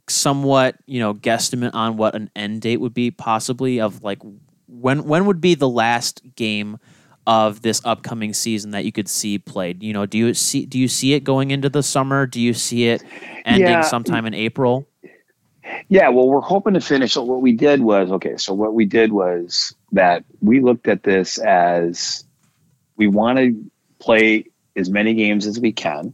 [0.09, 4.19] somewhat you know guesstimate on what an end date would be possibly of like
[4.71, 6.79] when when would be the last game
[7.27, 9.83] of this upcoming season that you could see played?
[9.83, 12.25] You know, do you see do you see it going into the summer?
[12.25, 13.03] Do you see it
[13.45, 13.81] ending yeah.
[13.81, 14.87] sometime in April?
[15.89, 17.13] Yeah, well, we're hoping to finish.
[17.13, 18.37] So what we did was okay.
[18.37, 22.23] So what we did was that we looked at this as
[22.97, 24.45] we want to play
[24.75, 26.13] as many games as we can,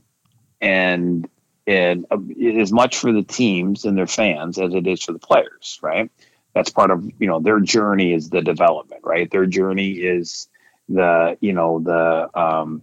[0.62, 1.30] and
[1.66, 2.18] and uh,
[2.60, 6.10] as much for the teams and their fans as it is for the players, right?
[6.58, 10.50] That's part of you know their journey is the development right their journey is
[10.90, 12.82] the you know the um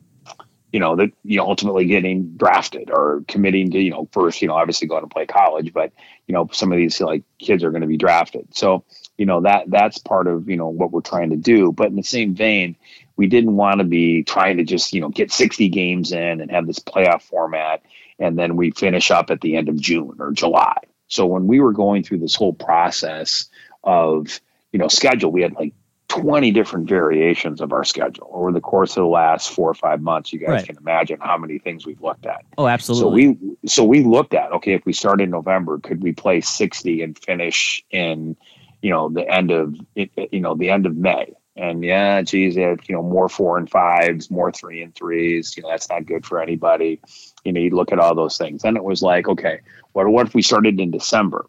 [0.73, 4.49] you know the you know ultimately getting drafted or committing to you know first you
[4.49, 5.93] know obviously going to play college but
[6.27, 8.85] you know some of these like kids are going to be drafted so
[9.19, 11.97] you know that that's part of you know what we're trying to do but in
[11.97, 12.77] the same vein
[13.17, 16.51] we didn't want to be trying to just you know get 60 games in and
[16.53, 17.83] have this playoff format
[18.21, 20.79] and then we finish up at the end of june or july
[21.09, 23.47] so when we were going through this whole process
[23.85, 24.41] of
[24.73, 25.73] you know schedule, we had like
[26.09, 30.01] 20 different variations of our schedule over the course of the last four or five
[30.01, 30.33] months.
[30.33, 30.67] You guys right.
[30.67, 32.45] can imagine how many things we've looked at.
[32.57, 33.05] Oh, absolutely.
[33.05, 36.41] So we so we looked at okay, if we start in November, could we play
[36.41, 38.37] 60 and finish in
[38.81, 41.35] you know the end of you know the end of May?
[41.57, 45.57] And yeah, geez, you know more four and fives, more three and threes.
[45.57, 47.01] You know that's not good for anybody.
[47.45, 48.63] You know, you look at all those things.
[48.63, 49.61] Then it was like, okay,
[49.93, 51.47] what what if we started in December?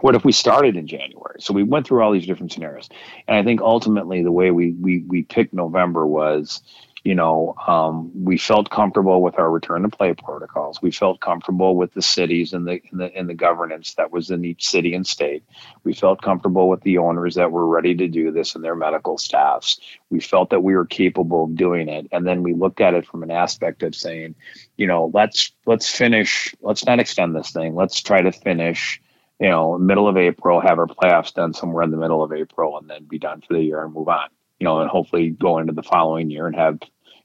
[0.00, 1.36] What if we started in January?
[1.40, 2.88] So we went through all these different scenarios,
[3.28, 6.62] and I think ultimately the way we we we picked November was,
[7.04, 10.80] you know, um, we felt comfortable with our return to play protocols.
[10.82, 14.30] We felt comfortable with the cities and the, and the and the governance that was
[14.30, 15.44] in each city and state.
[15.84, 19.18] We felt comfortable with the owners that were ready to do this and their medical
[19.18, 19.80] staffs.
[20.10, 23.06] We felt that we were capable of doing it, and then we looked at it
[23.06, 24.34] from an aspect of saying,
[24.76, 26.54] you know, let's let's finish.
[26.60, 27.74] Let's not extend this thing.
[27.74, 29.00] Let's try to finish
[29.40, 32.78] you know, middle of April, have our playoffs done somewhere in the middle of April,
[32.78, 34.28] and then be done for the year and move on.
[34.58, 36.78] You know, and hopefully go into the following year and have,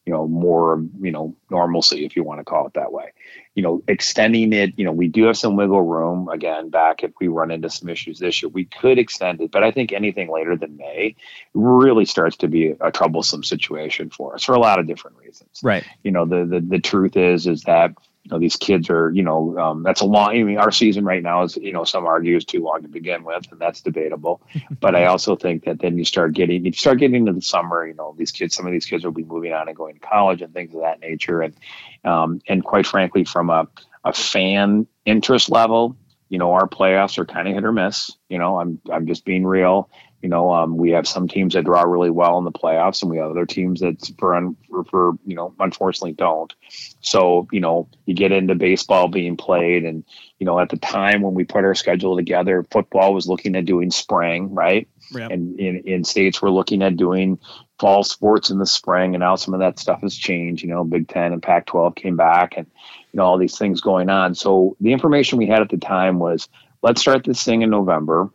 [0.05, 3.11] you know, more, you know, normalcy, if you want to call it that way.
[3.55, 6.29] You know, extending it, you know, we do have some wiggle room.
[6.29, 9.63] Again, back if we run into some issues this year, we could extend it, but
[9.63, 11.17] I think anything later than May
[11.53, 15.59] really starts to be a troublesome situation for us for a lot of different reasons.
[15.61, 15.83] Right.
[16.03, 17.91] You know, the the, the truth is is that
[18.25, 21.05] you know these kids are you know um, that's a long I mean our season
[21.05, 23.81] right now is you know some argue is too long to begin with and that's
[23.81, 24.41] debatable.
[24.79, 27.85] But I also think that then you start getting you start getting into the summer
[27.85, 29.99] you know these kids some of these kids will be moving on and going to
[29.99, 31.41] college and things of that nature.
[31.41, 31.55] And
[32.03, 33.67] um, and quite frankly from a,
[34.03, 35.95] a fan interest level
[36.29, 38.11] you know our playoffs are kind of hit or miss.
[38.27, 39.89] You know I'm I'm just being real
[40.25, 43.11] you know, um, we have some teams that draw really well in the playoffs, and
[43.11, 46.51] we have other teams that, for, for, for you know, unfortunately, don't.
[46.99, 50.03] So, you know, you get into baseball being played, and
[50.39, 53.65] you know, at the time when we put our schedule together, football was looking at
[53.65, 54.87] doing spring, right?
[55.11, 55.29] Yep.
[55.29, 57.37] And in, in states, we're looking at doing
[57.77, 60.63] fall sports in the spring, and now some of that stuff has changed.
[60.63, 62.65] You know, Big Ten and Pac-12 came back, and
[63.13, 64.33] you know, all these things going on.
[64.33, 66.49] So the information we had at the time was,
[66.81, 68.31] let's start this thing in November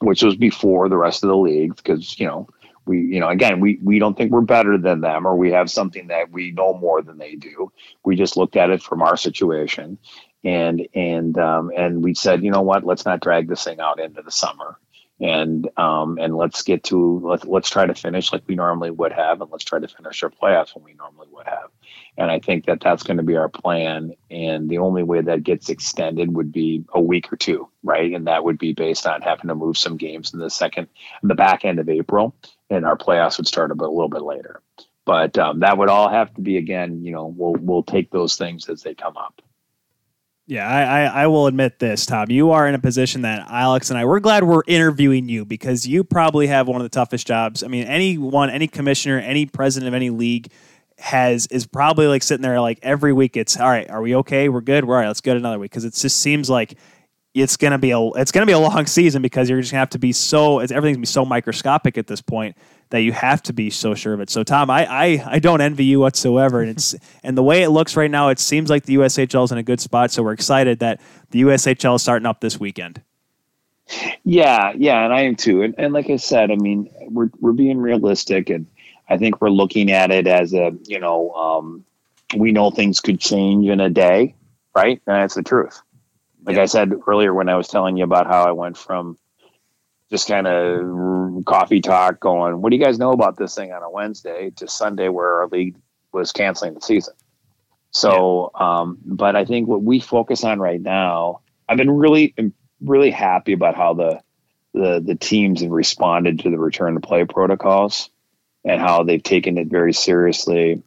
[0.00, 2.48] which was before the rest of the league because you know
[2.86, 5.70] we you know again we we don't think we're better than them or we have
[5.70, 7.70] something that we know more than they do
[8.04, 9.98] we just looked at it from our situation
[10.44, 14.00] and and um, and we said you know what let's not drag this thing out
[14.00, 14.78] into the summer
[15.20, 19.12] and um, and let's get to let's let's try to finish like we normally would
[19.12, 21.70] have, and let's try to finish our playoffs when we normally would have.
[22.20, 24.12] And I think that that's going to be our plan.
[24.30, 28.12] And the only way that gets extended would be a week or two, right?
[28.12, 30.88] And that would be based on having to move some games in the second,
[31.22, 32.34] in the back end of April,
[32.68, 34.60] and our playoffs would start a, bit, a little bit later.
[35.06, 37.02] But um, that would all have to be again.
[37.02, 39.40] You know, we'll we'll take those things as they come up.
[40.46, 42.26] Yeah, I, I, I, will admit this, Tom.
[42.28, 45.86] You are in a position that Alex and I, we're glad we're interviewing you because
[45.86, 47.62] you probably have one of the toughest jobs.
[47.62, 50.50] I mean, anyone, any commissioner, any president of any league
[51.00, 53.36] has is probably like sitting there like every week.
[53.36, 53.88] It's all right.
[53.90, 54.48] Are we okay?
[54.48, 54.84] We're good.
[54.84, 55.08] We're all right.
[55.08, 56.76] Let's get another week because it just seems like
[57.34, 59.90] it's gonna be a it's gonna be a long season because you're just gonna have
[59.90, 62.56] to be so it's, everything's gonna be so microscopic at this point
[62.90, 64.30] that you have to be so sure of it.
[64.30, 67.70] So Tom, I I, I don't envy you whatsoever, and it's and the way it
[67.70, 70.10] looks right now, it seems like the USHL is in a good spot.
[70.10, 71.00] So we're excited that
[71.30, 73.02] the USHL is starting up this weekend.
[74.22, 75.62] Yeah, yeah, and I am too.
[75.62, 78.66] And, and like I said, I mean, we're we're being realistic, and
[79.10, 81.84] I think we're looking at it as a you know um,
[82.36, 84.36] we know things could change in a day,
[84.74, 85.00] right?
[85.06, 85.80] And that's the truth.
[86.44, 89.18] Like I said earlier when I was telling you about how I went from
[90.10, 93.82] just kind of coffee talk going, what do you guys know about this thing on
[93.82, 95.76] a Wednesday to Sunday where our league
[96.12, 97.14] was canceling the season.
[97.92, 98.80] So, yeah.
[98.80, 102.34] um, but I think what we focus on right now, I've been really,
[102.80, 104.20] really happy about how the,
[104.74, 108.10] the, the teams have responded to the return to play protocols
[108.64, 110.82] and how they've taken it very seriously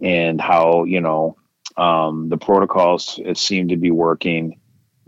[0.00, 1.36] and how, you know,
[1.76, 4.60] um, the protocols seem to be working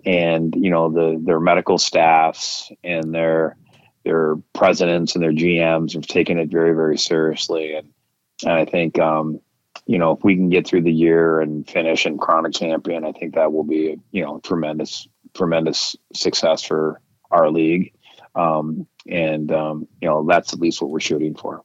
[0.05, 3.57] and you know the their medical staffs and their
[4.05, 7.74] their presidents and their GMs have taken it very very seriously.
[7.74, 7.93] And,
[8.45, 9.40] and I think um,
[9.86, 13.12] you know if we can get through the year and finish in chronic champion I
[13.12, 17.01] think that will be you know tremendous tremendous success for
[17.31, 17.93] our league.
[18.35, 21.62] Um, and um, you know that's at least what we're shooting for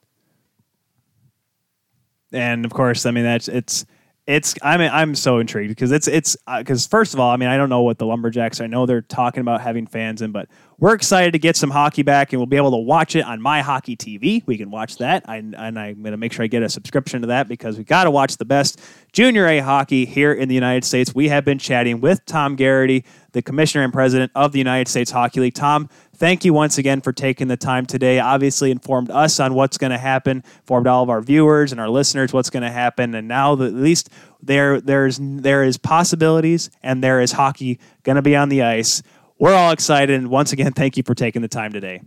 [2.33, 3.85] and of course I mean that's it's
[4.25, 7.37] it's I mean I'm so intrigued because it's it's because uh, first of all I
[7.37, 10.31] mean I don't know what the lumberjacks I know they're talking about having fans in
[10.31, 10.47] but
[10.79, 13.41] we're excited to get some hockey back and we'll be able to watch it on
[13.41, 16.47] my hockey TV we can watch that I, and I'm going to make sure I
[16.47, 18.81] get a subscription to that because we got to watch the best
[19.11, 23.05] junior A hockey here in the United States we have been chatting with Tom Garrity
[23.31, 27.01] the commissioner and president of the United States Hockey League Tom thank you once again
[27.01, 28.19] for taking the time today.
[28.19, 31.89] Obviously, informed us on what's going to happen, informed all of our viewers and our
[31.89, 34.09] listeners what's going to happen, and now at least
[34.41, 39.03] there there's there is possibilities and there is hockey going to be on the ice.
[39.43, 42.01] We're all excited, and once again, thank you for taking the time today.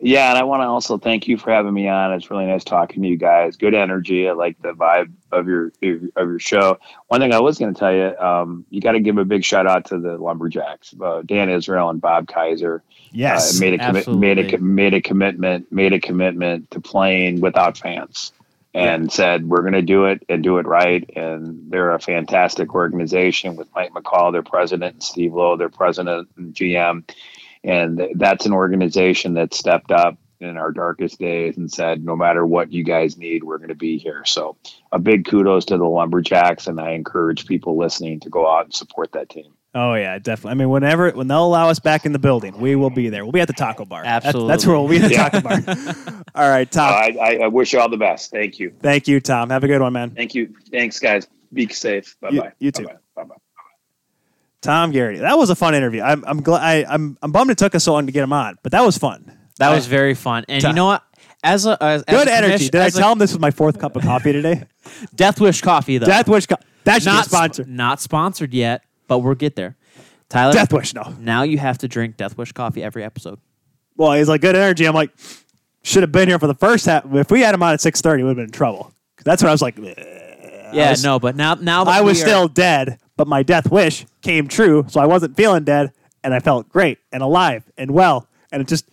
[0.00, 2.12] Yeah, and I want to also thank you for having me on.
[2.12, 3.56] It's really nice talking to you guys.
[3.56, 4.28] Good energy.
[4.28, 6.78] I like the vibe of your of your show.
[7.08, 9.44] One thing I was going to tell you, um, you got to give a big
[9.44, 12.82] shout out to the Lumberjacks, uh, Dan Israel and Bob Kaiser.
[13.12, 17.40] Yes, uh, made a commi- made a made a commitment made a commitment to playing
[17.40, 18.30] without fans,
[18.74, 19.10] and yeah.
[19.10, 21.08] said we're going to do it and do it right.
[21.16, 26.28] And they're a fantastic organization with Mike McCall, their president, and Steve Lowe, their president
[26.36, 27.04] and GM
[27.64, 32.44] and that's an organization that stepped up in our darkest days and said, no matter
[32.44, 34.22] what you guys need, we're going to be here.
[34.26, 34.58] So,
[34.92, 38.74] a big kudos to the Lumberjacks, and I encourage people listening to go out and
[38.74, 39.54] support that team.
[39.76, 40.52] Oh yeah, definitely.
[40.52, 43.24] I mean, whenever when they'll allow us back in the building, we will be there.
[43.24, 44.02] We'll be at the taco bar.
[44.04, 45.28] Absolutely, that's, that's where we'll be at the yeah.
[45.28, 46.24] taco bar.
[46.34, 46.92] all right, Tom.
[46.92, 48.30] Uh, I, I, wish you all the best.
[48.30, 48.72] Thank you.
[48.80, 49.50] Thank you, Tom.
[49.50, 50.10] Have a good one, man.
[50.10, 50.54] Thank you.
[50.70, 51.26] Thanks, guys.
[51.52, 52.16] Be safe.
[52.20, 52.34] Bye bye.
[52.36, 52.86] You, you too.
[53.16, 53.34] Bye bye.
[54.60, 55.18] Tom Garrity.
[55.18, 56.02] That was a fun interview.
[56.02, 58.32] I'm I'm glad I, I'm I'm bummed it took us so long to get him
[58.32, 59.38] on, but that was fun.
[59.58, 60.44] That I, was very fun.
[60.48, 61.02] And you know what?
[61.42, 62.68] As a as, good as energy.
[62.70, 64.64] Did I tell him this was my fourth cup of coffee today?
[65.14, 66.06] Death Wish coffee though.
[66.06, 66.46] Death Wish.
[66.46, 67.66] Co- that's not sponsored.
[67.66, 69.76] Sp- not sponsored yet, but we'll get there.
[70.28, 70.52] Tyler.
[70.52, 70.94] Death Wish.
[70.94, 71.14] No.
[71.18, 73.38] Now you have to drink Death Wish coffee every episode.
[73.96, 74.86] Well, he's like good energy.
[74.86, 75.10] I'm like,
[75.82, 77.04] should have been here for the first half.
[77.14, 78.92] If we had him on at six thirty, we would have been in trouble.
[79.24, 79.76] That's when I was like.
[80.72, 84.06] Yeah, was, no, but now now I was are, still dead but my death wish
[84.22, 84.84] came true.
[84.88, 88.28] So I wasn't feeling dead, and I felt great and alive and well.
[88.52, 88.88] And it just,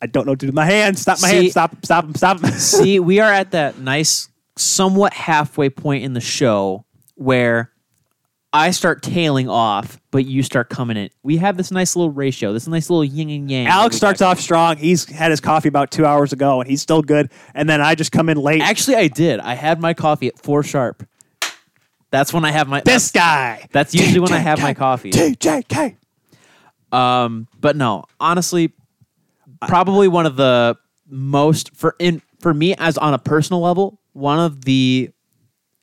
[0.00, 1.00] I don't know what to do with my hands.
[1.02, 1.52] Stop my hands.
[1.52, 2.14] Stop, stop, them.
[2.14, 2.44] stop.
[2.54, 6.84] see, we are at that nice, somewhat halfway point in the show
[7.14, 7.72] where
[8.52, 11.10] I start tailing off, but you start coming in.
[11.22, 13.66] We have this nice little ratio, this nice little yin and yang.
[13.66, 14.76] Alex starts off strong.
[14.76, 17.30] He's had his coffee about two hours ago, and he's still good.
[17.54, 18.62] And then I just come in late.
[18.62, 19.40] Actually, I did.
[19.40, 21.06] I had my coffee at four sharp.
[22.10, 23.66] That's when I have my this guy.
[23.72, 25.10] That's usually when I have my coffee.
[25.10, 25.96] TJK.
[26.92, 28.72] Um, but no, honestly,
[29.66, 30.76] probably one of the
[31.08, 35.10] most for in for me as on a personal level, one of the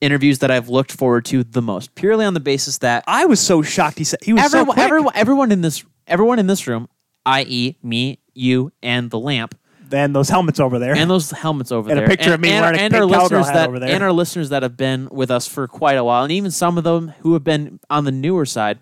[0.04, 3.40] interviews that I've looked forward to the most, purely on the basis that I was
[3.40, 3.98] so shocked.
[3.98, 6.88] He said he was everyone, so everyone, everyone in this, everyone in this room,
[7.26, 9.58] i.e., me, you, and the lamp,
[9.88, 10.96] Then those helmets over there.
[10.96, 13.06] and those helmets over And a there, picture of me wearing a and pink our
[13.06, 13.90] listeners hat that over there.
[13.94, 16.78] and our listeners that have been with us for quite a while, and even some
[16.78, 18.80] of them who have been on the newer side,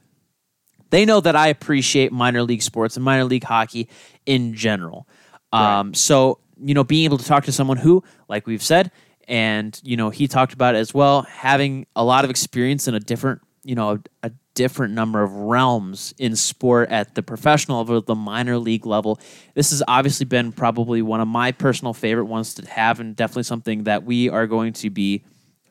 [0.90, 3.88] they know that I appreciate minor league sports and minor league hockey
[4.26, 5.08] in general.
[5.54, 8.92] Um, so you know, being able to talk to someone who, like we've said,
[9.32, 12.94] and you know, he talked about it as well, having a lot of experience in
[12.94, 17.78] a different, you know, a, a different number of realms in sport at the professional
[17.78, 19.18] level, the minor league level.
[19.56, 23.44] This has obviously been probably one of my personal favorite ones to have, and definitely
[23.44, 25.24] something that we are going to be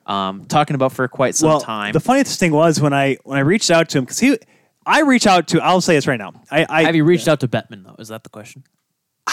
[0.07, 1.93] um, talking about for quite some well, time.
[1.93, 4.39] the funniest thing was when I when I reached out to him because he,
[4.87, 5.63] I reach out to.
[5.63, 6.33] I'll say this right now.
[6.51, 7.97] I I, Have you reached out to Bettman though?
[7.99, 8.65] Is that the question?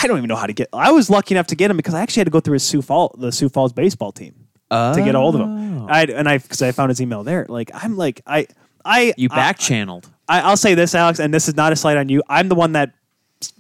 [0.01, 0.69] I don't even know how to get.
[0.73, 2.63] I was lucky enough to get him because I actually had to go through his
[2.63, 4.33] Sioux Falls the Sioux Falls baseball team
[4.69, 5.45] to get a hold of Oh.
[5.45, 5.87] him.
[5.89, 7.45] I and I because I found his email there.
[7.49, 8.47] Like I'm like I
[8.85, 10.09] I You back channeled.
[10.27, 12.21] I, I'll say this, Alex, and this is not a slight on you.
[12.27, 12.93] I'm the one that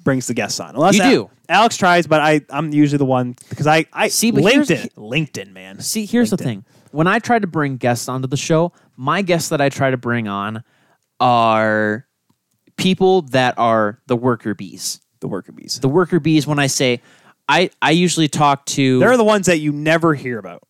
[0.03, 0.75] brings the guests on.
[0.75, 1.29] Unless You Al- do.
[1.49, 5.51] Alex tries, but I I'm usually the one because I I See, but LinkedIn LinkedIn
[5.53, 5.79] man.
[5.79, 6.65] See, here's the thing.
[6.91, 9.97] When I try to bring guests onto the show, my guests that I try to
[9.97, 10.63] bring on
[11.19, 12.05] are
[12.77, 14.99] people that are the worker bees.
[15.19, 15.79] The worker bees.
[15.79, 17.01] The worker bees, when I say,
[17.49, 20.63] I, I usually talk to They're the ones that you never hear about.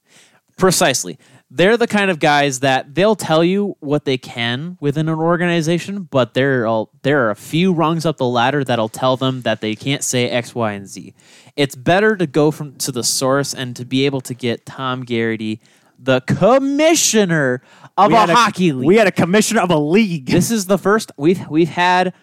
[0.57, 1.18] precisely.
[1.49, 6.03] They're the kind of guys that they'll tell you what they can within an organization,
[6.03, 9.61] but there are there are a few rungs up the ladder that'll tell them that
[9.61, 11.14] they can't say X, Y, and Z.
[11.56, 15.03] It's better to go from to the source and to be able to get Tom
[15.06, 15.61] Garrity,
[15.98, 17.61] the commissioner
[17.98, 18.86] of We a hockey league.
[18.86, 20.26] We had a commissioner of a league.
[20.26, 22.14] this is the first we've we've had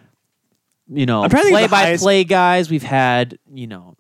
[0.89, 2.71] you know I'm trying to think play of the by highest- play guys.
[2.71, 3.97] We've had you know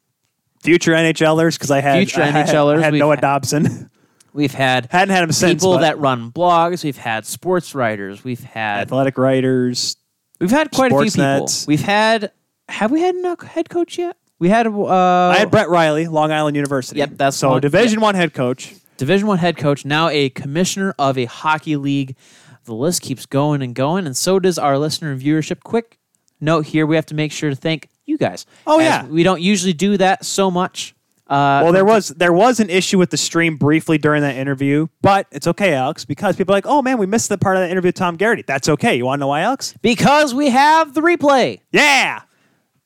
[0.62, 3.90] future NHLers because I had Future I had, NHLers, I had we've Noah had- Dobson.
[4.32, 5.62] we've had Hadn't had him since.
[5.62, 6.82] people but that run blogs.
[6.84, 8.24] We've had sports writers.
[8.24, 9.96] We've had athletic writers.
[10.40, 11.48] we've had quite a few people.
[11.66, 12.32] We've had
[12.68, 14.16] have we had a head coach yet?
[14.38, 16.98] We had uh, I had Brett Riley, Long Island University.
[16.98, 18.74] Yep, that's so one- Division One head coach.
[18.96, 22.16] Division One head coach, now a commissioner of a hockey league.
[22.64, 25.62] The list keeps going and going, and so does our listener viewership.
[25.62, 25.98] Quick
[26.44, 28.44] note here: we have to make sure to thank you guys.
[28.66, 29.06] Oh, yeah.
[29.06, 30.94] we don't usually do that so much.
[31.26, 34.88] Uh, Well, there was there was an issue with the stream briefly during that interview,
[35.00, 37.62] but it's okay, Alex, because people are like, oh man, we missed the part of
[37.62, 38.44] that interview with Tom Garrity.
[38.46, 38.94] That's okay.
[38.94, 39.74] You want to know why, Alex?
[39.80, 41.60] because we have the replay.
[41.72, 42.20] Yeah.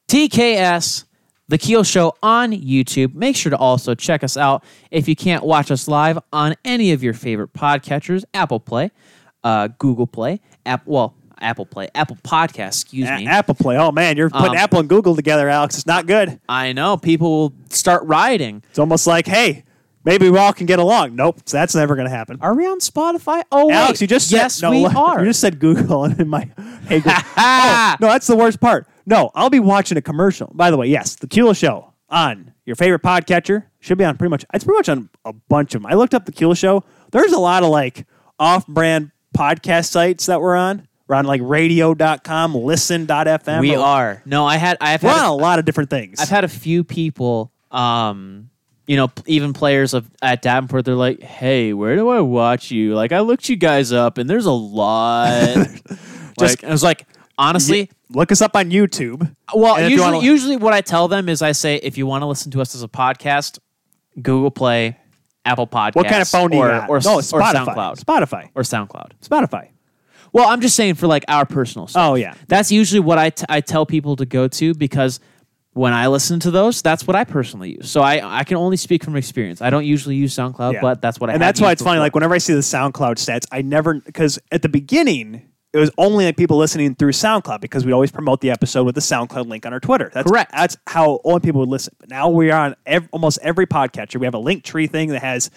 [0.07, 1.05] TKS,
[1.49, 3.15] The Kuehl Show on YouTube.
[3.15, 6.93] Make sure to also check us out if you can't watch us live on any
[6.93, 8.91] of your favorite podcatchers Apple Play,
[9.45, 13.27] uh, Google Play, App, well, Apple Play, Apple Podcast, excuse A- me.
[13.27, 13.77] Apple Play.
[13.77, 15.77] Oh man, you're putting Um, Apple and Google together, Alex.
[15.77, 16.41] It's not good.
[16.49, 18.63] I know people will start rioting.
[18.71, 19.65] It's almost like, hey,
[20.05, 21.17] maybe we all can get along.
[21.17, 22.39] Nope, that's never going to happen.
[22.41, 23.43] Are we on Spotify?
[23.53, 24.01] Oh, Alex, wait.
[24.03, 25.21] you just yes, said, no, we are.
[25.21, 26.49] You just said Google, and in my
[26.89, 27.13] hey, Google.
[27.37, 28.87] oh, no, that's the worst part.
[29.07, 30.51] No, I'll be watching a commercial.
[30.55, 34.31] By the way, yes, the Kuehl Show on your favorite podcatcher should be on pretty
[34.31, 34.45] much.
[34.53, 35.91] It's pretty much on a bunch of them.
[35.91, 36.85] I looked up the Kuehl Show.
[37.13, 38.07] There's a lot of like
[38.39, 40.88] off-brand podcast sites that we're on.
[41.09, 43.61] We're on like radio.com, listen.fm.
[43.61, 43.81] we We're-
[44.27, 44.77] No, I had.
[44.81, 45.19] I have had.
[45.19, 46.21] on a lot of different things.
[46.21, 48.51] I've had a few people, um,
[48.87, 50.85] you know, even players of at Davenport.
[50.85, 54.29] They're like, "Hey, where do I watch you?" Like, I looked you guys up, and
[54.29, 55.39] there's a lot.
[56.39, 57.07] Just- like, I was like,
[57.39, 59.35] honestly, Look us up on YouTube.
[59.55, 62.07] well, if you usually, wanna- usually what I tell them is I say, if you
[62.07, 63.59] want to listen to us as a podcast,
[64.21, 64.97] Google Play,
[65.45, 66.89] Apple Podcasts, What kind of phone do you or, got?
[66.91, 68.49] or, no, or SoundCloud, Spotify.
[68.55, 69.11] or SoundCloud.
[69.23, 69.69] Spotify.
[70.33, 72.11] Well, I'm just saying for like our personal stuff.
[72.11, 72.35] Oh, yeah.
[72.49, 75.21] That's usually what I, t- I tell people to go to because
[75.73, 77.91] when I listen to those, that's what I personally use.
[77.91, 79.63] So I, I can only speak from experience.
[79.63, 80.81] I don't usually use SoundCloud, Yeah.
[80.81, 81.97] but that's what I and have that's why used it's funny.
[81.97, 82.05] before.
[82.07, 85.43] Like whenever I see the SoundCloud stats, I never because at the beginning
[85.73, 88.95] it was only like people listening through SoundCloud because we'd always promote the episode with
[88.97, 90.11] the SoundCloud link on our Twitter.
[90.13, 90.51] That's Correct.
[90.51, 91.95] That's how only people would listen.
[92.01, 94.19] But now we are on ev- almost every podcatcher.
[94.19, 95.51] We have a link tree thing that has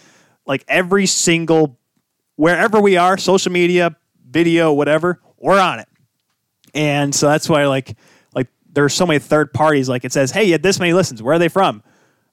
[0.46, 1.80] like every single
[2.36, 3.96] wherever we are, social media,
[4.32, 5.88] video, whatever, we're on it.
[6.74, 7.98] And so that's why like
[8.34, 9.90] like there's so many third parties.
[9.90, 11.22] Like it says, hey, you had this many listens.
[11.22, 11.84] Where are they from?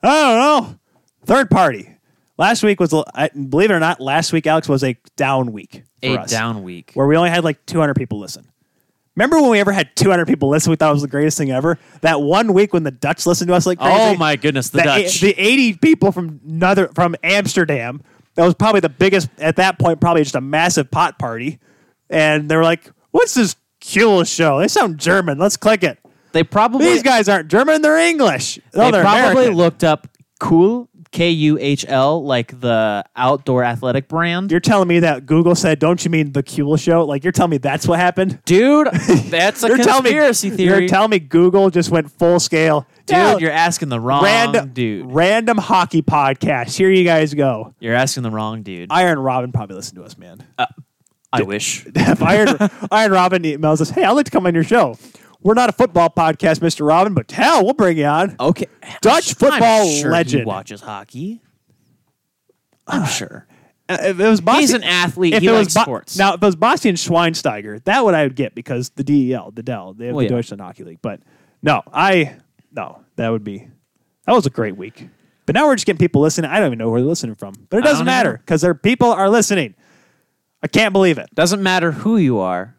[0.03, 0.79] I don't know.
[1.25, 1.95] Third party.
[2.37, 5.83] Last week was, I- believe it or not, last week Alex was a down week
[6.01, 6.93] for a us, down week.
[6.95, 8.47] where we only had like 200 people listen.
[9.17, 10.71] Remember when we ever had 200 people listen?
[10.71, 11.77] We thought it was the greatest thing ever.
[12.03, 13.93] That one week when the Dutch listened to us like crazy.
[13.93, 15.21] Oh my goodness, the the, Dutch.
[15.21, 18.01] the 80 people from another from Amsterdam.
[18.37, 20.01] That was probably the biggest at that point.
[20.01, 21.59] Probably just a massive pot party,
[22.11, 23.57] and they were like, "What's this
[23.95, 24.59] cool show?
[24.61, 25.39] They sound German.
[25.39, 25.99] Let's click it."
[26.33, 28.59] they probably These guys aren't German; they're English.
[28.75, 29.55] No, they they're probably American.
[29.55, 30.09] looked up
[30.41, 34.51] cool K U H L, like the outdoor athletic brand.
[34.51, 37.51] You're telling me that Google said, "Don't you mean the Kuhl show?" Like you're telling
[37.51, 38.41] me that's what happened.
[38.45, 38.89] Dude,
[39.31, 40.81] that's a telling me conspiracy theory.
[40.81, 42.87] You're telling me Google just went full scale.
[43.07, 45.11] Dude, Yeah, you're asking the wrong random dude.
[45.11, 46.77] Random hockey podcast.
[46.77, 47.75] Here you guys go.
[47.81, 48.91] You're asking the wrong dude.
[48.93, 50.47] Arjen Robben probably listened to us, man.
[50.59, 50.67] Uh,
[51.33, 51.85] I wish.
[51.87, 52.49] if Iron
[52.91, 54.97] Arjen Robben emails us, "Hey, I'd like to come on your show."
[55.41, 58.35] We're not a football podcast, Mister Robben, but hell, we'll bring you on.
[58.41, 58.67] Okay.
[59.03, 60.43] Dutch I'm football sure legend.
[60.43, 61.43] He watches hockey.
[62.87, 63.47] I'm sure.
[63.89, 65.35] Uh, if it was Boston, He's an athlete.
[65.35, 66.19] if He it likes was Bo- sports.
[66.19, 69.63] Now, if it was Bastian Schweinsteiger, that would I would get because the DEL, the
[69.63, 70.37] Dell, they have Well, the yeah.
[70.37, 70.99] Deutschland Hockey League.
[71.03, 71.21] But
[71.63, 72.37] no, I
[72.73, 73.69] no, that would be
[74.27, 75.07] that was a great week.
[75.47, 76.51] But now we're just getting people listening.
[76.51, 78.39] I don't even know where they're listening from, but it I doesn't don't matter either.
[78.39, 79.75] because their people are listening.
[80.63, 81.29] I can't believe it.
[81.35, 82.75] Doesn't matter who you are,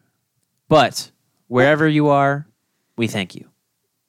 [0.68, 1.10] but
[1.48, 2.46] wherever you are,
[2.96, 3.48] we thank you.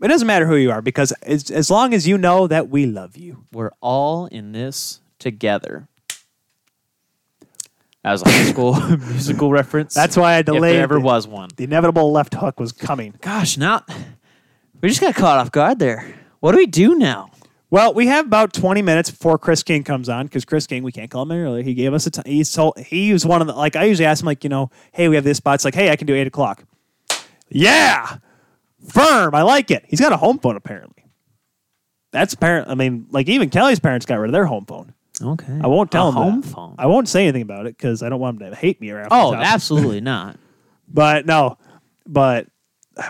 [0.02, 2.86] It doesn't matter who you are because as, as long as you know that we
[2.86, 3.46] love you.
[3.52, 5.88] We're all in this together.
[8.04, 9.94] That was a high school musical reference.
[9.94, 10.76] That's why I if delayed.
[10.76, 11.50] there ever was one.
[11.56, 13.14] the inevitable left hook was coming.
[13.22, 13.86] Gosh, now
[14.82, 16.16] we just got caught off guard there.
[16.40, 17.31] What do we do now?
[17.72, 20.92] Well, we have about 20 minutes before Chris King comes on because Chris King, we
[20.92, 21.64] can't call him earlier.
[21.64, 22.26] He gave us a time.
[22.28, 24.70] He, told, he was one of the, like, I usually ask him, like, you know,
[24.92, 25.56] hey, we have this spot.
[25.56, 26.66] It's like, hey, I can do 8 o'clock.
[27.48, 28.18] Yeah.
[28.90, 29.34] Firm.
[29.34, 29.86] I like it.
[29.88, 31.06] He's got a home phone, apparently.
[32.12, 32.68] That's apparent.
[32.68, 34.94] I mean, like, even Kelly's parents got rid of their home phone.
[35.22, 35.60] Okay.
[35.64, 36.48] I won't tell a him home that.
[36.50, 36.76] phone.
[36.78, 39.08] I won't say anything about it because I don't want him to hate me around.
[39.12, 40.38] oh, absolutely not.
[40.90, 41.58] But no.
[42.06, 42.48] But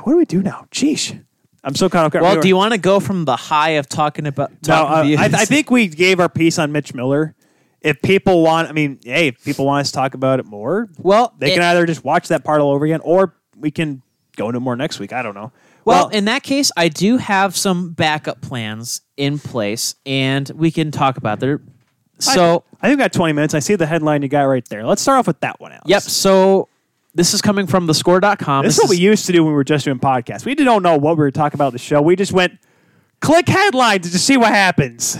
[0.04, 0.68] what do we do now?
[0.72, 1.20] Sheesh.
[1.64, 2.24] I'm so off guard.
[2.24, 5.04] Well, We do you want to go from the high of talking about No, uh.
[5.18, 7.36] I, I think we gave our piece on Mitch Miller.
[7.82, 10.90] If people want, I mean, hey, if people want us to talk about it more,
[11.00, 14.02] well, they it- can either just watch that part all over again, or we can
[14.36, 15.14] go into more next week.
[15.14, 15.52] I don't know.
[15.84, 20.92] Well, in that case, I do have some backup plans in place, and we can
[20.92, 21.60] talk about there.
[22.20, 23.56] So, I think we got 20 minutes.
[23.56, 24.86] I see the headline you got right there.
[24.86, 25.86] Let's start off with that one, Alex.
[25.88, 26.04] yep.
[26.04, 26.68] So
[27.14, 28.64] this is coming from thescore.com.
[28.66, 30.46] This is what we used to do when we were just doing podcasts.
[30.46, 32.02] We don't know what we were talking about the show.
[32.02, 32.58] We just went
[33.20, 35.18] click headlines to see what happens.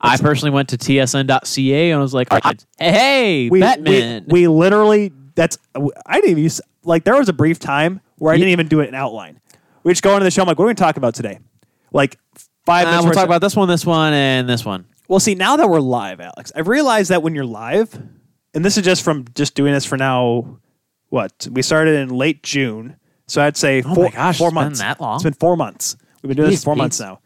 [0.00, 4.24] I personally went to tsn.ca and I was like, hey, hey We, Batman.
[4.28, 5.56] we, we literally, that's,
[6.06, 8.80] I didn't even use, like, there was a brief time where I didn't even do
[8.80, 9.40] it in outline.
[9.82, 10.42] We just go into the show.
[10.42, 11.38] I'm like, what are we going to talk about today?
[11.92, 12.18] Like,
[12.66, 13.04] five Uh, minutes.
[13.06, 14.86] we'll talk about this one, this one, and this one.
[15.08, 17.94] Well, see, now that we're live, Alex, I've realized that when you're live,
[18.54, 20.58] and this is just from just doing this for now,
[21.14, 21.48] what?
[21.50, 22.96] We started in late June.
[23.26, 24.80] So I'd say Oh four, my gosh, four it's been months.
[24.80, 25.14] that long?
[25.14, 25.96] It's been four months.
[26.22, 26.78] We've been doing this Jeez, for four Pete.
[26.78, 27.20] months now.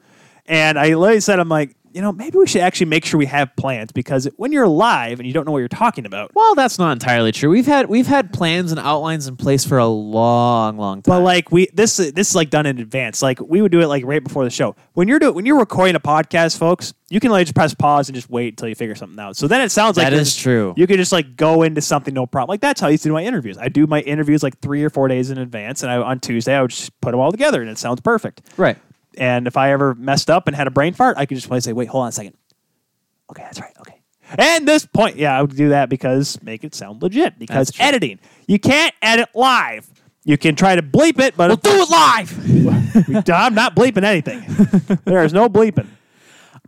[0.46, 3.26] And I literally said, I'm like, you know, maybe we should actually make sure we
[3.26, 6.54] have plans because when you're live and you don't know what you're talking about, Well,
[6.54, 7.50] that's not entirely true.
[7.50, 11.12] We've had we've had plans and outlines in place for a long, long time.
[11.12, 13.20] But like we this this is like done in advance.
[13.20, 14.76] Like we would do it like right before the show.
[14.92, 18.08] When you're doing when you're recording a podcast, folks, you can like just press pause
[18.08, 19.36] and just wait until you figure something out.
[19.36, 20.74] So then it sounds like That is true.
[20.76, 22.54] You could just like go into something no problem.
[22.54, 23.58] Like that's how I used to do my interviews.
[23.58, 26.54] I do my interviews like three or four days in advance, and I, on Tuesday
[26.54, 28.42] I would just put them all together, and it sounds perfect.
[28.56, 28.78] right.
[29.18, 31.60] And if I ever messed up and had a brain fart, I could just play
[31.60, 32.34] say, "Wait, hold on a second.
[33.30, 33.72] Okay, that's right.
[33.80, 34.00] Okay."
[34.38, 37.38] And this point, yeah, I would do that because make it sound legit.
[37.38, 39.88] Because editing, you can't edit live.
[40.24, 43.28] You can try to bleep it, but We'll do it live.
[43.30, 44.44] I'm not bleeping anything.
[45.04, 45.86] there is no bleeping.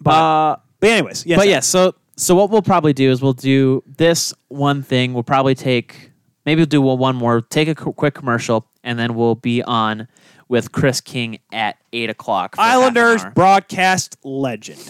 [0.00, 1.38] But, Uh, but anyways, yes.
[1.38, 5.12] but yeah, so so what we'll probably do is we'll do this one thing.
[5.12, 6.10] We'll probably take
[6.46, 10.08] maybe we'll do one more, take a qu- quick commercial, and then we'll be on
[10.50, 12.56] with Chris King at eight o'clock.
[12.56, 14.82] for half an Islanders broadcast legend.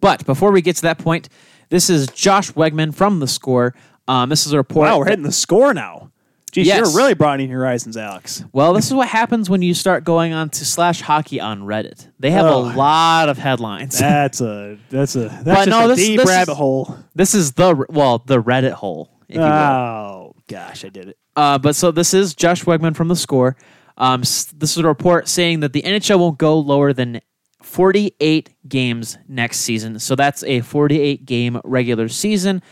[0.00, 1.28] But before we get to that point,
[1.68, 3.74] this is Josh Wegman from the Score.
[4.08, 4.88] Um, this is a report.
[4.88, 6.10] Wow, we're hitting the score now.
[6.50, 6.78] Geez, Yes.
[6.78, 8.44] you're really broadening your horizons, Alex.
[8.52, 12.08] Well, this is what happens when you start going on to slash hockey on Reddit.
[12.18, 12.58] They have Oh.
[12.58, 13.98] a lot of headlines.
[13.98, 16.96] That's a that's a that's just no, a this- deep this is- rabbit hole.
[17.14, 19.48] this is the well, the Reddit hole, if you will.
[19.48, 21.16] Oh gosh, I did it.
[21.36, 23.56] Uh, but so this is Josh Wegman from the Score.
[24.02, 27.20] Um, this is a report saying that the NHL won't go lower than
[27.62, 30.00] 48 games next season.
[30.00, 32.62] So that's a 48 game regular season.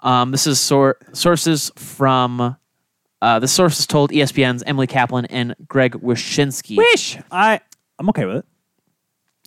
[0.00, 2.56] Um, this is sor- sources from
[3.20, 6.78] uh, the sources told ESPN's Emily Kaplan and Greg Wyshynski.
[6.78, 7.60] Wish I
[7.98, 8.46] I'm okay with it.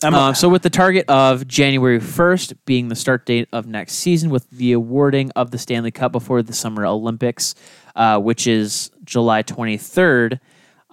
[0.03, 3.93] I'm Um, so, with the target of January 1st being the start date of next
[3.93, 7.55] season, with the awarding of the Stanley Cup before the Summer Olympics,
[7.95, 10.39] uh, which is July 23rd,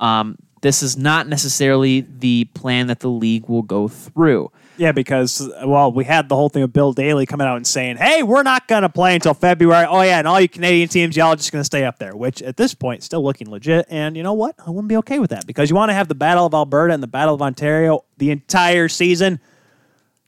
[0.00, 4.50] um, this is not necessarily the plan that the league will go through.
[4.76, 7.98] Yeah, because well, we had the whole thing of Bill Daly coming out and saying,
[7.98, 11.16] "Hey, we're not going to play until February." Oh yeah, and all you Canadian teams,
[11.16, 12.16] y'all are just going to stay up there.
[12.16, 13.86] Which at this point, still looking legit.
[13.90, 14.54] And you know what?
[14.58, 16.94] I wouldn't be okay with that because you want to have the Battle of Alberta
[16.94, 19.38] and the Battle of Ontario the entire season.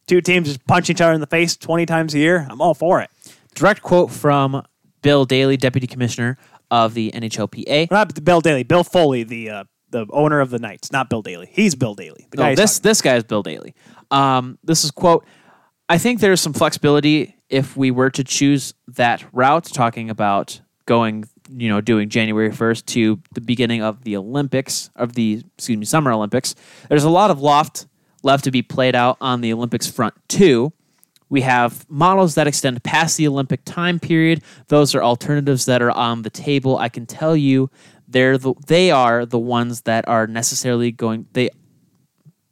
[0.07, 2.47] two teams just punch each other in the face 20 times a year.
[2.51, 3.09] I'm all for it.
[3.55, 4.63] Direct quote from
[5.01, 6.37] Bill Daly, Deputy Commissioner
[6.73, 7.91] of the NHLPA.
[7.91, 11.49] Not Bill Daly, Bill Foley, the uh, the owner of the Knights, not Bill Daly.
[11.53, 12.27] He's Bill Daly.
[12.31, 13.75] The No, he's this this guy is Bill Daly.
[14.11, 15.25] Um, this is quote.
[15.89, 21.27] I think there's some flexibility if we were to choose that route, talking about going,
[21.51, 25.85] you know, doing January 1st to the beginning of the Olympics of the excuse me
[25.85, 26.55] Summer Olympics.
[26.89, 27.87] There's a lot of loft
[28.23, 30.73] left to be played out on the Olympics front too.
[31.33, 34.43] We have models that extend past the Olympic time period.
[34.69, 36.77] Those are alternatives that are on the table.
[36.77, 37.71] I can tell you,
[38.07, 41.27] they're the, they are the ones that are necessarily going.
[41.33, 41.49] They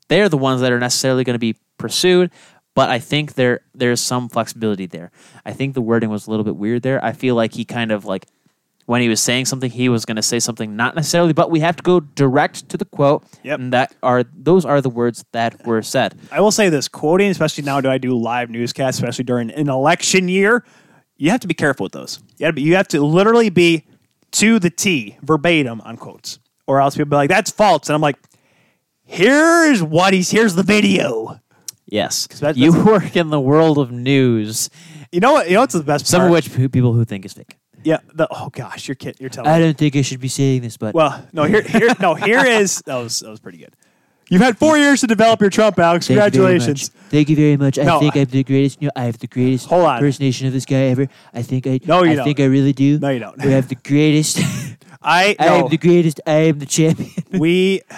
[0.08, 2.30] they're the ones that are necessarily going to be pursued.
[2.74, 5.10] But I think there there's some flexibility there.
[5.44, 7.04] I think the wording was a little bit weird there.
[7.04, 8.28] I feel like he kind of like
[8.90, 11.60] when he was saying something, he was going to say something not necessarily, but we
[11.60, 13.22] have to go direct to the quote.
[13.44, 13.60] Yep.
[13.60, 16.18] And that are those are the words that were said.
[16.32, 19.68] I will say this quoting, especially now, do I do live newscasts, especially during an
[19.68, 20.64] election year?
[21.18, 22.18] You have to be careful with those.
[22.38, 23.84] You have to, be, you have to literally be
[24.32, 28.00] to the T, verbatim on quotes, or else people be like, "That's false," and I'm
[28.02, 28.16] like,
[29.04, 30.32] "Here's what he's.
[30.32, 31.38] Here's the video."
[31.86, 34.68] Yes, that- you work in the world of news,
[35.12, 35.48] You know what?
[35.48, 36.30] You know what's the best some part?
[36.30, 37.56] of which people who think is fake.
[37.84, 37.98] Yeah.
[38.14, 39.16] The, oh gosh, you're kidding.
[39.20, 39.50] You're telling.
[39.50, 39.64] I me.
[39.64, 41.44] don't think I should be saying this, but Well, no.
[41.44, 42.14] Here, here, no.
[42.14, 43.74] Here is that was that was pretty good.
[44.28, 46.06] You've had four years to develop your Trump, Alex.
[46.06, 46.94] Thank you very Congratulations.
[46.94, 47.04] much.
[47.10, 47.78] Thank you very much.
[47.80, 48.80] I No, think I- I have the greatest.
[48.80, 49.96] You know, I have the greatest Hold on.
[49.98, 51.08] impersonation of this guy ever.
[51.34, 51.80] I think I.
[51.84, 52.24] No, you I don't.
[52.24, 52.98] think I really do.
[53.00, 53.40] No, you don't.
[53.42, 54.38] I have the greatest.
[55.02, 56.20] I I no, am the greatest.
[56.26, 57.10] I am the champion.
[57.32, 57.82] we.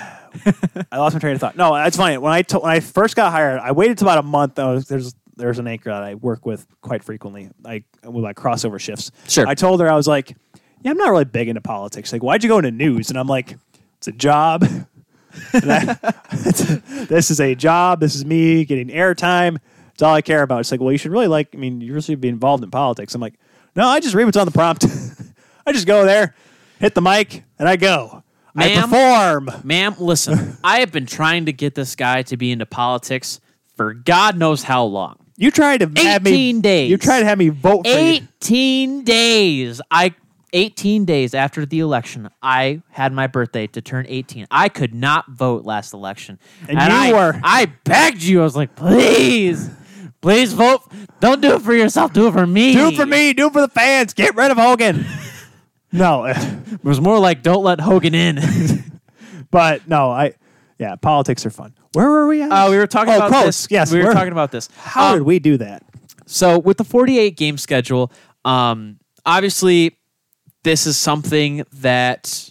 [0.90, 1.56] I lost my train of thought.
[1.56, 2.16] No, that's funny.
[2.16, 4.58] When I to, when I first got hired, I waited till about a month.
[4.58, 7.50] I was, there's there's an anchor that I work with quite frequently.
[7.64, 9.10] I with like crossover shifts.
[9.28, 9.44] Sure.
[9.44, 10.36] I told her I was like,
[10.82, 12.12] yeah, I'm not really big into politics.
[12.12, 13.10] Like, why'd you go into news?
[13.10, 13.56] And I'm like,
[13.96, 14.64] it's a job.
[15.52, 16.14] I-
[17.08, 17.98] this is a job.
[17.98, 19.58] This is me getting airtime.
[19.94, 20.60] It's all I care about.
[20.60, 21.48] It's like, well, you should really like.
[21.54, 23.12] I mean, you should be involved in politics.
[23.14, 23.34] I'm like,
[23.74, 24.86] no, I just read what's on the prompt.
[25.66, 26.36] I just go there,
[26.78, 28.22] hit the mic, and I go.
[28.54, 29.50] I perform.
[29.64, 30.56] Ma'am, listen.
[30.64, 33.40] I have been trying to get this guy to be into politics
[33.76, 35.21] for God knows how long.
[35.36, 36.30] You tried to have me.
[36.30, 36.90] 18 days.
[36.90, 38.20] You tried to have me vote for you.
[38.42, 39.80] 18 days.
[39.90, 40.14] I
[40.52, 44.46] 18 days after the election, I had my birthday to turn 18.
[44.50, 46.38] I could not vote last election.
[46.68, 48.40] And you I, were- I begged you.
[48.40, 49.70] I was like, please,
[50.20, 50.82] please vote.
[51.20, 52.12] Don't do it for yourself.
[52.12, 52.74] Do it for me.
[52.74, 53.32] Do it for me.
[53.32, 54.12] Do it for the fans.
[54.12, 55.06] Get rid of Hogan.
[55.92, 58.38] no, It was more like, don't let Hogan in.
[59.50, 60.34] but no, I.
[60.78, 61.74] Yeah, politics are fun.
[61.92, 62.50] Where were we at?
[62.50, 63.46] Uh, we were talking Oh, about quotes.
[63.46, 63.68] this.
[63.70, 64.68] Yes, we were talking about this.
[64.76, 65.82] How Um, did we do that?
[66.26, 68.10] So with the 48 game schedule,
[68.44, 69.98] um, obviously
[70.64, 72.50] this is something that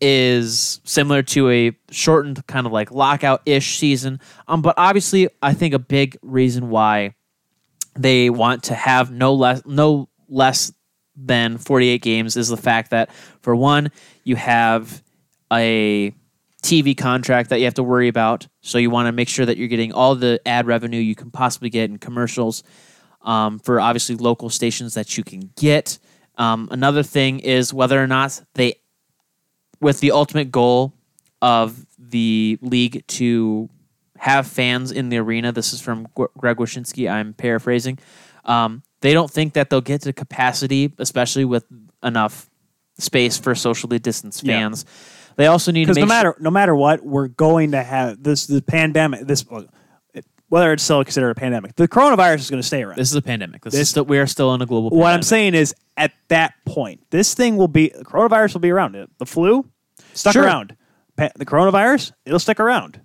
[0.00, 4.20] is similar to a shortened kind of like lockout ish season.
[4.48, 7.14] Um, but obviously, I think a big reason why
[7.96, 10.72] they want to have no less no less
[11.14, 13.10] than 48 games is the fact that
[13.42, 13.90] for one,
[14.24, 15.02] you have
[15.52, 16.12] a
[16.62, 18.46] TV contract that you have to worry about.
[18.60, 21.30] So you want to make sure that you're getting all the ad revenue you can
[21.30, 22.62] possibly get in commercials
[23.22, 25.98] um, for obviously local stations that you can get.
[26.38, 28.76] Um, another thing is whether or not they,
[29.80, 30.94] with the ultimate goal
[31.40, 33.68] of the league to
[34.16, 35.50] have fans in the arena.
[35.50, 37.10] This is from Greg Wyshynski.
[37.10, 37.98] I'm paraphrasing.
[38.44, 41.64] Um, they don't think that they'll get to capacity, especially with
[42.04, 42.48] enough
[42.98, 44.92] space for socially distanced Yeah.
[45.36, 48.46] They also need to Because no matter no matter what, we're going to have this
[48.46, 49.26] the pandemic.
[49.26, 49.44] This
[50.48, 52.98] whether it's still considered a pandemic, the coronavirus is going to stay around.
[52.98, 53.64] This is a pandemic.
[53.64, 54.90] This, This- is still, we are still in a global.
[54.90, 55.24] what I'm pandemic.
[55.24, 58.92] saying is, at that point, this thing will be the coronavirus will be around.
[59.18, 59.64] The flu
[60.12, 60.44] stuck Sure.
[60.44, 60.76] around.
[61.16, 63.00] Pa- the coronavirus it'll stick around.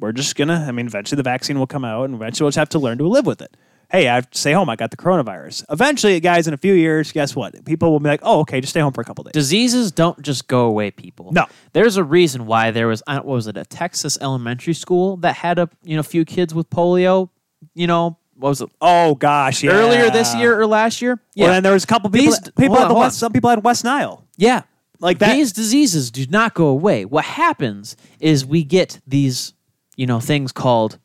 [0.00, 0.64] We're just gonna.
[0.68, 2.96] I mean, eventually the vaccine will come out, and eventually we'll just have to learn
[2.98, 3.56] to live with it.
[3.90, 4.68] Hey, I have to stay home.
[4.68, 5.64] I got the coronavirus.
[5.70, 7.64] Eventually, guys, in a few years, guess what?
[7.64, 10.20] People will be like, "Oh, okay, just stay home for a couple days." diseases don't
[10.22, 10.90] just go away.
[10.90, 11.30] People.
[11.32, 11.46] No.
[11.72, 13.02] there's a reason why there was.
[13.06, 13.56] uh, What was it?
[13.56, 17.28] A Texas elementary school that had a you know few kids with polio.
[17.74, 18.68] You know what was it?
[18.80, 19.70] oh gosh, yeah.
[19.70, 21.20] Earlier this year or last year?
[21.34, 21.44] Yeah.
[21.44, 22.32] Well, then there was a couple people.
[22.32, 24.24] These- people on, the West, some people had West Nile.
[24.36, 24.62] Yeah.
[24.98, 27.04] Like that- These diseases do not go away.
[27.04, 29.52] What happens is we get these,
[29.96, 30.98] you know, things called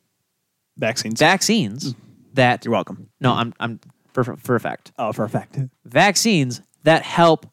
[0.77, 1.19] Vaccines.
[1.19, 1.93] vaccines
[2.33, 3.09] that You're welcome.
[3.19, 3.79] no, I'm I'm
[4.13, 4.91] for for a fact.
[4.97, 5.57] Oh, for a fact.
[5.59, 7.45] Oh, Vaccines that help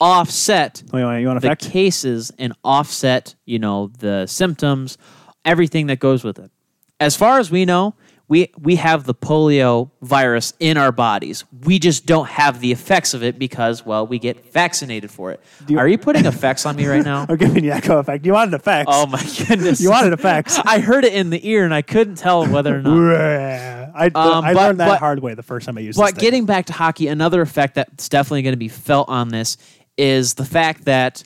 [0.00, 1.70] offset oh, you want, you want a the fact?
[1.70, 4.98] cases and offset, you know, the symptoms,
[5.44, 6.50] everything that goes with it.
[7.00, 7.94] As far as we know,
[8.28, 11.44] we we have the polio virus in our bodies.
[11.62, 15.40] We just don't have the effects of it because well, we get vaccinated for it.
[15.68, 17.24] you- Are you putting effects on me right now?
[17.28, 18.26] I'm giving you echo effect.
[18.26, 18.90] You wanted effects.
[18.92, 19.80] Oh my goodness!
[19.80, 20.58] You wanted effects.
[20.64, 22.96] I heard it in the ear and I couldn't tell whether or not.
[23.96, 26.16] I, Um, I but- learned that but- hard way the first time I used But
[26.18, 29.56] getting back to hockey, another effect that's definitely going to be felt on this
[29.96, 31.22] is the fact that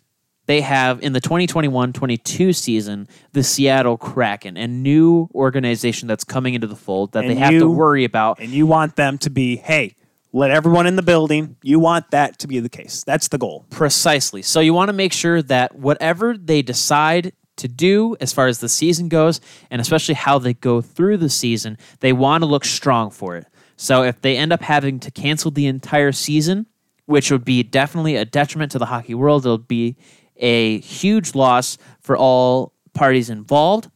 [0.47, 6.67] they have in the 2021-22 season the Seattle Kraken, a new organization that's coming into
[6.67, 8.39] the fold that And they have to worry about.
[8.41, 9.95] and you want them to be, hey,
[10.33, 11.57] let everyone in the building.
[11.63, 13.03] You want that to be the case.
[13.05, 13.67] That's the goal.
[13.71, 14.43] Precisely.
[14.43, 18.59] So you want to make sure that whatever they decide to do as far as
[18.61, 22.65] the season goes, and especially how they go through the season, they want to look
[22.65, 23.47] strong for it.
[23.77, 26.67] So if they end up having to cancel the entire season,
[27.07, 29.97] which would be definitely a detriment to the hockey world, it'll be
[30.37, 33.91] a huge loss for all parties involved.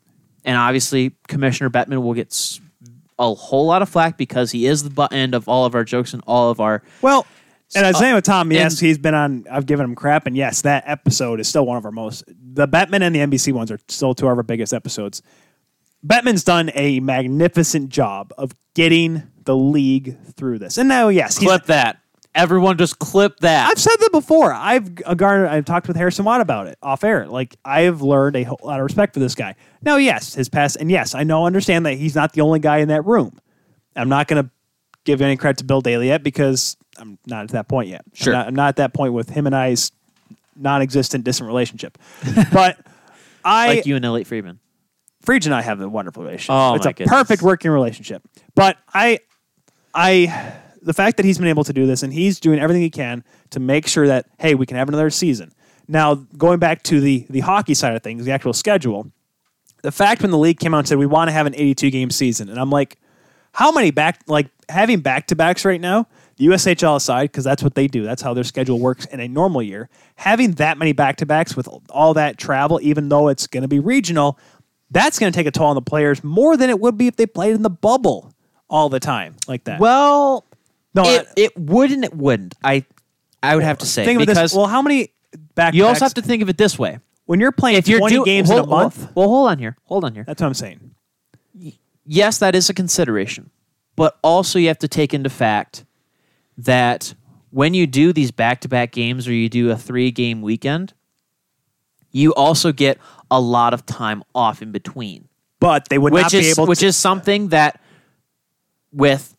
[0.45, 2.59] And obviously, Commissioner Bettman will get
[3.19, 5.85] a whole lot of flack because he is the butt end of all of our
[5.85, 7.27] jokes and all of our Well,
[7.75, 9.45] and I was saying with Tom, yes, he's been on.
[9.51, 12.25] I've given him crap, and yes, that episode is still one of our most.
[12.27, 15.23] The Bettman and the NBC ones are still two of our biggest episodes.
[16.07, 21.49] Bettman's done a magnificent job of getting the league through this, and now, yes, he's,
[21.49, 22.01] clip that.
[22.35, 23.71] Everyone just clip that.
[23.71, 24.53] I've said that before.
[24.53, 25.49] I've uh, garnered.
[25.49, 27.29] I've talked with Harrison Watt about it off air.
[27.29, 29.55] Like I've learned a whole lot of respect for this guy.
[29.83, 32.79] Now, yes, his past, and yes, I know, understand that he's not the only guy
[32.79, 33.39] in that room.
[33.95, 34.51] I'm not going to
[35.05, 38.05] give any credit to Bill Daly yet because I'm not at that point yet.
[38.13, 38.35] Sure.
[38.35, 39.93] I'm not, I'm not at that point with him and I's
[40.57, 41.99] non-existent, distant relationship.
[42.53, 42.79] but
[43.45, 44.61] I, like you and Elliotte Friedman.
[45.23, 46.55] Friedman and I have a wonderful relationship.
[46.55, 47.11] Oh, it's my a goodness.
[47.11, 48.23] perfect working relationship.
[48.55, 49.21] But I,
[49.95, 52.91] I, the fact that he's been able to do this and he's doing everything he
[52.91, 55.53] can to make sure that hey, we can have another season.
[55.89, 59.11] Now, going back to the the hockey side of things, the actual schedule,
[59.83, 61.91] the fact when the league came out and said we want to have an 82
[61.91, 62.99] game season, and I'm like,
[63.53, 66.07] how many back like having back to backs right now?
[66.37, 68.03] The USHL aside, because that's what they do.
[68.03, 69.89] That's how their schedule works in a normal year.
[70.17, 73.69] Having that many back to backs with all that travel, even though it's going to
[73.69, 74.39] be regional,
[74.91, 77.17] that's going to take a toll on the players more than it would be if
[77.17, 78.33] they played in the bubble
[78.69, 79.79] all the time like that.
[79.81, 80.45] Well,
[80.95, 82.05] no, it, I- it wouldn't.
[82.05, 82.55] it wouldn't.
[82.65, 82.85] I
[83.43, 84.55] I would have to say think of because this.
[84.55, 85.13] Well, how many
[85.55, 85.75] back?
[85.75, 86.99] you also have to think of it this way.
[87.27, 89.09] when you're playing If you're 20 do- games hold, in a month.
[89.15, 89.77] Well, hold on here.
[89.85, 90.25] Hold on here.
[90.27, 90.95] That's what I'm saying.
[92.07, 93.51] Yes, that is a consideration,
[93.97, 95.85] but also you have to take into fact
[96.59, 97.15] that
[97.51, 100.93] when you do these back-to-back games or you do a three-game weekend,
[102.11, 102.99] you also get
[103.31, 105.29] a lot of time off in between.
[105.61, 106.87] But they would not which be is able which to.
[106.87, 107.81] is something that
[108.93, 109.35] with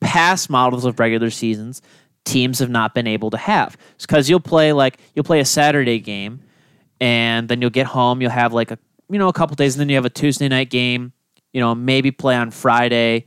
[0.00, 1.82] past models of regular seasons
[2.24, 5.98] teams have not been able to have because you'll play like you'll play a saturday
[5.98, 6.40] game
[7.00, 8.78] and then you'll get home you'll have like a
[9.10, 11.12] you know a couple days and then you have a tuesday night game
[11.52, 13.26] you know maybe play on friday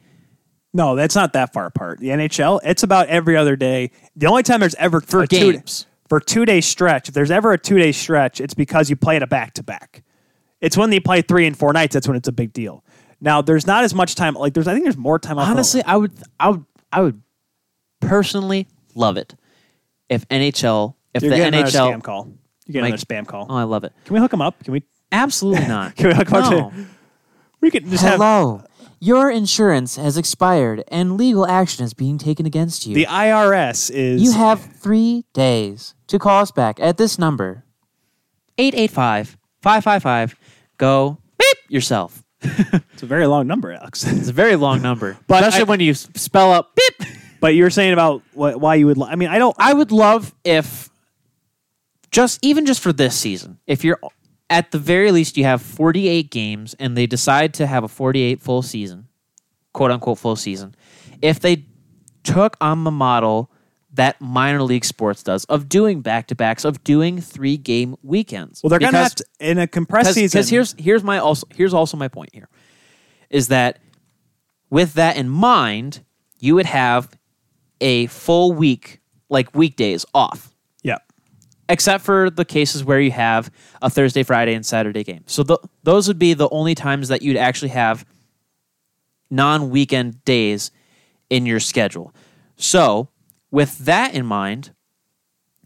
[0.74, 2.00] no, that's not that far apart.
[2.00, 3.92] The NHL, it's about every other day.
[4.16, 5.86] The only time there's ever For a two- games.
[6.10, 7.10] for two day stretch.
[7.10, 9.64] If there's ever a two day stretch, it's because you play it a back to
[9.64, 10.04] back.
[10.62, 11.94] It's when they play three and four nights.
[11.94, 12.84] That's when it's a big deal.
[13.22, 14.34] Now, there's not as much time.
[14.34, 15.38] Like there's, I think there's more time.
[15.38, 17.22] honestly i would i would i would
[18.00, 19.36] personally love it
[20.10, 22.28] if nhl if you're the another nhl spam call.
[22.66, 23.48] You get Mike- another spam call.
[23.50, 24.62] oh i love it Can we hook them up?
[24.64, 24.84] Can we?
[25.12, 26.70] absolutely not Can we hook 'em up no.
[26.72, 26.86] to?
[27.62, 28.62] We could just have Hello.
[29.04, 32.96] Your insurance has expired and legal action is being taken against you.
[32.96, 34.24] the IRS is.
[34.24, 37.66] you have three days to call us back at this number.
[38.58, 40.36] 885 555
[40.78, 42.24] go beep yourself.
[42.94, 44.06] It's a very long number, Alex.
[44.06, 47.10] It's a very long number, But especially I- when you s- spell out beep.
[47.42, 48.98] but you were saying about what, why you would.
[48.98, 49.56] li- I mean, I don't.
[49.60, 50.90] I would love if
[52.12, 54.00] just even just for this season, if you're
[54.54, 58.40] at the very least you have 48 games and they decide to have a 48
[58.40, 59.08] full season,
[59.74, 60.76] quote unquote full season.
[61.24, 61.66] If they
[62.24, 63.52] took on the model
[63.94, 68.62] that minor league sports does of doing back to backs, of doing three game weekends.
[68.62, 70.28] Well, they're going to have to in a compressed season.
[70.28, 72.48] because here's here's my also here's also my point here
[73.32, 73.80] is that
[74.70, 76.04] with that in mind,
[76.40, 77.10] you would have
[77.82, 80.53] a full week like weekdays off.
[81.74, 83.52] Except for the cases where you have
[83.82, 85.24] a Thursday, Friday, and Saturday game.
[85.26, 88.06] So th- those would be the only times that you'd actually have
[89.32, 90.70] non-weekend days
[91.32, 92.14] in your schedule.
[92.58, 93.10] So
[93.50, 94.76] with that in mind,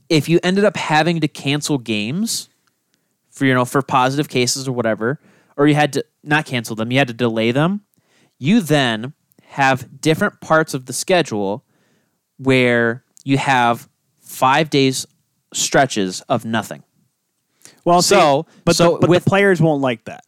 [0.07, 2.47] if you ended up having to cancel games
[3.29, 5.19] for you know for positive cases or whatever,
[5.57, 7.81] or you had to not cancel them, you had to delay them,
[8.39, 9.11] you then
[9.43, 11.65] have different parts of the schedule
[12.37, 13.89] where you have
[14.21, 15.05] five days
[15.57, 16.83] stretches of nothing.
[17.85, 20.23] Well, So- see, but so the, but with- the players won't like that.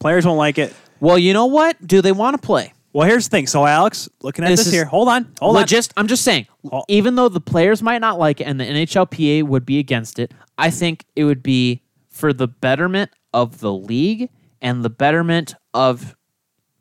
[0.00, 0.74] Players won't like it.
[1.00, 1.76] Well, you know what?
[1.86, 2.72] Do they want to play?
[2.92, 3.46] Well, here's the thing.
[3.46, 5.66] So, Alex, looking at This this, is- here, hold on, hold Well, on.
[5.68, 6.46] just I'm just saying,
[6.88, 10.32] even though the players might not like it and the NHLPA would be against it,
[10.56, 14.30] I think it would be for the betterment of the league
[14.62, 16.16] and the betterment of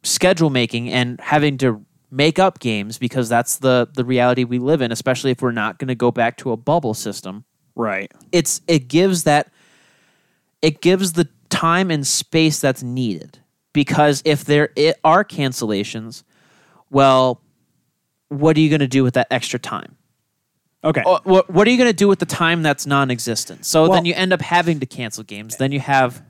[0.03, 4.81] schedule making and having to make up games because that's the the reality we live
[4.81, 7.43] in, especially if we're not going to go back to a bubble system.
[7.75, 8.11] Right.
[8.31, 9.51] It's it gives that
[10.61, 13.39] it gives the time and space that's needed
[13.73, 14.69] because if there
[15.03, 16.23] are cancellations,
[16.89, 17.41] well,
[18.29, 19.95] what are you going to do with that extra time?
[20.83, 21.01] Okay.
[21.01, 23.65] What, what are you going to do with the time that's non-existent?
[23.65, 25.57] So Well- then you end up having to cancel games.
[25.57, 26.23] Then you have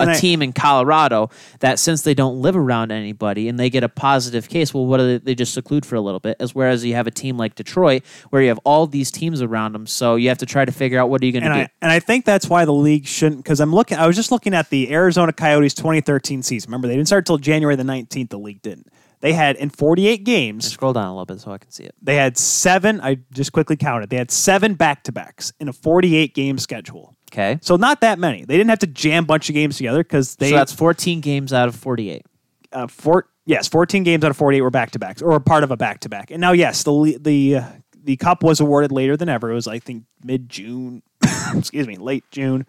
[0.00, 3.70] a And I- team in Colorado that since they don't live around anybody and they
[3.70, 6.36] get a positive case, well, what do they, they just seclude for a little bit?
[6.40, 9.72] As whereas you have a team like Detroit where you have all these teams around
[9.72, 11.54] them, so you have to try to figure out what are you going to do.
[11.54, 14.32] I and I think that's why the league shouldn't because I'm looking I was just
[14.32, 16.68] looking at the Arizona Coyotes 2013 season.
[16.70, 18.30] Remember, they didn't start until January the 19th.
[18.30, 18.88] The league didn't.
[19.20, 21.94] They had in 48 games, Scroll down a little bit so I can see it.
[22.00, 23.02] they had seven.
[23.02, 24.08] I just quickly counted.
[24.08, 27.14] They had seven back to backs in a 48 game schedule.
[27.32, 28.44] Okay, So not that many.
[28.44, 31.20] They didn't have to jam a bunch of games together because they so that's 14
[31.20, 32.26] games out of 48.
[32.72, 35.70] uh, four, yes, 14 games out of 48 were back to backs or part of
[35.70, 36.30] a back to back.
[36.30, 37.64] And now, yes, the the uh,
[38.02, 39.50] the cup was awarded later than ever.
[39.50, 41.02] It was, I think, mid June.
[41.54, 42.66] excuse me, late June.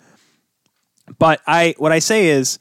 [1.18, 2.60] But I, what I say is,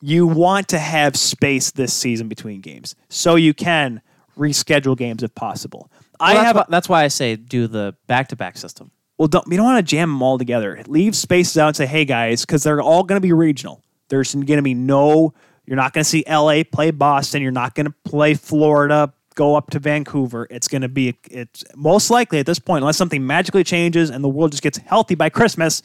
[0.00, 4.02] you want to have space this season between games, so you can
[4.38, 5.90] reschedule games if possible.
[6.20, 8.90] I that's have why, that's why I say do the back-to-back system.
[9.18, 10.82] Well, don't you don't want to jam them all together.
[10.86, 13.82] Leave spaces out and say, "Hey guys," because they're all going to be regional.
[14.08, 15.34] There's going to be no.
[15.66, 17.40] You're not going to see LA play Boston.
[17.40, 19.12] You're not going to play Florida.
[19.34, 20.46] Go up to Vancouver.
[20.50, 21.16] It's going to be.
[21.30, 24.78] It's most likely at this point, unless something magically changes and the world just gets
[24.78, 25.82] healthy by Christmas,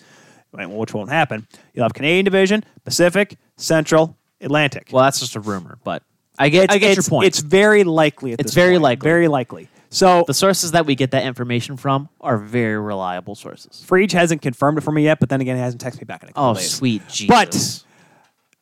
[0.51, 1.47] which won't happen.
[1.73, 4.89] You'll have Canadian Division, Pacific, Central, Atlantic.
[4.91, 6.03] Well, that's just a rumor, but
[6.37, 7.27] I get I get your point.
[7.27, 8.33] It's very likely.
[8.33, 8.83] At It's very point.
[8.83, 9.03] likely.
[9.09, 9.69] Very likely.
[9.89, 13.83] So the sources that we get that information from are very reliable sources.
[13.87, 16.21] Freege hasn't confirmed it for me yet, but then again, he hasn't texted me back
[16.23, 16.71] in a couple Oh, days.
[16.71, 17.27] sweet Jesus!
[17.27, 17.83] But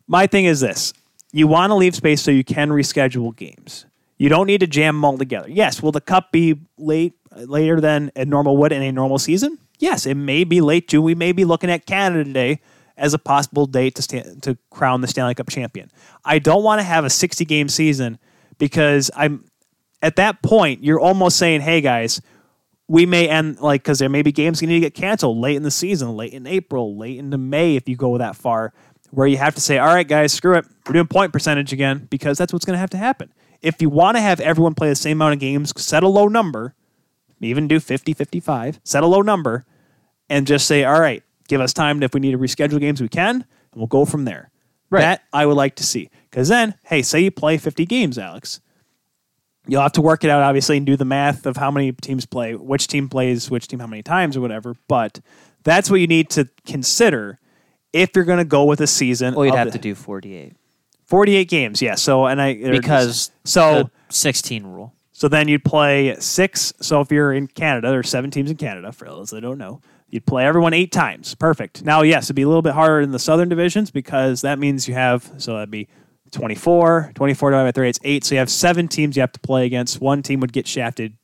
[0.07, 0.93] my thing is this
[1.33, 3.85] you want to leave space so you can reschedule games.
[4.17, 5.49] You don't need to jam them all together.
[5.49, 9.19] Yes, will the cup be late uh, later than a normal would in a normal
[9.19, 9.59] season?
[9.79, 11.03] Yes, it may be late June.
[11.03, 12.61] We may be looking at Canada Day
[12.95, 15.91] as a possible date to sta- to crown the Stanley Cup champion.
[16.25, 18.17] I don't want to have a 60 game season
[18.57, 19.43] because I'm
[20.02, 22.22] at that point you're almost saying, "Hey guys,
[22.88, 25.56] we may end like because there may be games you need to get canceled late
[25.56, 28.74] in the season, late in April, late into May if you go that far,
[29.11, 30.65] where you have to say, all right, guys, screw it.
[30.86, 33.34] We're doing point percentage again because that's what's going to have to happen.
[33.61, 36.28] If you want to have everyone play the same amount of games, set a low
[36.28, 36.76] number,
[37.41, 39.65] even do 50, 55, set a low number,
[40.30, 42.02] and just say, all right, give us time.
[42.03, 43.45] If we need to reschedule games, we can, and
[43.76, 44.52] we'll go from there.
[44.90, 45.02] Right.
[45.02, 46.10] That I would like to see.
[46.30, 48.61] Because then, hey, say you play 50 games, Alex.
[49.68, 52.26] You'll have to work it out, obviously, and do the math of how many teams
[52.26, 54.76] play, which team plays which team how many times or whatever.
[54.88, 55.19] But
[55.64, 57.39] that's what you need to consider
[57.94, 59.34] if you're going to go with a season.
[59.34, 60.53] well, you'd have the- to do 48
[61.06, 61.95] 48 games, yeah.
[61.95, 64.94] So and I because so the 16 rule.
[65.14, 66.73] so then you'd play six.
[66.81, 68.91] So if you're in Canada, there's seven teams in Canada.
[68.91, 71.34] For those that don't know, you'd play everyone eight times.
[71.35, 71.84] Perfect.
[71.85, 74.88] Now, yes, it'd be a little bit harder in the Southern divisions because that means
[74.89, 75.88] you have so that'd be
[76.31, 78.23] 24, 24 divided by 3, it's eight.
[78.23, 79.99] So you have seven teams you have to play against.
[80.01, 81.17] One team would get shafted.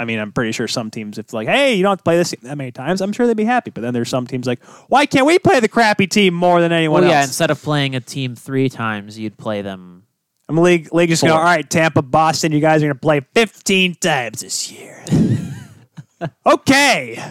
[0.00, 2.16] I mean, I'm pretty sure some teams, if like, hey, you don't have to play
[2.16, 3.70] this that many times, I'm sure they'd be happy.
[3.70, 6.70] But then there's some teams like, why can't we play the crappy team more than
[6.70, 7.28] anyone Well, yeah, else?
[7.30, 10.04] instead of playing a team three times, you'd play them.
[10.48, 11.34] I'm league league just going.
[11.34, 12.52] All right, Tampa, Boston.
[12.52, 15.04] You guys are going to play 15 times this year.
[16.46, 17.22] okay,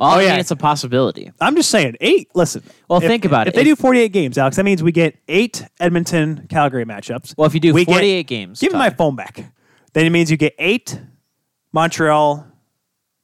[0.00, 0.36] Well, I Oh, mean, yeah.
[0.38, 1.30] it's a possibility.
[1.40, 2.28] I'm just saying eight.
[2.34, 2.62] Listen.
[2.88, 3.58] Well, if- think about if it.
[3.58, 7.34] If they do 48 games, Alex, that means we get eight Edmonton Calgary matchups.
[7.36, 9.52] Well, if you do We get- 48 games, Give me my phone back.
[9.92, 10.98] Then it means you get eight
[11.72, 12.46] Montreal,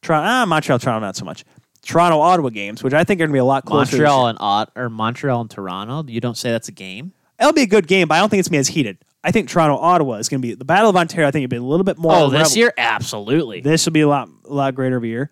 [0.03, 1.45] Toronto, ah, Montreal, Toronto, not so much.
[1.83, 3.97] Toronto, Ottawa games, which I think are going to be a lot closer.
[3.97, 6.05] Montreal and Ot- or Montreal and Toronto.
[6.09, 7.13] You don't say that's a game.
[7.41, 8.99] It'll be a good game, but I don't think it's going to be as heated.
[9.23, 11.27] I think Toronto, Ottawa is going to be the Battle of Ontario.
[11.29, 12.15] I think it'll be a little bit more.
[12.15, 13.61] Oh, this revel- year, absolutely.
[13.61, 15.31] This will be a lot, a lot greater of a year.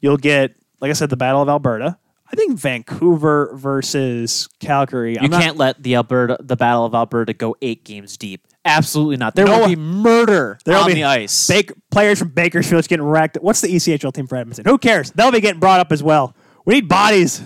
[0.00, 1.96] You'll get, like I said, the Battle of Alberta.
[2.30, 5.12] I think Vancouver versus Calgary.
[5.12, 8.46] You I'm not- can't let the Alberta, the Battle of Alberta, go eight games deep.
[8.64, 9.34] Absolutely not.
[9.34, 11.50] There No will be murder There'll on be the ice.
[11.90, 13.36] Players from Bakersfield getting wrecked.
[13.40, 14.64] What's the ECHL team for Edmonton?
[14.66, 15.10] Who cares?
[15.10, 16.34] They'll be getting brought up as well.
[16.64, 17.42] We need bodies.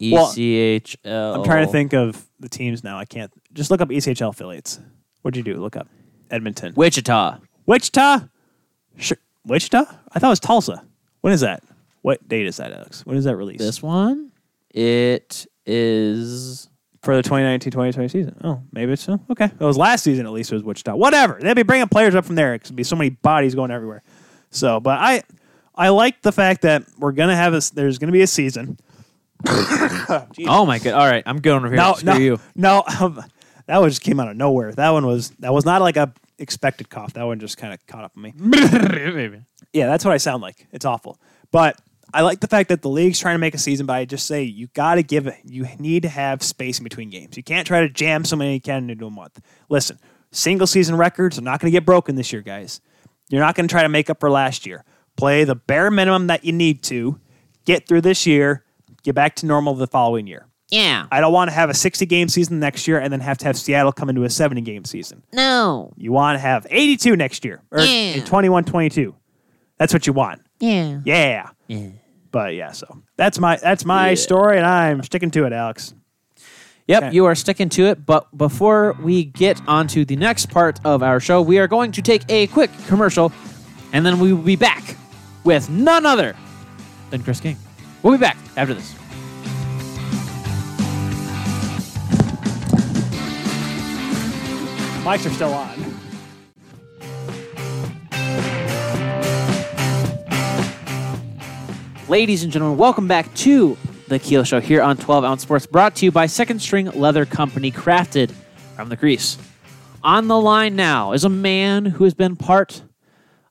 [0.00, 1.34] Well, ECHL.
[1.36, 2.96] I'm trying to think of the teams now.
[2.98, 3.32] I can't.
[3.52, 4.80] Just look up ECHL affiliates.
[5.22, 5.60] What'd you do?
[5.60, 5.88] Look up
[6.30, 6.72] Edmonton.
[6.74, 7.38] Wichita.
[7.66, 8.20] Wichita?
[8.96, 9.18] Sure.
[9.44, 9.84] Wichita?
[10.12, 10.84] I thought it was Tulsa.
[11.20, 11.62] When is that?
[12.02, 13.06] What date is that, Alex?
[13.06, 13.60] When is that released?
[13.60, 14.32] This one,
[14.70, 16.68] it is
[17.02, 18.40] for the 2019-2020 season.
[18.44, 19.46] Oh, maybe it's uh, okay.
[19.46, 20.52] It was last season at least.
[20.52, 20.94] It was Wichita.
[20.94, 21.38] Whatever.
[21.40, 22.54] They'll be bringing players up from there.
[22.54, 24.02] It could be so many bodies going everywhere.
[24.50, 25.22] So, but I
[25.74, 27.60] I like the fact that we're gonna have a.
[27.74, 28.78] There's gonna be a season.
[30.46, 30.92] Oh my god!
[30.92, 31.76] All right, I'm going over here.
[31.76, 32.40] No, Screw no, you.
[32.54, 32.82] no.
[33.66, 34.72] that one just came out of nowhere.
[34.72, 37.14] That one was that was not like a expected cough.
[37.14, 38.34] That one just kind of caught up on me.
[39.72, 40.66] Yeah, that's what I sound like.
[40.70, 41.18] It's awful.
[41.50, 41.80] But
[42.14, 44.26] I like the fact that the league's trying to make a season, but I just
[44.26, 47.36] say you got to give it, you need to have space in between games.
[47.36, 49.40] You can't try to jam so many you can into a month.
[49.68, 49.98] Listen,
[50.30, 52.80] single season records are not going to get broken this year, guys.
[53.30, 54.84] You're not going to try to make up for last year.
[55.16, 57.18] Play the bare minimum that you need to,
[57.64, 58.64] get through this year,
[59.02, 60.46] get back to normal the following year.
[60.68, 61.06] Yeah.
[61.10, 63.44] I don't want to have a 60 game season next year and then have to
[63.44, 65.22] have Seattle come into a 70 game season.
[65.32, 65.92] No.
[65.96, 68.24] You want to have 82 next year or Yeah.
[68.24, 69.14] 21 22.
[69.78, 70.40] That's what you want.
[70.60, 71.00] Yeah.
[71.04, 71.50] Yeah.
[71.68, 71.88] Yeah.
[72.32, 75.94] But yeah, so that's my that's my story, and I'm sticking to it, Alex.
[76.88, 77.14] Yep, Okay.
[77.14, 78.04] you are sticking to it.
[78.04, 81.92] But before we get on to the next part of our show, we are going
[81.92, 83.30] to take a quick commercial,
[83.92, 84.96] and then we will be back
[85.44, 86.34] with none other
[87.10, 87.56] than Chris King.
[88.02, 88.94] We'll be back after this.
[95.04, 95.92] Mics are still on.
[102.08, 105.94] Ladies and gentlemen, welcome back to the Kuehl Show here on 12 Ounce Sports, brought
[105.96, 108.32] to you by Second String Leather Company, crafted
[108.74, 109.38] from the grease.
[110.02, 112.82] On the line now is a man who has been part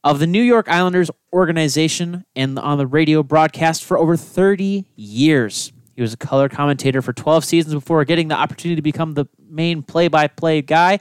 [0.04, 5.72] of the New York Islanders organization and on the radio broadcast for over 30 years.
[5.96, 9.28] He was a color commentator for 12 seasons before getting the opportunity to become the
[9.40, 11.00] main play by play guy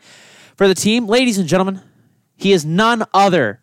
[0.57, 1.09] for the team.
[1.09, 1.83] Ladies and gentlemen,
[2.37, 3.61] he is none other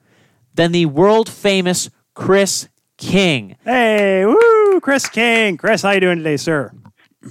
[0.54, 2.68] than the world famous Chris
[2.98, 3.56] King.
[3.64, 5.58] Hey, woo, Chris King.
[5.58, 6.72] Chris, how you doing today, sir?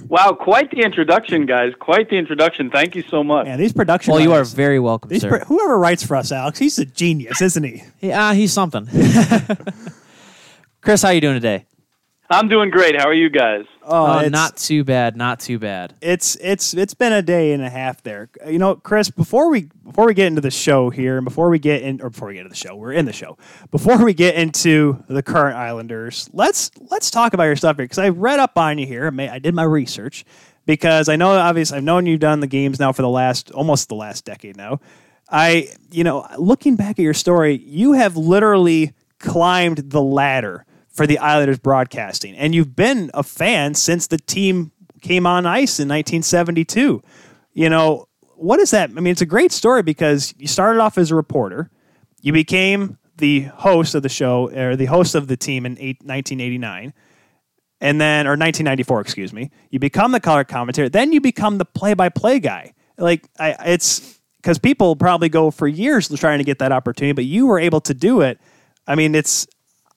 [0.07, 1.73] Wow, quite the introduction, guys.
[1.79, 2.69] Quite the introduction.
[2.69, 3.45] Thank you so much.
[3.47, 4.11] Man, these production.
[4.11, 5.29] Well, you are very welcome, These sir.
[5.29, 7.83] pro- whoever writes for us, Alex, he's a genius, isn't he?
[8.07, 8.87] yeah, he's something.
[10.81, 11.65] Chris, how you doing today?
[12.29, 12.99] I'm doing great.
[12.99, 13.63] How are you guys?
[13.83, 15.93] Oh, Uh, not too bad, not too bad.
[16.01, 18.29] it's it's it's been a day and a half there.
[18.45, 21.57] You know, Chris, before we before we get into the show here, and before we
[21.57, 23.37] get in, or before we get into the show, we're in the show.
[23.71, 27.97] Before we get into the current Islanders, let's let's talk about your stuff here because
[27.99, 29.07] I read up on you here.
[29.07, 30.25] I ma- I did my research
[30.65, 33.87] because I know obviously I've known you've done the games now for the last almost
[33.87, 34.81] the last decade now.
[35.29, 40.65] I you know looking back at your story, you have literally climbed the ladder
[40.97, 44.71] for the Islanders broadcasting, and you've been a fan since the team
[45.01, 47.03] came on ice in 1972.
[47.53, 48.89] You know, what is that?
[48.89, 51.69] I mean, it's a great story because you started off as a reporter,
[52.21, 55.97] you became the host of the show, or the host of the team in eight,
[56.03, 56.93] 1989,
[57.79, 59.51] and then, or 1994, excuse me.
[59.69, 62.73] You become the color commentator, then you become the play by play guy.
[62.97, 67.25] Like, I, it's because people probably go for years trying to get that opportunity, but
[67.25, 68.39] you were able to do it.
[68.87, 69.47] I mean, it's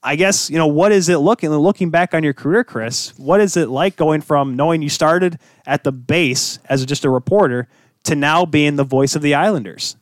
[0.03, 3.13] I guess you know what is it looking looking back on your career, Chris?
[3.19, 7.11] What is it like going from knowing you started at the base as just a
[7.11, 7.69] reporter
[8.05, 9.97] to now being the voice of the Islanders?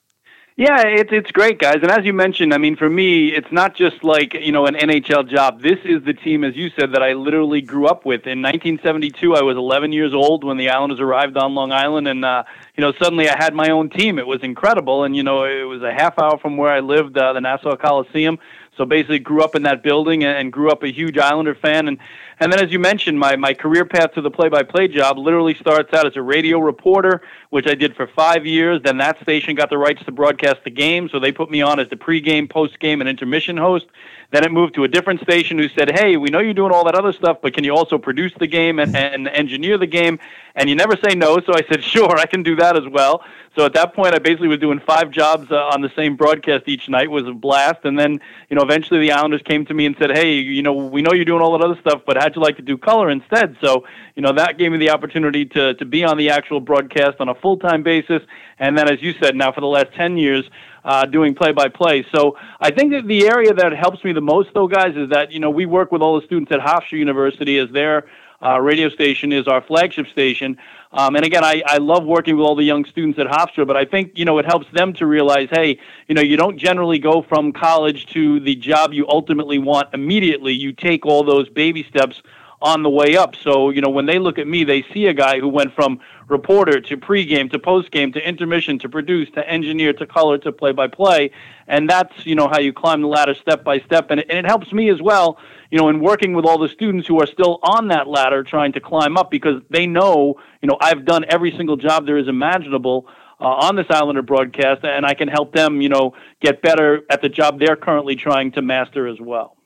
[0.59, 1.79] Yeah, it's it's great, guys.
[1.83, 4.75] And as you mentioned, I mean, for me, it's not just like you know an
[4.75, 5.63] NHL job.
[5.63, 8.27] This is the team, as you said, that I literally grew up with.
[8.27, 12.25] In 1972, I was 11 years old when the Islanders arrived on Long Island, and
[12.25, 12.43] uh,
[12.77, 14.19] you know suddenly I had my own team.
[14.19, 17.17] It was incredible, and you know it was a half hour from where I lived,
[17.17, 18.41] uh, the Nassau Coliseum.
[18.79, 21.89] So basically, grew up in that building and, grew up a huge Islander fan.
[21.89, 21.99] And
[22.41, 25.93] and then, as you mentioned, my my career path to the play-by-play job literally starts
[25.93, 28.81] out as a radio reporter, which I did for five years.
[28.83, 31.79] Then that station got the rights to broadcast the game, so they put me on
[31.81, 33.87] as the pregame, postgame, and intermission host.
[34.31, 36.85] Then it moved to a different station who said, "Hey, we know you're doing all
[36.85, 40.19] that other stuff, but can you also produce the game and, and engineer the game?"
[40.55, 43.25] And you never say no, so I said, "Sure, I can do that as well."
[43.57, 46.65] So at that point, I basically was doing five jobs uh, on the same broadcast
[46.67, 47.05] each night.
[47.05, 47.81] It was a blast.
[47.85, 50.75] And then, you know, eventually the Islanders came to me and said, "Hey, you know,
[50.75, 53.09] we know you're doing all that other stuff, but how'd you like to do color
[53.09, 53.85] instead?" So,
[54.15, 57.31] you know, that gave me the opportunity to to be on the actual broadcast on
[57.31, 58.21] a full time basis.
[58.59, 60.45] And then, as you said, now for the last ten years,
[60.85, 62.07] uh, doing play by play.
[62.15, 65.33] So I think that the area that helps me the most, though, guys, is that
[65.33, 68.07] you know we work with all the students at Hofstra University as their
[68.41, 70.59] uh, radio station is our flagship station.
[70.93, 73.77] Um, and again, I, I love working with all the young students at Hofstra, but
[73.77, 76.99] I think, you know, it helps them to realize, hey, you know, you don't generally
[76.99, 80.53] go from college to the job you ultimately want immediately.
[80.53, 82.23] You take all those baby steps
[82.61, 83.37] on the way up.
[83.37, 86.01] So, you know, when they look at me, they see a guy who went from
[86.27, 90.73] reporter to pregame to postgame to intermission to produce to engineer to color to play
[90.73, 91.31] by play.
[91.67, 94.11] And that's, you know, how you climb the ladder step by step.
[94.11, 95.39] And it, and it helps me as well,
[95.71, 98.73] you know, in working with all the students who are still on that ladder trying
[98.73, 102.29] to climb up because they know, you know, I've done every single job there is
[102.29, 103.07] imaginable.
[103.41, 107.23] Uh, on this Islander broadcast, and I can help them, you know, get better at
[107.23, 109.57] the job they're currently trying to master as well.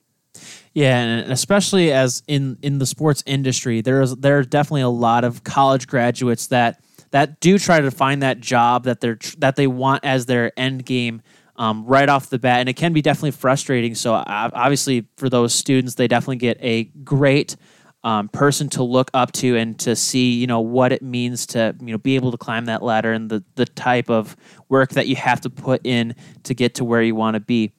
[0.75, 5.45] Yeah, and especially as in in the sports industry, there's there's definitely a lot of
[5.45, 10.05] college graduates that that do try to find that job that they're that they want
[10.05, 11.21] as their end game
[11.57, 13.95] um, right off the bat, and it can be definitely frustrating.
[13.95, 17.57] So obviously, for those students, they definitely get a great
[18.05, 21.77] um, person to look up to and to see, you know, what it means to,
[21.81, 24.37] you know, be able to climb that ladder and the, the type of
[24.69, 27.73] work that you have to put in to get to where you want to be.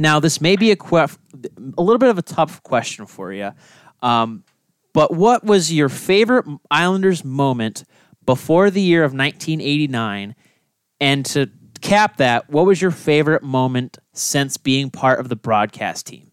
[0.00, 3.52] Now, this may be a, que- a little bit of a tough question for you,
[4.00, 4.44] um,
[4.94, 7.84] but what was your favorite Islanders moment
[8.24, 10.34] before the year of 1989?
[11.00, 11.50] And to
[11.82, 16.30] cap that, what was your favorite moment since being part of the broadcast team?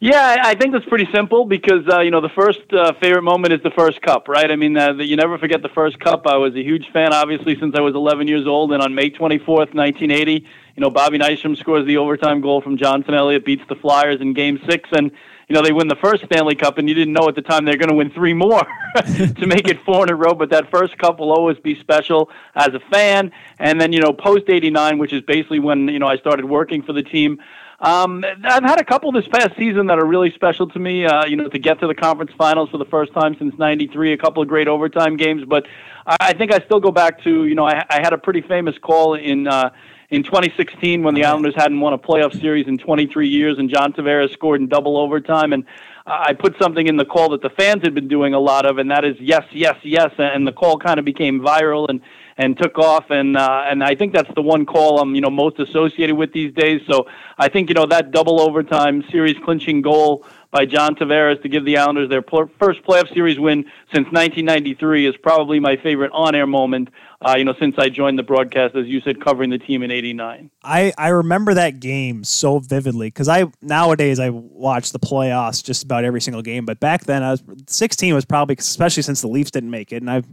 [0.00, 3.54] Yeah, I think that's pretty simple because uh, you know the first uh, favorite moment
[3.54, 4.50] is the first cup, right?
[4.50, 6.26] I mean, uh, the, you never forget the first cup.
[6.26, 8.72] I was a huge fan, obviously, since I was 11 years old.
[8.72, 10.46] And on May 24th, 1980,
[10.76, 14.34] you know, Bobby Nystrom scores the overtime goal from John Tonelli, beats the Flyers in
[14.34, 15.10] Game Six, and
[15.48, 17.64] you know they win the first Stanley Cup, and you didn't know at the time
[17.64, 18.62] they're going to win three more
[19.06, 20.34] to make it four in a row.
[20.34, 23.32] But that first cup will always be special as a fan.
[23.58, 26.82] And then you know, post '89, which is basically when you know I started working
[26.82, 27.40] for the team.
[27.80, 31.06] Um, I've had a couple this past season that are really special to me.
[31.06, 34.12] Uh, you know, to get to the conference finals for the first time since '93,
[34.12, 35.42] a couple of great overtime games.
[35.46, 35.66] But
[36.06, 38.76] I think I still go back to you know I, I had a pretty famous
[38.76, 39.48] call in.
[39.48, 39.70] Uh,
[40.10, 43.92] in 2016, when the Islanders hadn't won a playoff series in 23 years, and John
[43.92, 45.64] Tavares scored in double overtime, and
[46.06, 48.78] I put something in the call that the fans had been doing a lot of,
[48.78, 52.00] and that is yes, yes, yes, and the call kind of became viral, and
[52.38, 53.10] and took off.
[53.10, 56.32] And uh, and I think that's the one call I'm you know most associated with
[56.32, 56.82] these days.
[56.88, 57.08] So
[57.38, 61.64] I think you know that double overtime series clinching goal by John Tavares to give
[61.64, 66.46] the Islanders their pl- first playoff series win since 1993 is probably my favorite on-air
[66.46, 66.88] moment.
[67.24, 69.90] Uh, you know, since I joined the broadcast, as you said, covering the team in
[69.90, 70.50] '89.
[70.62, 75.82] I I remember that game so vividly because I nowadays I watch the playoffs just
[75.82, 79.28] about every single game, but back then I was 16 was probably especially since the
[79.28, 80.24] Leafs didn't make it, and I'm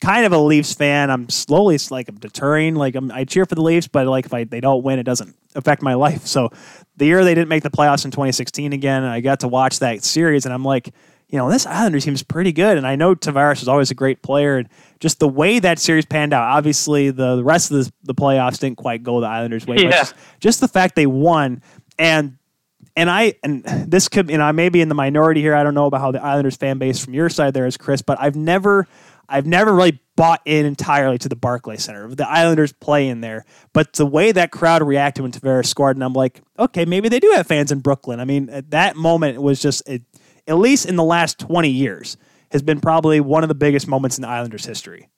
[0.00, 1.10] kind of a Leafs fan.
[1.10, 4.34] I'm slowly like I'm deterring, like I'm, I cheer for the Leafs, but like if
[4.34, 6.26] I they don't win, it doesn't affect my life.
[6.26, 6.50] So
[6.96, 10.02] the year they didn't make the playoffs in 2016 again, I got to watch that
[10.02, 10.92] series, and I'm like,
[11.28, 12.78] you know, this Islanders team is pretty good.
[12.78, 14.68] And I know Tavares is always a great player, and
[15.00, 16.44] just the way that series panned out.
[16.44, 19.82] Obviously, the, the rest of the, the playoffs didn't quite go the Islanders' way, yeah.
[19.84, 21.62] but just, just the fact they won
[21.98, 22.38] and
[22.96, 25.54] and I and this could you know I may be in the minority here.
[25.54, 28.02] I don't know about how the Islanders fan base from your side there is, Chris,
[28.02, 28.86] but I've never
[29.28, 32.08] I've never really bought in entirely to the Barclay Center.
[32.14, 36.04] The Islanders play in there, but the way that crowd reacted when Tavares scored, and
[36.04, 38.20] I'm like, okay, maybe they do have fans in Brooklyn.
[38.20, 40.02] I mean, at that moment it was just it,
[40.46, 42.16] at least in the last 20 years
[42.52, 45.08] has been probably one of the biggest moments in the Islanders' history.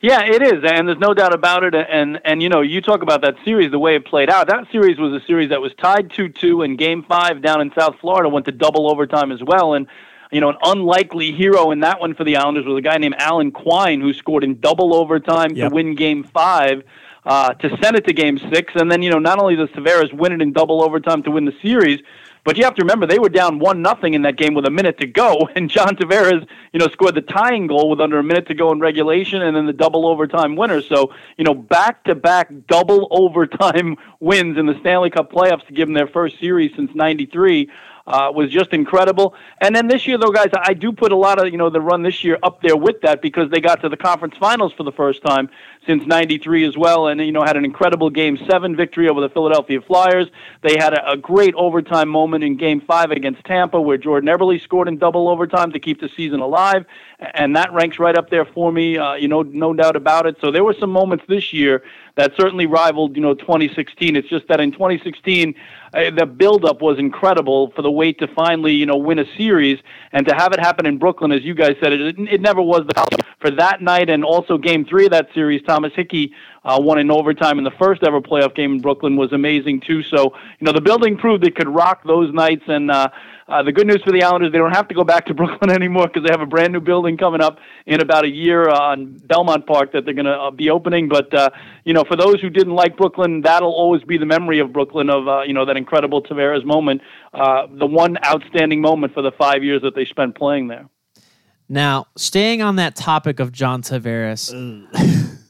[0.00, 1.74] Yeah, it is, and there's no doubt about it.
[1.74, 4.48] And and you know, you talk about that series, the way it played out.
[4.48, 7.94] That series was a series that was tied two-two, and Game Five down in South
[8.00, 9.74] Florida went to double overtime as well.
[9.74, 9.86] And
[10.32, 13.14] you know, an unlikely hero in that one for the Islanders was a guy named
[13.18, 15.68] Alan Quine, who scored in double overtime Yep.
[15.68, 16.82] to win Game Five.
[17.24, 20.12] Uh, to send it to Game Six, and then you know not only does Tavares
[20.12, 22.00] win it in double overtime to win the series,
[22.44, 24.70] but you have to remember they were down one nothing in that game with a
[24.70, 28.24] minute to go, and John Tavares, you know, scored the tying goal with under a
[28.24, 30.80] minute to go in regulation, and then the double overtime winner.
[30.82, 35.72] So you know, back to back double overtime wins in the Stanley Cup playoffs to
[35.72, 37.70] give them their first series since '93.
[38.04, 41.38] Uh, was just incredible, and then this year, though, guys, I do put a lot
[41.38, 43.88] of you know the run this year up there with that because they got to
[43.88, 45.48] the conference finals for the first time
[45.86, 49.28] since '93 as well, and you know had an incredible Game Seven victory over the
[49.28, 50.26] Philadelphia Flyers.
[50.62, 54.60] They had a, a great overtime moment in Game Five against Tampa, where Jordan Eberle
[54.60, 56.84] scored in double overtime to keep the season alive,
[57.34, 58.98] and that ranks right up there for me.
[58.98, 60.36] Uh, you know, no doubt about it.
[60.40, 61.84] So there were some moments this year
[62.16, 64.16] that certainly rivaled, you know, 2016.
[64.16, 65.54] It's just that in 2016,
[65.94, 69.78] uh, the buildup was incredible for the wait to finally, you know, win a series
[70.12, 72.86] and to have it happen in Brooklyn, as you guys said, it, it never was
[72.86, 75.62] the for that night and also Game Three of that series.
[75.62, 76.32] Thomas Hickey
[76.64, 80.02] uh, one in overtime in the first ever playoff game in Brooklyn was amazing too.
[80.04, 83.08] So you know the building proved it could rock those nights, and uh,
[83.48, 85.70] uh, the good news for the Islanders, they don't have to go back to Brooklyn
[85.70, 89.18] anymore because they have a brand new building coming up in about a year on
[89.26, 91.08] Belmont Park that they're going to uh, be opening.
[91.08, 91.50] But uh,
[91.84, 95.10] you know, for those who didn't like Brooklyn, that'll always be the memory of Brooklyn
[95.10, 97.02] of uh, you know that incredible Tavares moment,
[97.34, 100.88] uh, the one outstanding moment for the five years that they spent playing there.
[101.68, 104.52] Now, staying on that topic of John Tavares,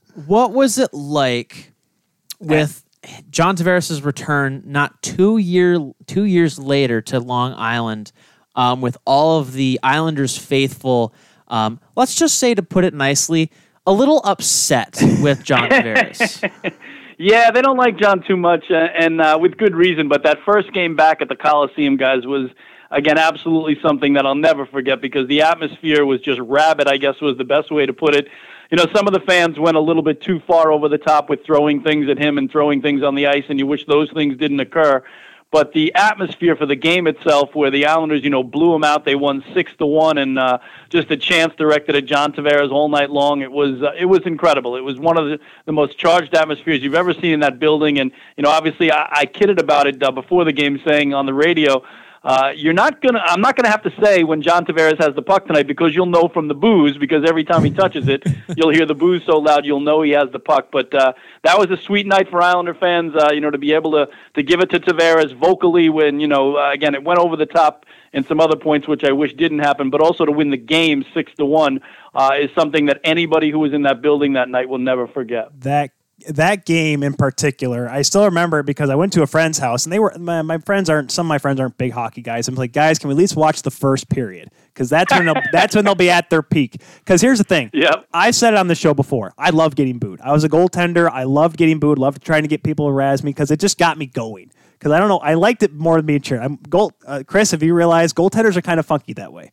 [0.27, 1.73] what was it like
[2.39, 2.85] with
[3.31, 8.13] John Tavares' return not two year two years later to Long Island
[8.55, 11.15] um, with all of the Islanders faithful,
[11.49, 13.51] um, let's just say to put it nicely,
[13.87, 16.51] a little upset with John Tavares.
[17.25, 20.09] Yeah, they don't like John too much, uh, and uh, with good reason.
[20.09, 22.51] But that first game back at the Coliseum, guys, was
[22.91, 26.89] again absolutely something that I'll never forget because the atmosphere was just rabid.
[26.89, 28.27] I guess was the best way to put it.
[28.73, 31.31] You know, some of the fans went a little bit too far over the top
[31.31, 34.11] with throwing things at him and throwing things on the ice, and you wish those
[34.11, 35.05] things didn't occur.
[35.53, 39.05] But the atmosphere for the game itself, where the Islanders, you know, blew them out,
[39.05, 40.59] they won six to one, and uh,
[40.89, 43.43] just a chance directed at John Tavares all night long.
[43.43, 44.77] It was uh, it was incredible.
[44.77, 48.01] It was one of the, the most charged atmospheres you've ever seen in that building.
[48.01, 51.27] And you know, obviously, I, I kidded about it uh, before the game, saying on
[51.27, 51.85] the radio,
[52.25, 53.21] uh, you're not gonna.
[53.25, 56.07] I'm not gonna have to say when John Tavares has the puck tonight because you'll
[56.07, 56.97] know from the boos.
[56.97, 58.23] Because every time he touches it,
[58.57, 60.69] you'll hear the boos so loud you'll know he has the puck.
[60.71, 63.15] But uh, that was a sweet night for Islander fans.
[63.17, 66.29] Uh, you know, to be able to to give it to Tavares vocally when you
[66.29, 69.35] know uh, again it went over the top and some other points which I wish
[69.35, 71.81] didn't happen, but also to win the game six to one
[72.15, 75.49] uh, is something that anybody who was in that building that night will never forget.
[75.61, 75.91] That
[76.29, 79.85] that game in particular, I still remember it because I went to a friend's house
[79.85, 82.47] and they were my, my friends aren't some of my friends aren't big hockey guys.
[82.47, 84.51] I'm like, guys, can we at least watch the first period?
[84.73, 86.81] Because that's when they'll, that's when they'll be at their peak.
[86.99, 88.07] Because here's the thing, Yep.
[88.15, 89.33] I said it on the show before.
[89.37, 90.21] I love getting booed.
[90.21, 91.11] I was a goaltender.
[91.11, 91.99] I loved getting booed.
[91.99, 94.53] Loved trying to get people to razz me because it just got me going.
[94.79, 96.41] Because I don't know, I liked it more than being cheered.
[96.41, 96.93] I'm goal.
[97.07, 99.53] Uh, Chris, have you realized goaltenders are kind of funky that way?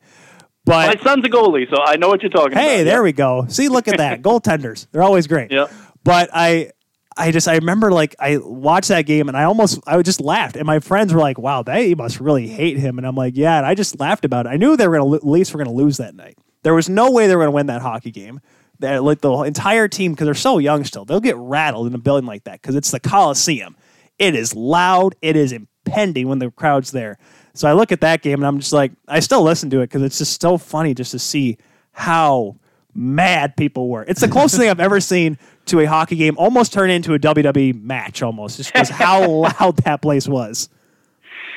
[0.65, 2.63] But My son's a goalie, so I know what you're talking about.
[2.63, 3.45] Hey, there we go.
[3.47, 4.21] See, look at that.
[4.23, 4.85] Goaltenders.
[4.91, 5.51] They're always great.
[5.51, 5.67] Yeah.
[6.09, 6.71] But I
[7.15, 10.55] I just I remember like I watched that game and I almost I just laughed
[10.55, 13.57] and my friends were like, "Wow, they must really hate him." And I'm like, "Yeah."
[13.57, 14.49] And I just laughed about it.
[14.49, 16.35] I knew they were going to at least were going to lose that night.
[16.63, 18.41] There was no way they were going to win that hockey game.
[18.79, 21.99] That like the entire team because they're so young still, they'll get rattled in a
[21.99, 23.77] building like that because it's the Coliseum.
[24.17, 25.13] It is loud.
[25.21, 27.19] It is impending when the crowd's there.
[27.53, 29.91] So I look at that game and I'm just like, I still listen to it
[29.91, 31.59] because it's just so funny just to see
[31.91, 32.55] how
[32.95, 34.03] mad people were.
[34.07, 35.37] It's the closest thing I've ever seen
[35.69, 39.27] to a hockey game almost turn into a WWE match almost, just because how
[39.59, 40.69] loud that place was.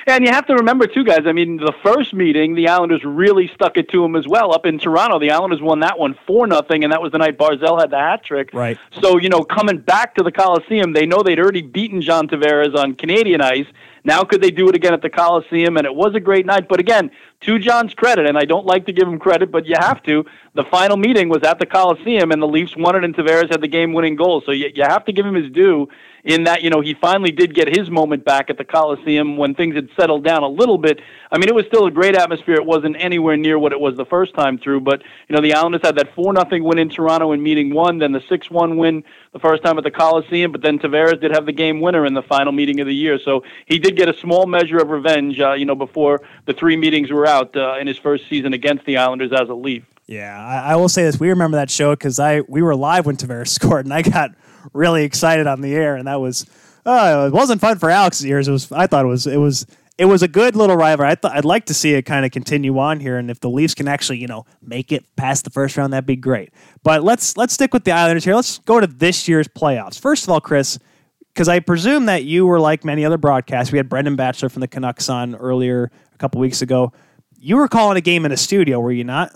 [0.07, 1.21] And you have to remember too, guys.
[1.27, 4.53] I mean, the first meeting, the Islanders really stuck it to them as well.
[4.53, 7.39] Up in Toronto, the Islanders won that one four nothing, and that was the night
[7.39, 8.51] Barzal had the hat trick.
[8.53, 8.79] Right.
[9.01, 12.75] So you know, coming back to the Coliseum, they know they'd already beaten John Tavares
[12.75, 13.67] on Canadian ice.
[14.05, 15.77] Now could they do it again at the Coliseum?
[15.77, 16.69] And it was a great night.
[16.69, 17.11] But again,
[17.43, 20.25] to John's credit, and I don't like to give him credit, but you have to.
[20.55, 23.61] The final meeting was at the Coliseum, and the Leafs won it, and Tavares had
[23.61, 24.43] the game-winning goal.
[24.45, 25.89] So you, you have to give him his due
[26.25, 29.55] in that you know he finally did get his moment back at the Coliseum when
[29.55, 31.01] things had settled down a little bit.
[31.31, 32.55] I mean, it was still a great atmosphere.
[32.55, 35.55] It wasn't anywhere near what it was the first time through, but you know the
[35.55, 38.77] Islanders had that four nothing win in Toronto in meeting one, then the six one
[38.77, 42.05] win the first time at the Coliseum, but then Tavares did have the game winner
[42.07, 43.19] in the final meeting of the year.
[43.25, 46.77] So he did get a small measure of revenge, uh, you know, before the three
[46.77, 49.85] meetings were out uh, in his first season against the Islanders as a Leaf.
[50.07, 51.19] Yeah, I, I will say this.
[51.19, 54.33] We remember that show because I we were live when Tavares scored, and I got
[54.73, 56.47] really excited on the air, and that was
[56.85, 58.49] uh, it wasn't fun for Alex's ears.
[58.49, 59.67] It was I thought it was it was
[59.99, 61.11] it was a good little rivalry.
[61.11, 63.51] I thought I'd like to see it kind of continue on here, and if the
[63.51, 66.53] Leafs can actually you know make it past the first round, that'd be great.
[66.83, 68.35] But let's let's stick with the Islanders here.
[68.35, 70.01] Let's go to this year's playoffs.
[70.01, 70.79] First of all, Chris,
[71.33, 73.73] because I presume that you were like many other broadcasts.
[73.73, 76.93] We had Brendan Batchelor from the Canucks on earlier a couple weeks ago.
[77.39, 79.33] You were calling a game in a studio, were you not?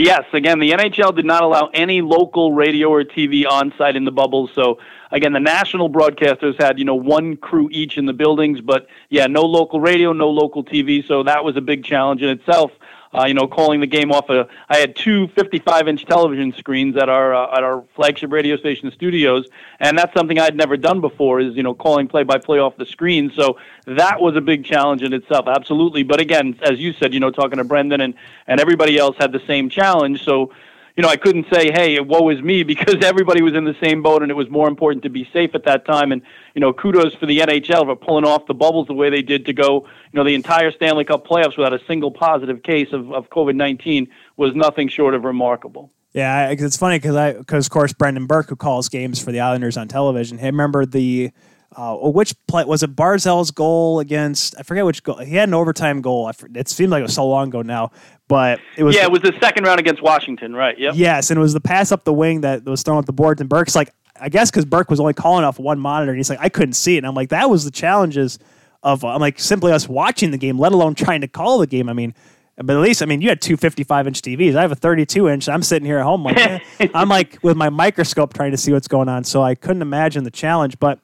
[0.00, 4.06] Yes, again, the NHL did not allow any local radio or TV on site in
[4.06, 4.50] the bubbles.
[4.54, 4.78] So,
[5.10, 9.26] again, the national broadcasters had, you know, one crew each in the buildings, but yeah,
[9.26, 11.06] no local radio, no local TV.
[11.06, 12.72] So that was a big challenge in itself.
[13.12, 14.46] Uh, you know, calling the game off a.
[14.68, 19.48] I had two 55-inch television screens at our uh, at our flagship radio station studios,
[19.80, 21.40] and that's something I'd never done before.
[21.40, 23.32] Is you know calling play-by-play off the screen.
[23.34, 26.04] So that was a big challenge in itself, absolutely.
[26.04, 28.14] But again, as you said, you know, talking to Brendan and
[28.46, 30.22] and everybody else had the same challenge.
[30.24, 30.52] So
[30.96, 34.02] you know, I couldn't say, "Hey, woe is me," because everybody was in the same
[34.02, 36.12] boat, and it was more important to be safe at that time.
[36.12, 36.22] And
[36.54, 39.46] you know, kudos for the NHL for pulling off the bubbles the way they did
[39.46, 39.86] to go.
[40.12, 43.54] You know, the entire Stanley Cup playoffs without a single positive case of of COVID
[43.54, 45.90] nineteen was nothing short of remarkable.
[46.12, 49.40] Yeah, it's funny because I because of course Brendan Burke, who calls games for the
[49.40, 51.30] Islanders on television, he remember the
[51.76, 55.54] uh, which play was it Barzal's goal against I forget which goal he had an
[55.54, 56.26] overtime goal.
[56.26, 57.92] I, it seemed like it was so long ago now,
[58.26, 60.76] but it was Yeah, it was the second round against Washington, right?
[60.78, 60.94] Yep.
[60.96, 63.40] yes, and it was the pass up the wing that was thrown at the boards,
[63.40, 66.28] and Burke's like I guess because Burke was only calling off one monitor, and he's
[66.28, 68.40] like I couldn't see it, and I'm like that was the challenges
[68.82, 71.88] of I'm like simply us watching the game, let alone trying to call the game.
[71.88, 72.14] I mean.
[72.62, 74.54] But at least, I mean, you had two 55 inch TVs.
[74.54, 75.48] I have a 32 inch.
[75.48, 76.58] I'm sitting here at home, like, eh.
[76.94, 79.24] I'm like with my microscope trying to see what's going on.
[79.24, 80.78] So I couldn't imagine the challenge.
[80.78, 80.98] But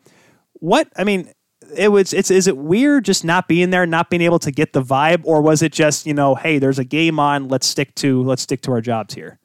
[0.60, 1.32] what, I mean,
[1.76, 4.72] it was, it's, is it weird just not being there, not being able to get
[4.72, 5.22] the vibe?
[5.24, 7.48] Or was it just, you know, hey, there's a game on.
[7.48, 9.38] Let's stick to, let's stick to our jobs here.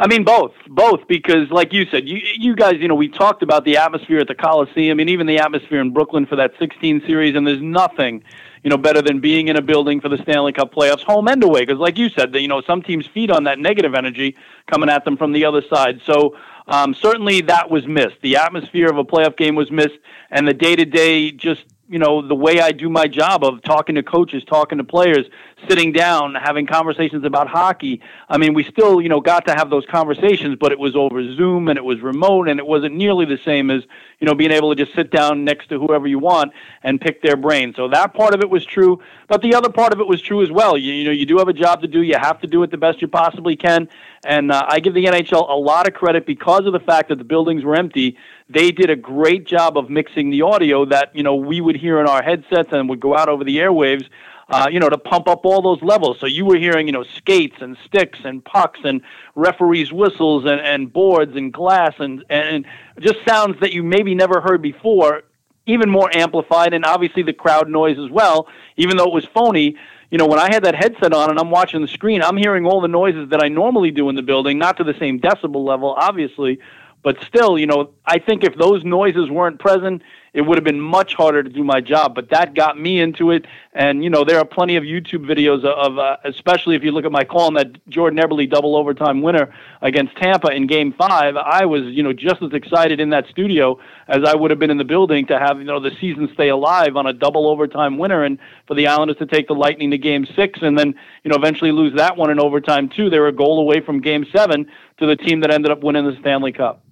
[0.00, 3.42] I mean, both, both, because like you said, you you guys, you know, we talked
[3.42, 7.02] about the atmosphere at the Coliseum, and even the atmosphere in Brooklyn for that 16
[7.06, 8.24] series, and there's nothing,
[8.64, 11.44] you know, better than being in a building for the Stanley Cup playoffs, home and
[11.44, 14.34] away, because like you said, that you know, some teams feed on that negative energy
[14.70, 16.00] coming at them from the other side.
[16.06, 16.34] So
[16.70, 18.16] um, certainly that was missed.
[18.22, 19.98] The atmosphere of a playoff game was missed,
[20.30, 23.62] and the day to day just you know the way I do my job of
[23.62, 25.26] talking to coaches, talking to players,
[25.68, 28.00] sitting down, having conversations about hockey.
[28.28, 31.20] I mean, we still you know got to have those conversations, but it was over
[31.34, 33.82] Zoom and it was remote, and it wasn't nearly the same as
[34.20, 36.52] you know being able to just sit down next to whoever you want
[36.84, 37.74] and pick their brain.
[37.74, 40.44] So that part of it was true, but the other part of it was true
[40.44, 40.78] as well.
[40.78, 42.02] You, you know, you do have a job to do.
[42.02, 43.88] You have to do it the best you possibly can.
[44.24, 47.16] And uh, I give the NHL a lot of credit because of the fact that
[47.16, 48.16] the buildings were empty.
[48.52, 52.00] They did a great job of mixing the audio that you know we would hear
[52.00, 54.06] in our headsets and would go out over the airwaves.
[54.52, 56.18] Uh, you know, to pump up all those levels.
[56.18, 59.00] So you were hearing, you know, skates and sticks and pucks and
[59.36, 62.66] referees' whistles and, and boards and glass and, and
[62.98, 65.22] just sounds that you maybe never heard before,
[65.66, 69.76] even more amplified, and obviously the crowd noise as well, even though it was phony
[70.10, 72.66] you know, when I had that headset on and I'm watching the screen, I'm hearing
[72.66, 75.64] all the noises that I normally do in the building, not to the same decibel
[75.64, 76.58] level, obviously,
[77.02, 80.02] but still, you know, I think if those noises weren't present,
[80.32, 82.14] it would have been much harder to do my job.
[82.14, 85.64] But that got me into it, and you know, there are plenty of YouTube videos
[85.64, 89.22] of, uh, especially if you look at my call on that Jordan Eberle double overtime
[89.22, 91.36] winner against Tampa in Game Five.
[91.36, 94.70] I was, you know, just as excited in that studio as I would have been
[94.70, 97.98] in the building to have, you know, the season stay alive on a double overtime
[97.98, 100.94] winner, and for the Islanders to take the Lightning to Game Six, and then,
[101.24, 103.10] you know, eventually lose that one in overtime too.
[103.10, 104.66] They were a goal away from Game Seven
[104.98, 106.84] to the team that ended up winning the Stanley Cup.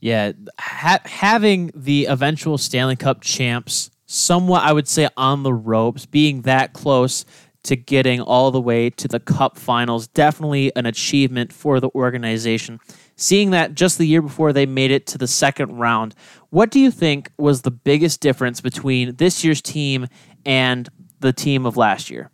[0.00, 6.06] Yeah, ha- having the eventual Stanley Cup champs somewhat, I would say, on the ropes,
[6.06, 7.24] being that close
[7.62, 12.80] to getting all the way to the Cup finals, definitely an achievement for the organization.
[13.16, 16.14] Seeing that just the year before they made it to the second round,
[16.48, 20.06] what do you think was the biggest difference between this year's team
[20.46, 20.88] and
[21.20, 22.30] the team of last year?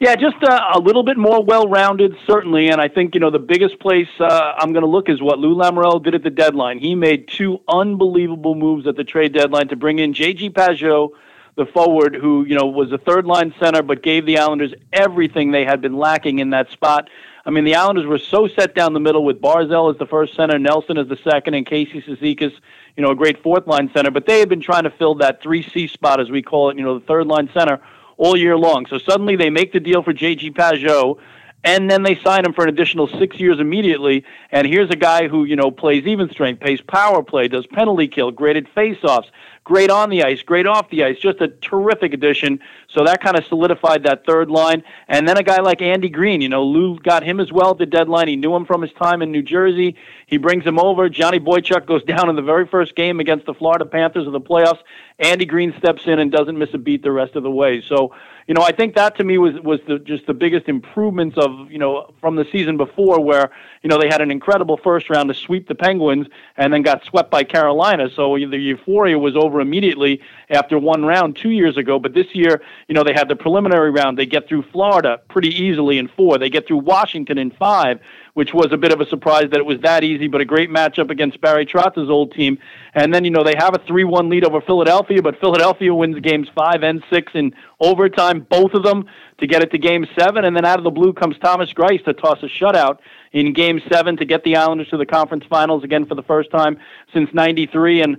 [0.00, 2.68] Yeah, just uh, a little bit more well-rounded, certainly.
[2.68, 5.38] And I think you know the biggest place uh, I'm going to look is what
[5.38, 6.78] Lou Lamoriello did at the deadline.
[6.78, 10.50] He made two unbelievable moves at the trade deadline to bring in J.G.
[10.50, 11.10] Pageau,
[11.56, 15.66] the forward, who you know was a third-line center, but gave the Islanders everything they
[15.66, 17.10] had been lacking in that spot.
[17.44, 20.34] I mean, the Islanders were so set down the middle with Barzal as the first
[20.34, 22.54] center, Nelson as the second, and Casey Cizikas,
[22.96, 24.10] you know, a great fourth-line center.
[24.10, 26.84] But they had been trying to fill that 3C spot, as we call it, you
[26.84, 27.82] know, the third-line center
[28.20, 28.86] all year long.
[28.86, 30.50] So suddenly they make the deal for J.G.
[30.50, 31.18] Pageau,
[31.64, 34.24] and then they sign him for an additional six years immediately.
[34.52, 38.08] And here's a guy who you know plays even strength, plays power play, does penalty
[38.08, 39.30] kill, graded faceoffs,
[39.70, 42.58] great on the ice, great off the ice, just a terrific addition.
[42.88, 44.82] So that kind of solidified that third line.
[45.06, 47.78] And then a guy like Andy Greene, you know, Lou got him as well at
[47.78, 48.26] the deadline.
[48.26, 49.94] He knew him from his time in New Jersey.
[50.26, 51.08] He brings him over.
[51.08, 54.40] Johnny Boychuk goes down in the very first game against the Florida Panthers in the
[54.40, 54.80] playoffs.
[55.20, 57.80] Andy Greene steps in and doesn't miss a beat the rest of the way.
[57.80, 58.12] So,
[58.48, 61.70] you know, I think that to me was was the, just the biggest improvements of
[61.70, 65.28] you know from the season before, where you know they had an incredible first round
[65.28, 66.26] to sweep the Penguins
[66.56, 68.08] and then got swept by Carolina.
[68.14, 70.20] So the euphoria was over immediately
[70.50, 71.98] after one round two years ago.
[71.98, 74.18] But this year, you know, they had the preliminary round.
[74.18, 76.38] They get through Florida pretty easily in four.
[76.38, 78.00] They get through Washington in five
[78.34, 80.70] which was a bit of a surprise that it was that easy, but a great
[80.70, 82.58] matchup against Barry Trotz's old team.
[82.94, 86.18] And then, you know, they have a 3 1 lead over Philadelphia, but Philadelphia wins
[86.20, 89.06] games five and six in overtime, both of them,
[89.38, 90.44] to get it to game seven.
[90.44, 92.98] And then out of the blue comes Thomas Greiss to toss a shutout
[93.32, 96.50] in game seven to get the Islanders to the conference finals again for the first
[96.50, 96.78] time
[97.12, 98.02] since 93.
[98.02, 98.16] And,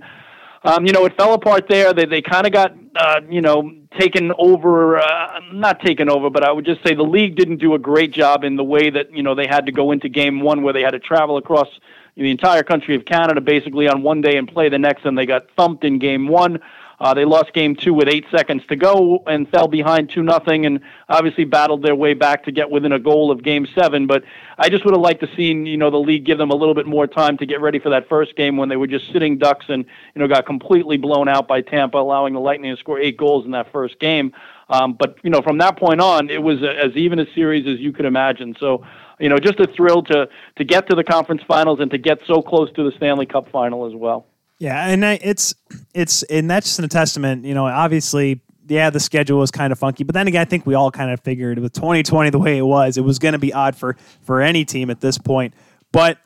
[0.64, 1.92] um, you know, it fell apart there.
[1.92, 6.44] They, they kind of got, uh, you know, taken over, uh, not taken over, but
[6.44, 9.14] I would just say the league didn't do a great job in the way that,
[9.14, 11.68] you know, they had to go into game one where they had to travel across
[12.16, 15.26] the entire country of Canada basically on one day and play the next, and they
[15.26, 16.60] got thumped in game one.
[17.02, 20.64] Uh, they lost game two with eight seconds to go and fell behind two nothing,
[20.64, 24.06] and obviously battled their way back to get within a goal of game seven.
[24.06, 24.22] But
[24.56, 26.76] I just would have liked to seen you know the league give them a little
[26.76, 29.36] bit more time to get ready for that first game when they were just sitting
[29.36, 29.84] ducks and
[30.14, 33.44] you know got completely blown out by Tampa, allowing the Lightning to score eight goals
[33.44, 34.32] in that first game.
[34.68, 37.80] Um, but you know from that point on, it was as even a series as
[37.80, 38.54] you could imagine.
[38.60, 38.86] So
[39.18, 42.20] you know just a thrill to to get to the conference finals and to get
[42.28, 44.28] so close to the Stanley Cup final as well.
[44.62, 45.56] Yeah, and it's
[45.92, 47.44] it's and that's just a testament.
[47.44, 50.66] You know, obviously, yeah, the schedule was kind of funky, but then again, I think
[50.66, 53.40] we all kind of figured with 2020 the way it was, it was going to
[53.40, 55.52] be odd for for any team at this point.
[55.90, 56.18] But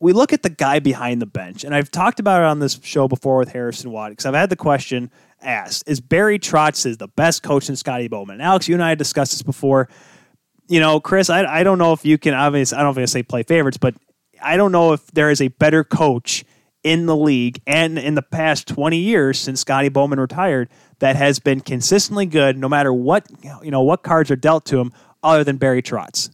[0.00, 2.78] we look at the guy behind the bench, and I've talked about it on this
[2.82, 5.10] show before with Harrison Watt because I've had the question
[5.40, 8.34] asked: Is Barry Trotz is the best coach in Scotty Bowman?
[8.34, 9.88] And Alex, you and I discussed this before.
[10.68, 13.06] You know, Chris, I, I don't know if you can obviously I don't if I
[13.06, 13.94] say play favorites, but
[14.42, 16.44] I don't know if there is a better coach
[16.88, 20.70] in the league and in the past 20 years since Scotty Bowman retired
[21.00, 23.26] that has been consistently good no matter what
[23.62, 24.90] you know what cards are dealt to him
[25.22, 26.30] other than Barry Trotz.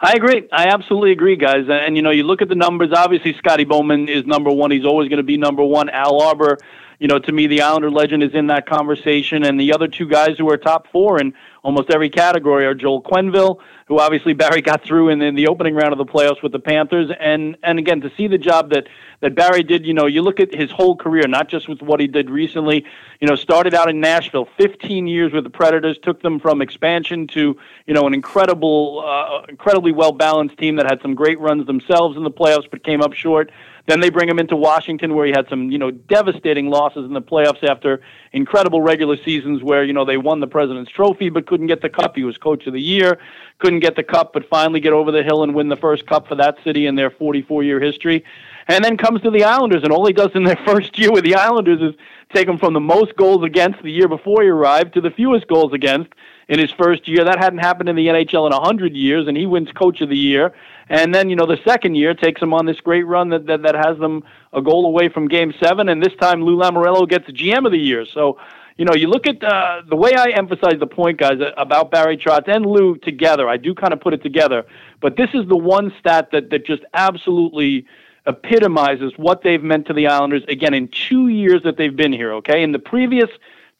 [0.00, 0.48] I agree.
[0.52, 1.64] I absolutely agree, guys.
[1.68, 2.90] And you know, you look at the numbers.
[2.94, 4.70] Obviously, Scotty Bowman is number one.
[4.70, 5.90] He's always going to be number one.
[5.90, 6.58] Al Arbour,
[7.00, 9.44] you know, to me, the Islander legend is in that conversation.
[9.44, 13.02] And the other two guys who are top four in almost every category are Joel
[13.02, 16.52] Quenneville, who obviously Barry got through in, in the opening round of the playoffs with
[16.52, 18.88] the Panthers, and and again to see the job that
[19.20, 19.86] that Barry did.
[19.86, 22.84] You know, you look at his whole career, not just with what he did recently.
[23.20, 27.26] You know, started out in Nashville, 15 years with the Predators, took them from expansion
[27.28, 27.56] to
[27.86, 32.16] you know an incredible, uh, incredibly well balanced team that had some great runs themselves
[32.16, 33.50] in the playoffs, but came up short.
[33.86, 37.12] Then they bring him into Washington, where he had some, you know, devastating losses in
[37.12, 38.00] the playoffs after
[38.32, 41.88] incredible regular seasons, where you know they won the President's Trophy but couldn't get the
[41.88, 42.14] cup.
[42.14, 43.18] He was Coach of the Year,
[43.58, 46.28] couldn't get the cup, but finally get over the hill and win the first cup
[46.28, 48.24] for that city in their 44-year history
[48.68, 51.24] and then comes to the Islanders, and all he does in their first year with
[51.24, 51.94] the Islanders is
[52.34, 55.46] take them from the most goals against the year before he arrived to the fewest
[55.48, 56.10] goals against
[56.48, 57.24] in his first year.
[57.24, 60.08] That hadn't happened in the NHL in a hundred years, and he wins Coach of
[60.08, 60.52] the Year.
[60.88, 63.62] And then you know the second year takes them on this great run that that,
[63.62, 67.26] that has them a goal away from Game Seven, and this time Lou Lamoriello gets
[67.26, 68.04] GM of the Year.
[68.06, 68.38] So.
[68.78, 72.16] You know, you look at uh, the way I emphasize the point, guys, about Barry
[72.16, 73.46] Trotz and Lou together.
[73.46, 74.64] I do kind of put it together,
[75.02, 77.86] but this is the one stat that that just absolutely
[78.26, 82.32] epitomizes what they've meant to the Islanders again in two years that they've been here.
[82.34, 83.28] Okay, in the previous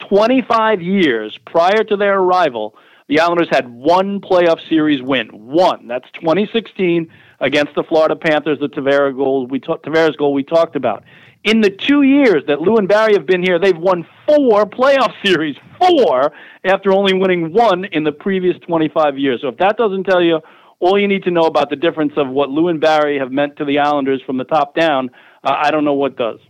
[0.08, 2.74] 25 years prior to their arrival,
[3.08, 5.28] the Islanders had one playoff series win.
[5.28, 5.86] One.
[5.86, 7.10] That's 2016
[7.40, 11.04] against the Florida Panthers, the Tavares goal we ta- Tavares goal we talked about.
[11.44, 15.12] In the two years that Lou and Barry have been here, they've won four playoff
[15.24, 15.56] series.
[15.78, 16.32] Four
[16.64, 19.40] after only winning one in the previous 25 years.
[19.40, 20.40] So if that doesn't tell you
[20.78, 23.56] all you need to know about the difference of what Lou and Barry have meant
[23.56, 25.10] to the Islanders from the top down,
[25.44, 26.40] uh, I don't know what does.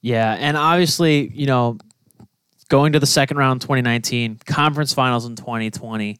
[0.00, 1.78] Yeah, and obviously, you know,
[2.72, 6.18] going to the second round in 2019, conference finals in 2020.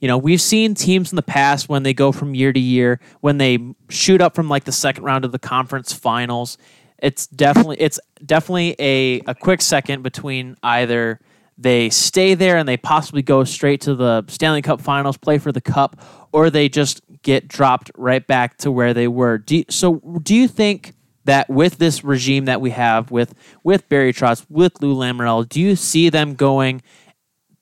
[0.00, 2.98] You know, we've seen teams in the past when they go from year to year,
[3.20, 6.58] when they shoot up from like the second round of the conference finals.
[6.98, 11.20] It's definitely it's definitely a, a quick second between either
[11.56, 15.52] they stay there and they possibly go straight to the Stanley Cup Finals, play for
[15.52, 16.00] the Cup,
[16.32, 19.38] or they just get dropped right back to where they were.
[19.38, 23.88] Do you, so, do you think that with this regime that we have with with
[23.88, 26.82] Barry Trotz, with Lou Lamoriello, do you see them going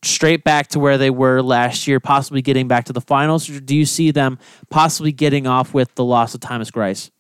[0.03, 3.61] straight back to where they were last year, possibly getting back to the finals, or
[3.61, 4.39] do you see them
[4.71, 7.11] possibly getting off with the loss of Thomas Greiss?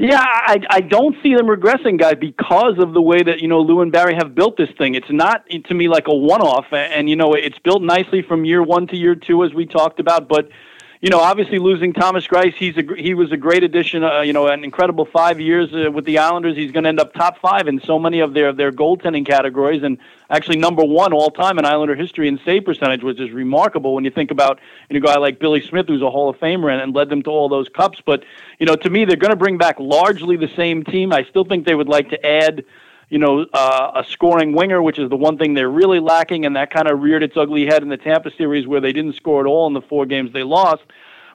[0.00, 3.58] Yeah, I, I don't see them regressing, guy, because of the way that you know
[3.58, 4.94] Lou and Barry have built this thing.
[4.94, 8.62] It's not to me like a one-off, and you know it's built nicely from year
[8.62, 10.28] one to year two, as we talked about.
[10.28, 10.50] But
[11.00, 14.02] you know, obviously losing Thomas Greiss, he's a, he was a great addition.
[14.02, 16.56] Uh, you know, an incredible five years uh, with the Islanders.
[16.56, 19.84] He's going to end up top five in so many of their their goaltending categories,
[19.84, 23.94] and actually number one all time in Islander history in save percentage, which is remarkable
[23.94, 24.58] when you think about
[24.90, 27.10] you know, a guy like Billy Smith, who's a Hall of Famer and, and led
[27.10, 28.02] them to all those cups.
[28.04, 28.24] But
[28.58, 31.12] you know, to me, they're going to bring back largely the same team.
[31.12, 32.64] I still think they would like to add
[33.08, 36.56] you know, uh, a scoring winger, which is the one thing they're really lacking, and
[36.56, 39.40] that kind of reared its ugly head in the Tampa series where they didn't score
[39.40, 40.82] at all in the four games they lost.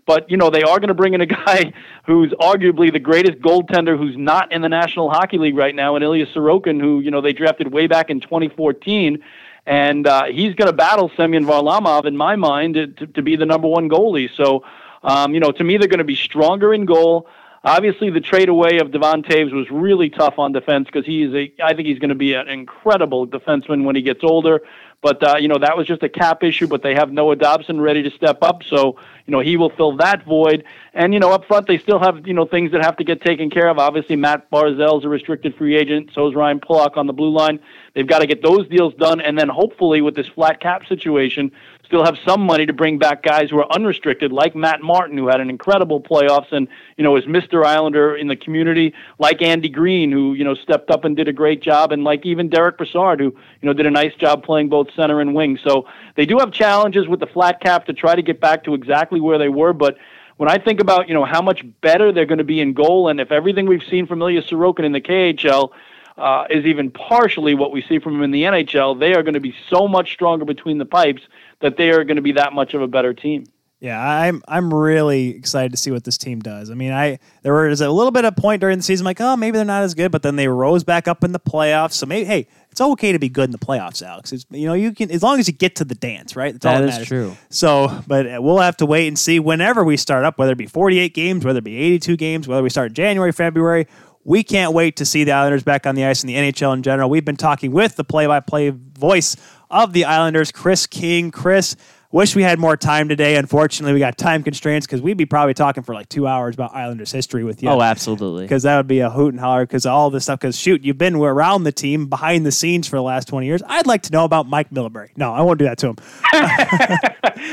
[0.06, 1.74] But you know, they are going to bring in a guy
[2.06, 6.04] who's arguably the greatest goaltender who's not in the National Hockey League right now, and
[6.04, 9.24] Ilya Sorokin, who you know they drafted way back in 2014
[9.66, 13.46] and uh, he's going to battle Semyon Varlamov in my mind to, to, be the
[13.46, 14.30] number one goalie.
[14.36, 14.66] So,
[15.04, 17.28] um, you know, to me, they're going to be stronger in goal.
[17.66, 21.34] Obviously, the trade away of Devon Toews was really tough on defense because he is
[21.34, 21.54] a.
[21.64, 24.62] I think he's going to be an incredible defenseman when he gets older.
[25.02, 26.68] But uh, you know that was just a cap issue.
[26.68, 29.96] But they have Noah Dobson ready to step up, so you know he will fill
[29.98, 30.66] that void.
[30.94, 33.22] And you know up front they still have you know things that have to get
[33.22, 33.80] taken care of.
[33.80, 36.10] Obviously Matt Barzal's a restricted free agent.
[36.14, 37.60] So is Ryan Pulock on the blue line.
[37.94, 41.52] They've got to get those deals done, and then hopefully with this flat cap situation,
[41.86, 45.28] still have some money to bring back guys who are unrestricted, like Matt Martin, who
[45.28, 47.66] had an incredible playoffs and you know is Mr.
[47.66, 51.34] Islander in the community, like Andy Greene, who you know stepped up and did a
[51.34, 54.70] great job, and like even Derick Brassard, who you know did a nice job playing
[54.70, 55.60] both center and wing.
[55.64, 58.74] So they do have challenges with the flat cap to try to get back to
[58.74, 59.98] exactly where they were, but
[60.38, 63.10] when I think about you know how much better they're going to be in goal,
[63.10, 65.72] and if everything we've seen from Ilya Sorokin in the KHL
[66.18, 69.34] uh, is even partially what we see from him in the NHL, they are going
[69.34, 71.22] to be so much stronger between the pipes
[71.62, 73.46] that they are going to be that much of a better team.
[73.80, 76.72] Yeah, I'm I'm really excited to see what this team does.
[76.72, 79.36] I mean, I there was a little bit of point during the season like, oh,
[79.36, 81.92] maybe they're not as good, but then they rose back up in the playoffs.
[81.92, 84.32] So maybe, hey, it's okay to be good in the playoffs, Alex.
[84.32, 86.54] It's, you know, you can as long as you get to the dance, right?
[86.54, 87.08] That's all That that is matters.
[87.10, 87.38] true.
[87.50, 90.66] So, but we'll have to wait and see whenever we start up, whether it be
[90.66, 93.88] 48 games, whether it be 82 games, whether we start January, February.
[94.24, 96.84] We can't wait to see the Islanders back on the ice in the NHL in
[96.84, 97.10] general.
[97.10, 99.36] We've been talking with the play-by-play voice
[99.70, 101.30] of the Islanders, Chris King.
[101.30, 101.76] Chris,
[102.14, 103.36] wish we had more time today.
[103.36, 106.74] Unfortunately, we got time constraints because we'd be probably talking for like two hours about
[106.74, 108.44] Islanders history with you Oh, absolutely.
[108.46, 110.40] because that would be a hoot and holler because all this stuff.
[110.40, 113.62] Because shoot, you've been around the team behind the scenes for the last twenty years.
[113.68, 115.10] I'd like to know about Mike Milbury.
[115.18, 115.96] No, I won't do that to him.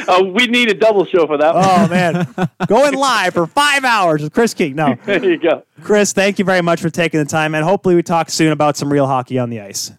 [0.09, 1.55] Uh, we need a double show for that.
[1.55, 1.65] one.
[1.67, 2.35] Oh man,
[2.69, 4.77] going live for five hours with Chris King.
[4.77, 5.65] No, There you go.
[5.83, 8.77] Chris, thank you very much for taking the time, and hopefully we talk soon about
[8.77, 9.93] some real hockey on the ice.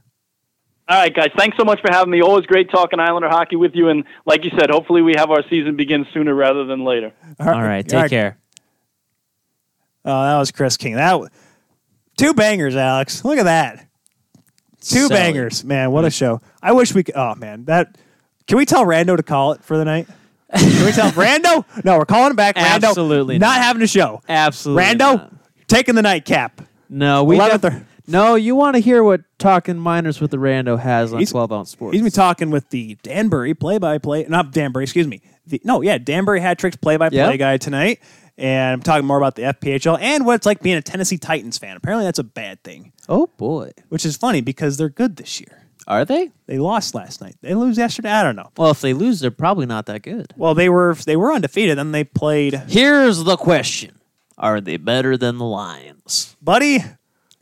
[0.87, 1.29] All right, guys.
[1.37, 2.21] Thanks so much for having me.
[2.21, 3.89] Always great talking Islander hockey with you.
[3.89, 7.13] And like you said, hopefully we have our season begin sooner rather than later.
[7.39, 7.87] All right.
[7.87, 8.37] Take care.
[10.03, 10.95] Oh, that was Chris King.
[10.95, 11.29] That w-
[12.17, 13.23] two bangers, Alex.
[13.23, 13.87] Look at that.
[14.81, 15.09] Two Solid.
[15.11, 15.91] bangers, man.
[15.91, 16.11] What a hmm.
[16.11, 16.41] show!
[16.61, 17.15] I wish we could.
[17.15, 17.97] Oh man, that.
[18.47, 20.07] Can we tell Rando to call it for the night?
[20.53, 21.63] Can we tell Rando?
[21.85, 22.55] No, we're calling him back.
[22.55, 23.63] Rando, Absolutely not, not.
[23.63, 24.21] having a show.
[24.27, 24.83] Absolutely.
[24.83, 25.33] Rando, not.
[25.67, 26.61] taking the nightcap.
[26.89, 30.37] No, we 11th def- or- No, you want to hear what Talking Minors with the
[30.37, 31.93] Rando has on He's- 12 ounce sports.
[31.93, 35.21] He's been talking with the Danbury play-by-play, not Danbury, excuse me.
[35.47, 37.39] The, no, yeah, Danbury Hat Tricks play-by-play Yep.
[37.39, 37.99] guy tonight,
[38.37, 41.57] and I'm talking more about the FPHL and what it's like being a Tennessee Titans
[41.57, 41.75] fan.
[41.77, 43.71] Apparently, that's a bad thing, oh, boy.
[43.89, 45.57] which is funny because they're good this year.
[45.87, 46.29] Are they?
[46.45, 47.35] They lost last night.
[47.41, 48.11] They lose yesterday.
[48.11, 48.49] I don't know.
[48.55, 50.31] Well, if they lose, they're probably not that good.
[50.37, 51.77] Well, they were they were undefeated.
[51.77, 53.97] Then they played, Here's the question
[54.37, 56.35] Are they better than the Lions?
[56.41, 56.83] buddy.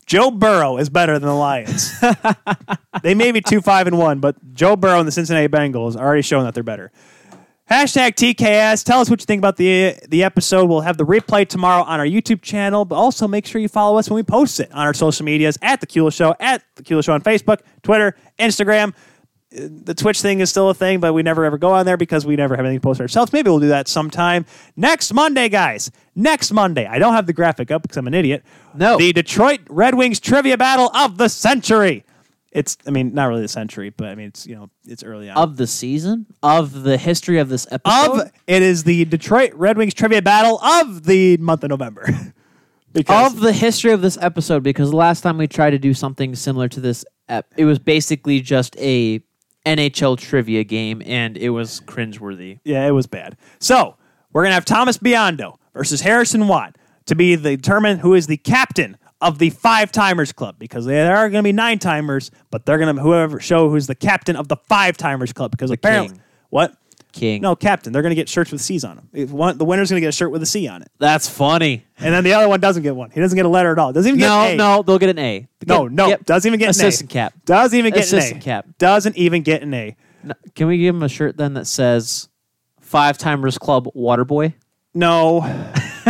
[0.09, 1.93] Joe Burrow is better than the Lions.
[3.03, 6.03] they may be two five and one, but Joe Burrow and the Cincinnati Bengals are
[6.03, 6.91] already showing that they're better.
[7.69, 8.83] Hashtag TKS.
[8.83, 10.65] Tell us what you think about the the episode.
[10.65, 13.99] We'll have the replay tomorrow on our YouTube channel, but also make sure you follow
[13.99, 16.81] us when we post it on our social medias at the Kuehl Show, at the
[16.81, 18.95] Kuehl Show on Facebook, Twitter, Instagram.
[19.51, 22.23] The Twitch thing is still a thing, but we never ever go on there because
[22.23, 23.33] we never have anything posted ourselves.
[23.33, 24.45] Maybe we'll do that sometime
[24.75, 25.89] next Monday, guys.
[26.15, 26.85] Next Monday.
[26.85, 28.43] I don't have the graphic up because I'm an idiot.
[28.75, 28.97] No.
[28.97, 32.05] The Detroit Red Wings trivia battle of the century.
[32.51, 35.29] It's, I mean, not really the century, but I mean, it's you know, it's early
[35.29, 35.37] on.
[35.37, 36.27] Of the season?
[36.43, 38.21] Of the history of this episode?
[38.21, 42.07] of it is the Detroit Red Wings trivia battle of the month of November.
[42.91, 46.35] because of the history of this episode because last time we tried to do something
[46.35, 49.21] similar to this ep- it was basically just a
[49.77, 52.59] NHL trivia game and it was cringeworthy.
[52.63, 53.37] yeah, it was bad.
[53.59, 53.95] So
[54.33, 58.37] we're gonna have Thomas Biondo versus Harrison Watt to be the determine who is the
[58.37, 62.77] captain of the five timers club because there are gonna be nine timers, but they're
[62.77, 66.21] gonna whoever show who's the captain of the five timers club because apparently king.
[66.49, 66.75] what.
[67.11, 67.41] King.
[67.41, 67.91] No, captain.
[67.91, 69.09] They're going to get shirts with C's on them.
[69.13, 71.27] If one, the winner's going to get a shirt with a C on it, That's
[71.27, 71.85] funny.
[71.97, 73.09] and then the other one doesn't get one.
[73.11, 73.91] He doesn't get a letter at all.
[73.93, 74.55] Doesn't even get No, an A.
[74.57, 75.47] no, they'll get an A.
[75.65, 76.07] no, Get- no.
[76.07, 76.25] yep.
[76.25, 76.89] Doesn't even get assistant an A.
[76.89, 77.45] Assistant cap.
[77.45, 78.23] Doesn't even get Assistant an A.
[78.25, 78.65] Assistant cap.
[78.77, 79.95] Doesn't even get an A.
[80.23, 82.29] No, Can we give him a shirt then that says
[82.81, 84.53] Five Timers Club Waterboy?
[84.93, 85.39] No.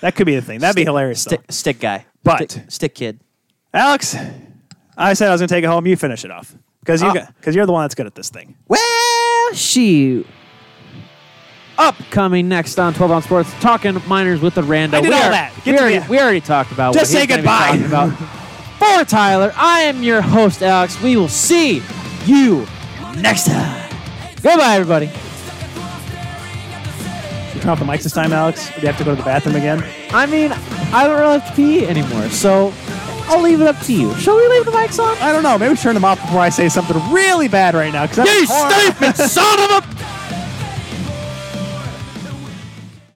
[0.00, 0.60] that could be the thing.
[0.60, 1.20] That'd be hilarious.
[1.22, 2.06] Stick, stick guy.
[2.22, 3.20] But- stick, stick kid.
[3.72, 4.16] Alex,
[4.96, 5.86] I said I was going to take it home.
[5.86, 7.26] You finish it off because you uh, Oh.
[7.36, 8.56] because you're the one that's good at this thing.
[8.66, 8.80] Well,
[9.54, 10.24] she.
[11.76, 14.94] Upcoming next on 12 on Sports, talking minors with the Rando.
[14.94, 15.52] I did we all are- that.
[15.64, 18.08] Get We to already, we already talked about Just what say he's gonna be goodbye.
[18.08, 18.12] about.
[18.78, 21.00] For Tyler, I am your host, Alex.
[21.00, 21.80] We will see
[22.26, 22.66] you
[23.16, 23.90] next time.
[24.42, 25.06] Goodbye, everybody.
[27.54, 28.70] You turn off the mics this time, Alex.
[28.70, 29.84] Or do you have to go to the bathroom again?
[30.10, 30.52] I mean,
[30.92, 32.72] I don't really have to pee anymore, so
[33.28, 34.14] I'll leave it up to you.
[34.16, 35.16] Shall we leave the mics on?
[35.18, 35.58] I don't know.
[35.58, 38.06] Maybe turn them off before I say something really bad right now.
[38.06, 40.17] Because You stupid son of a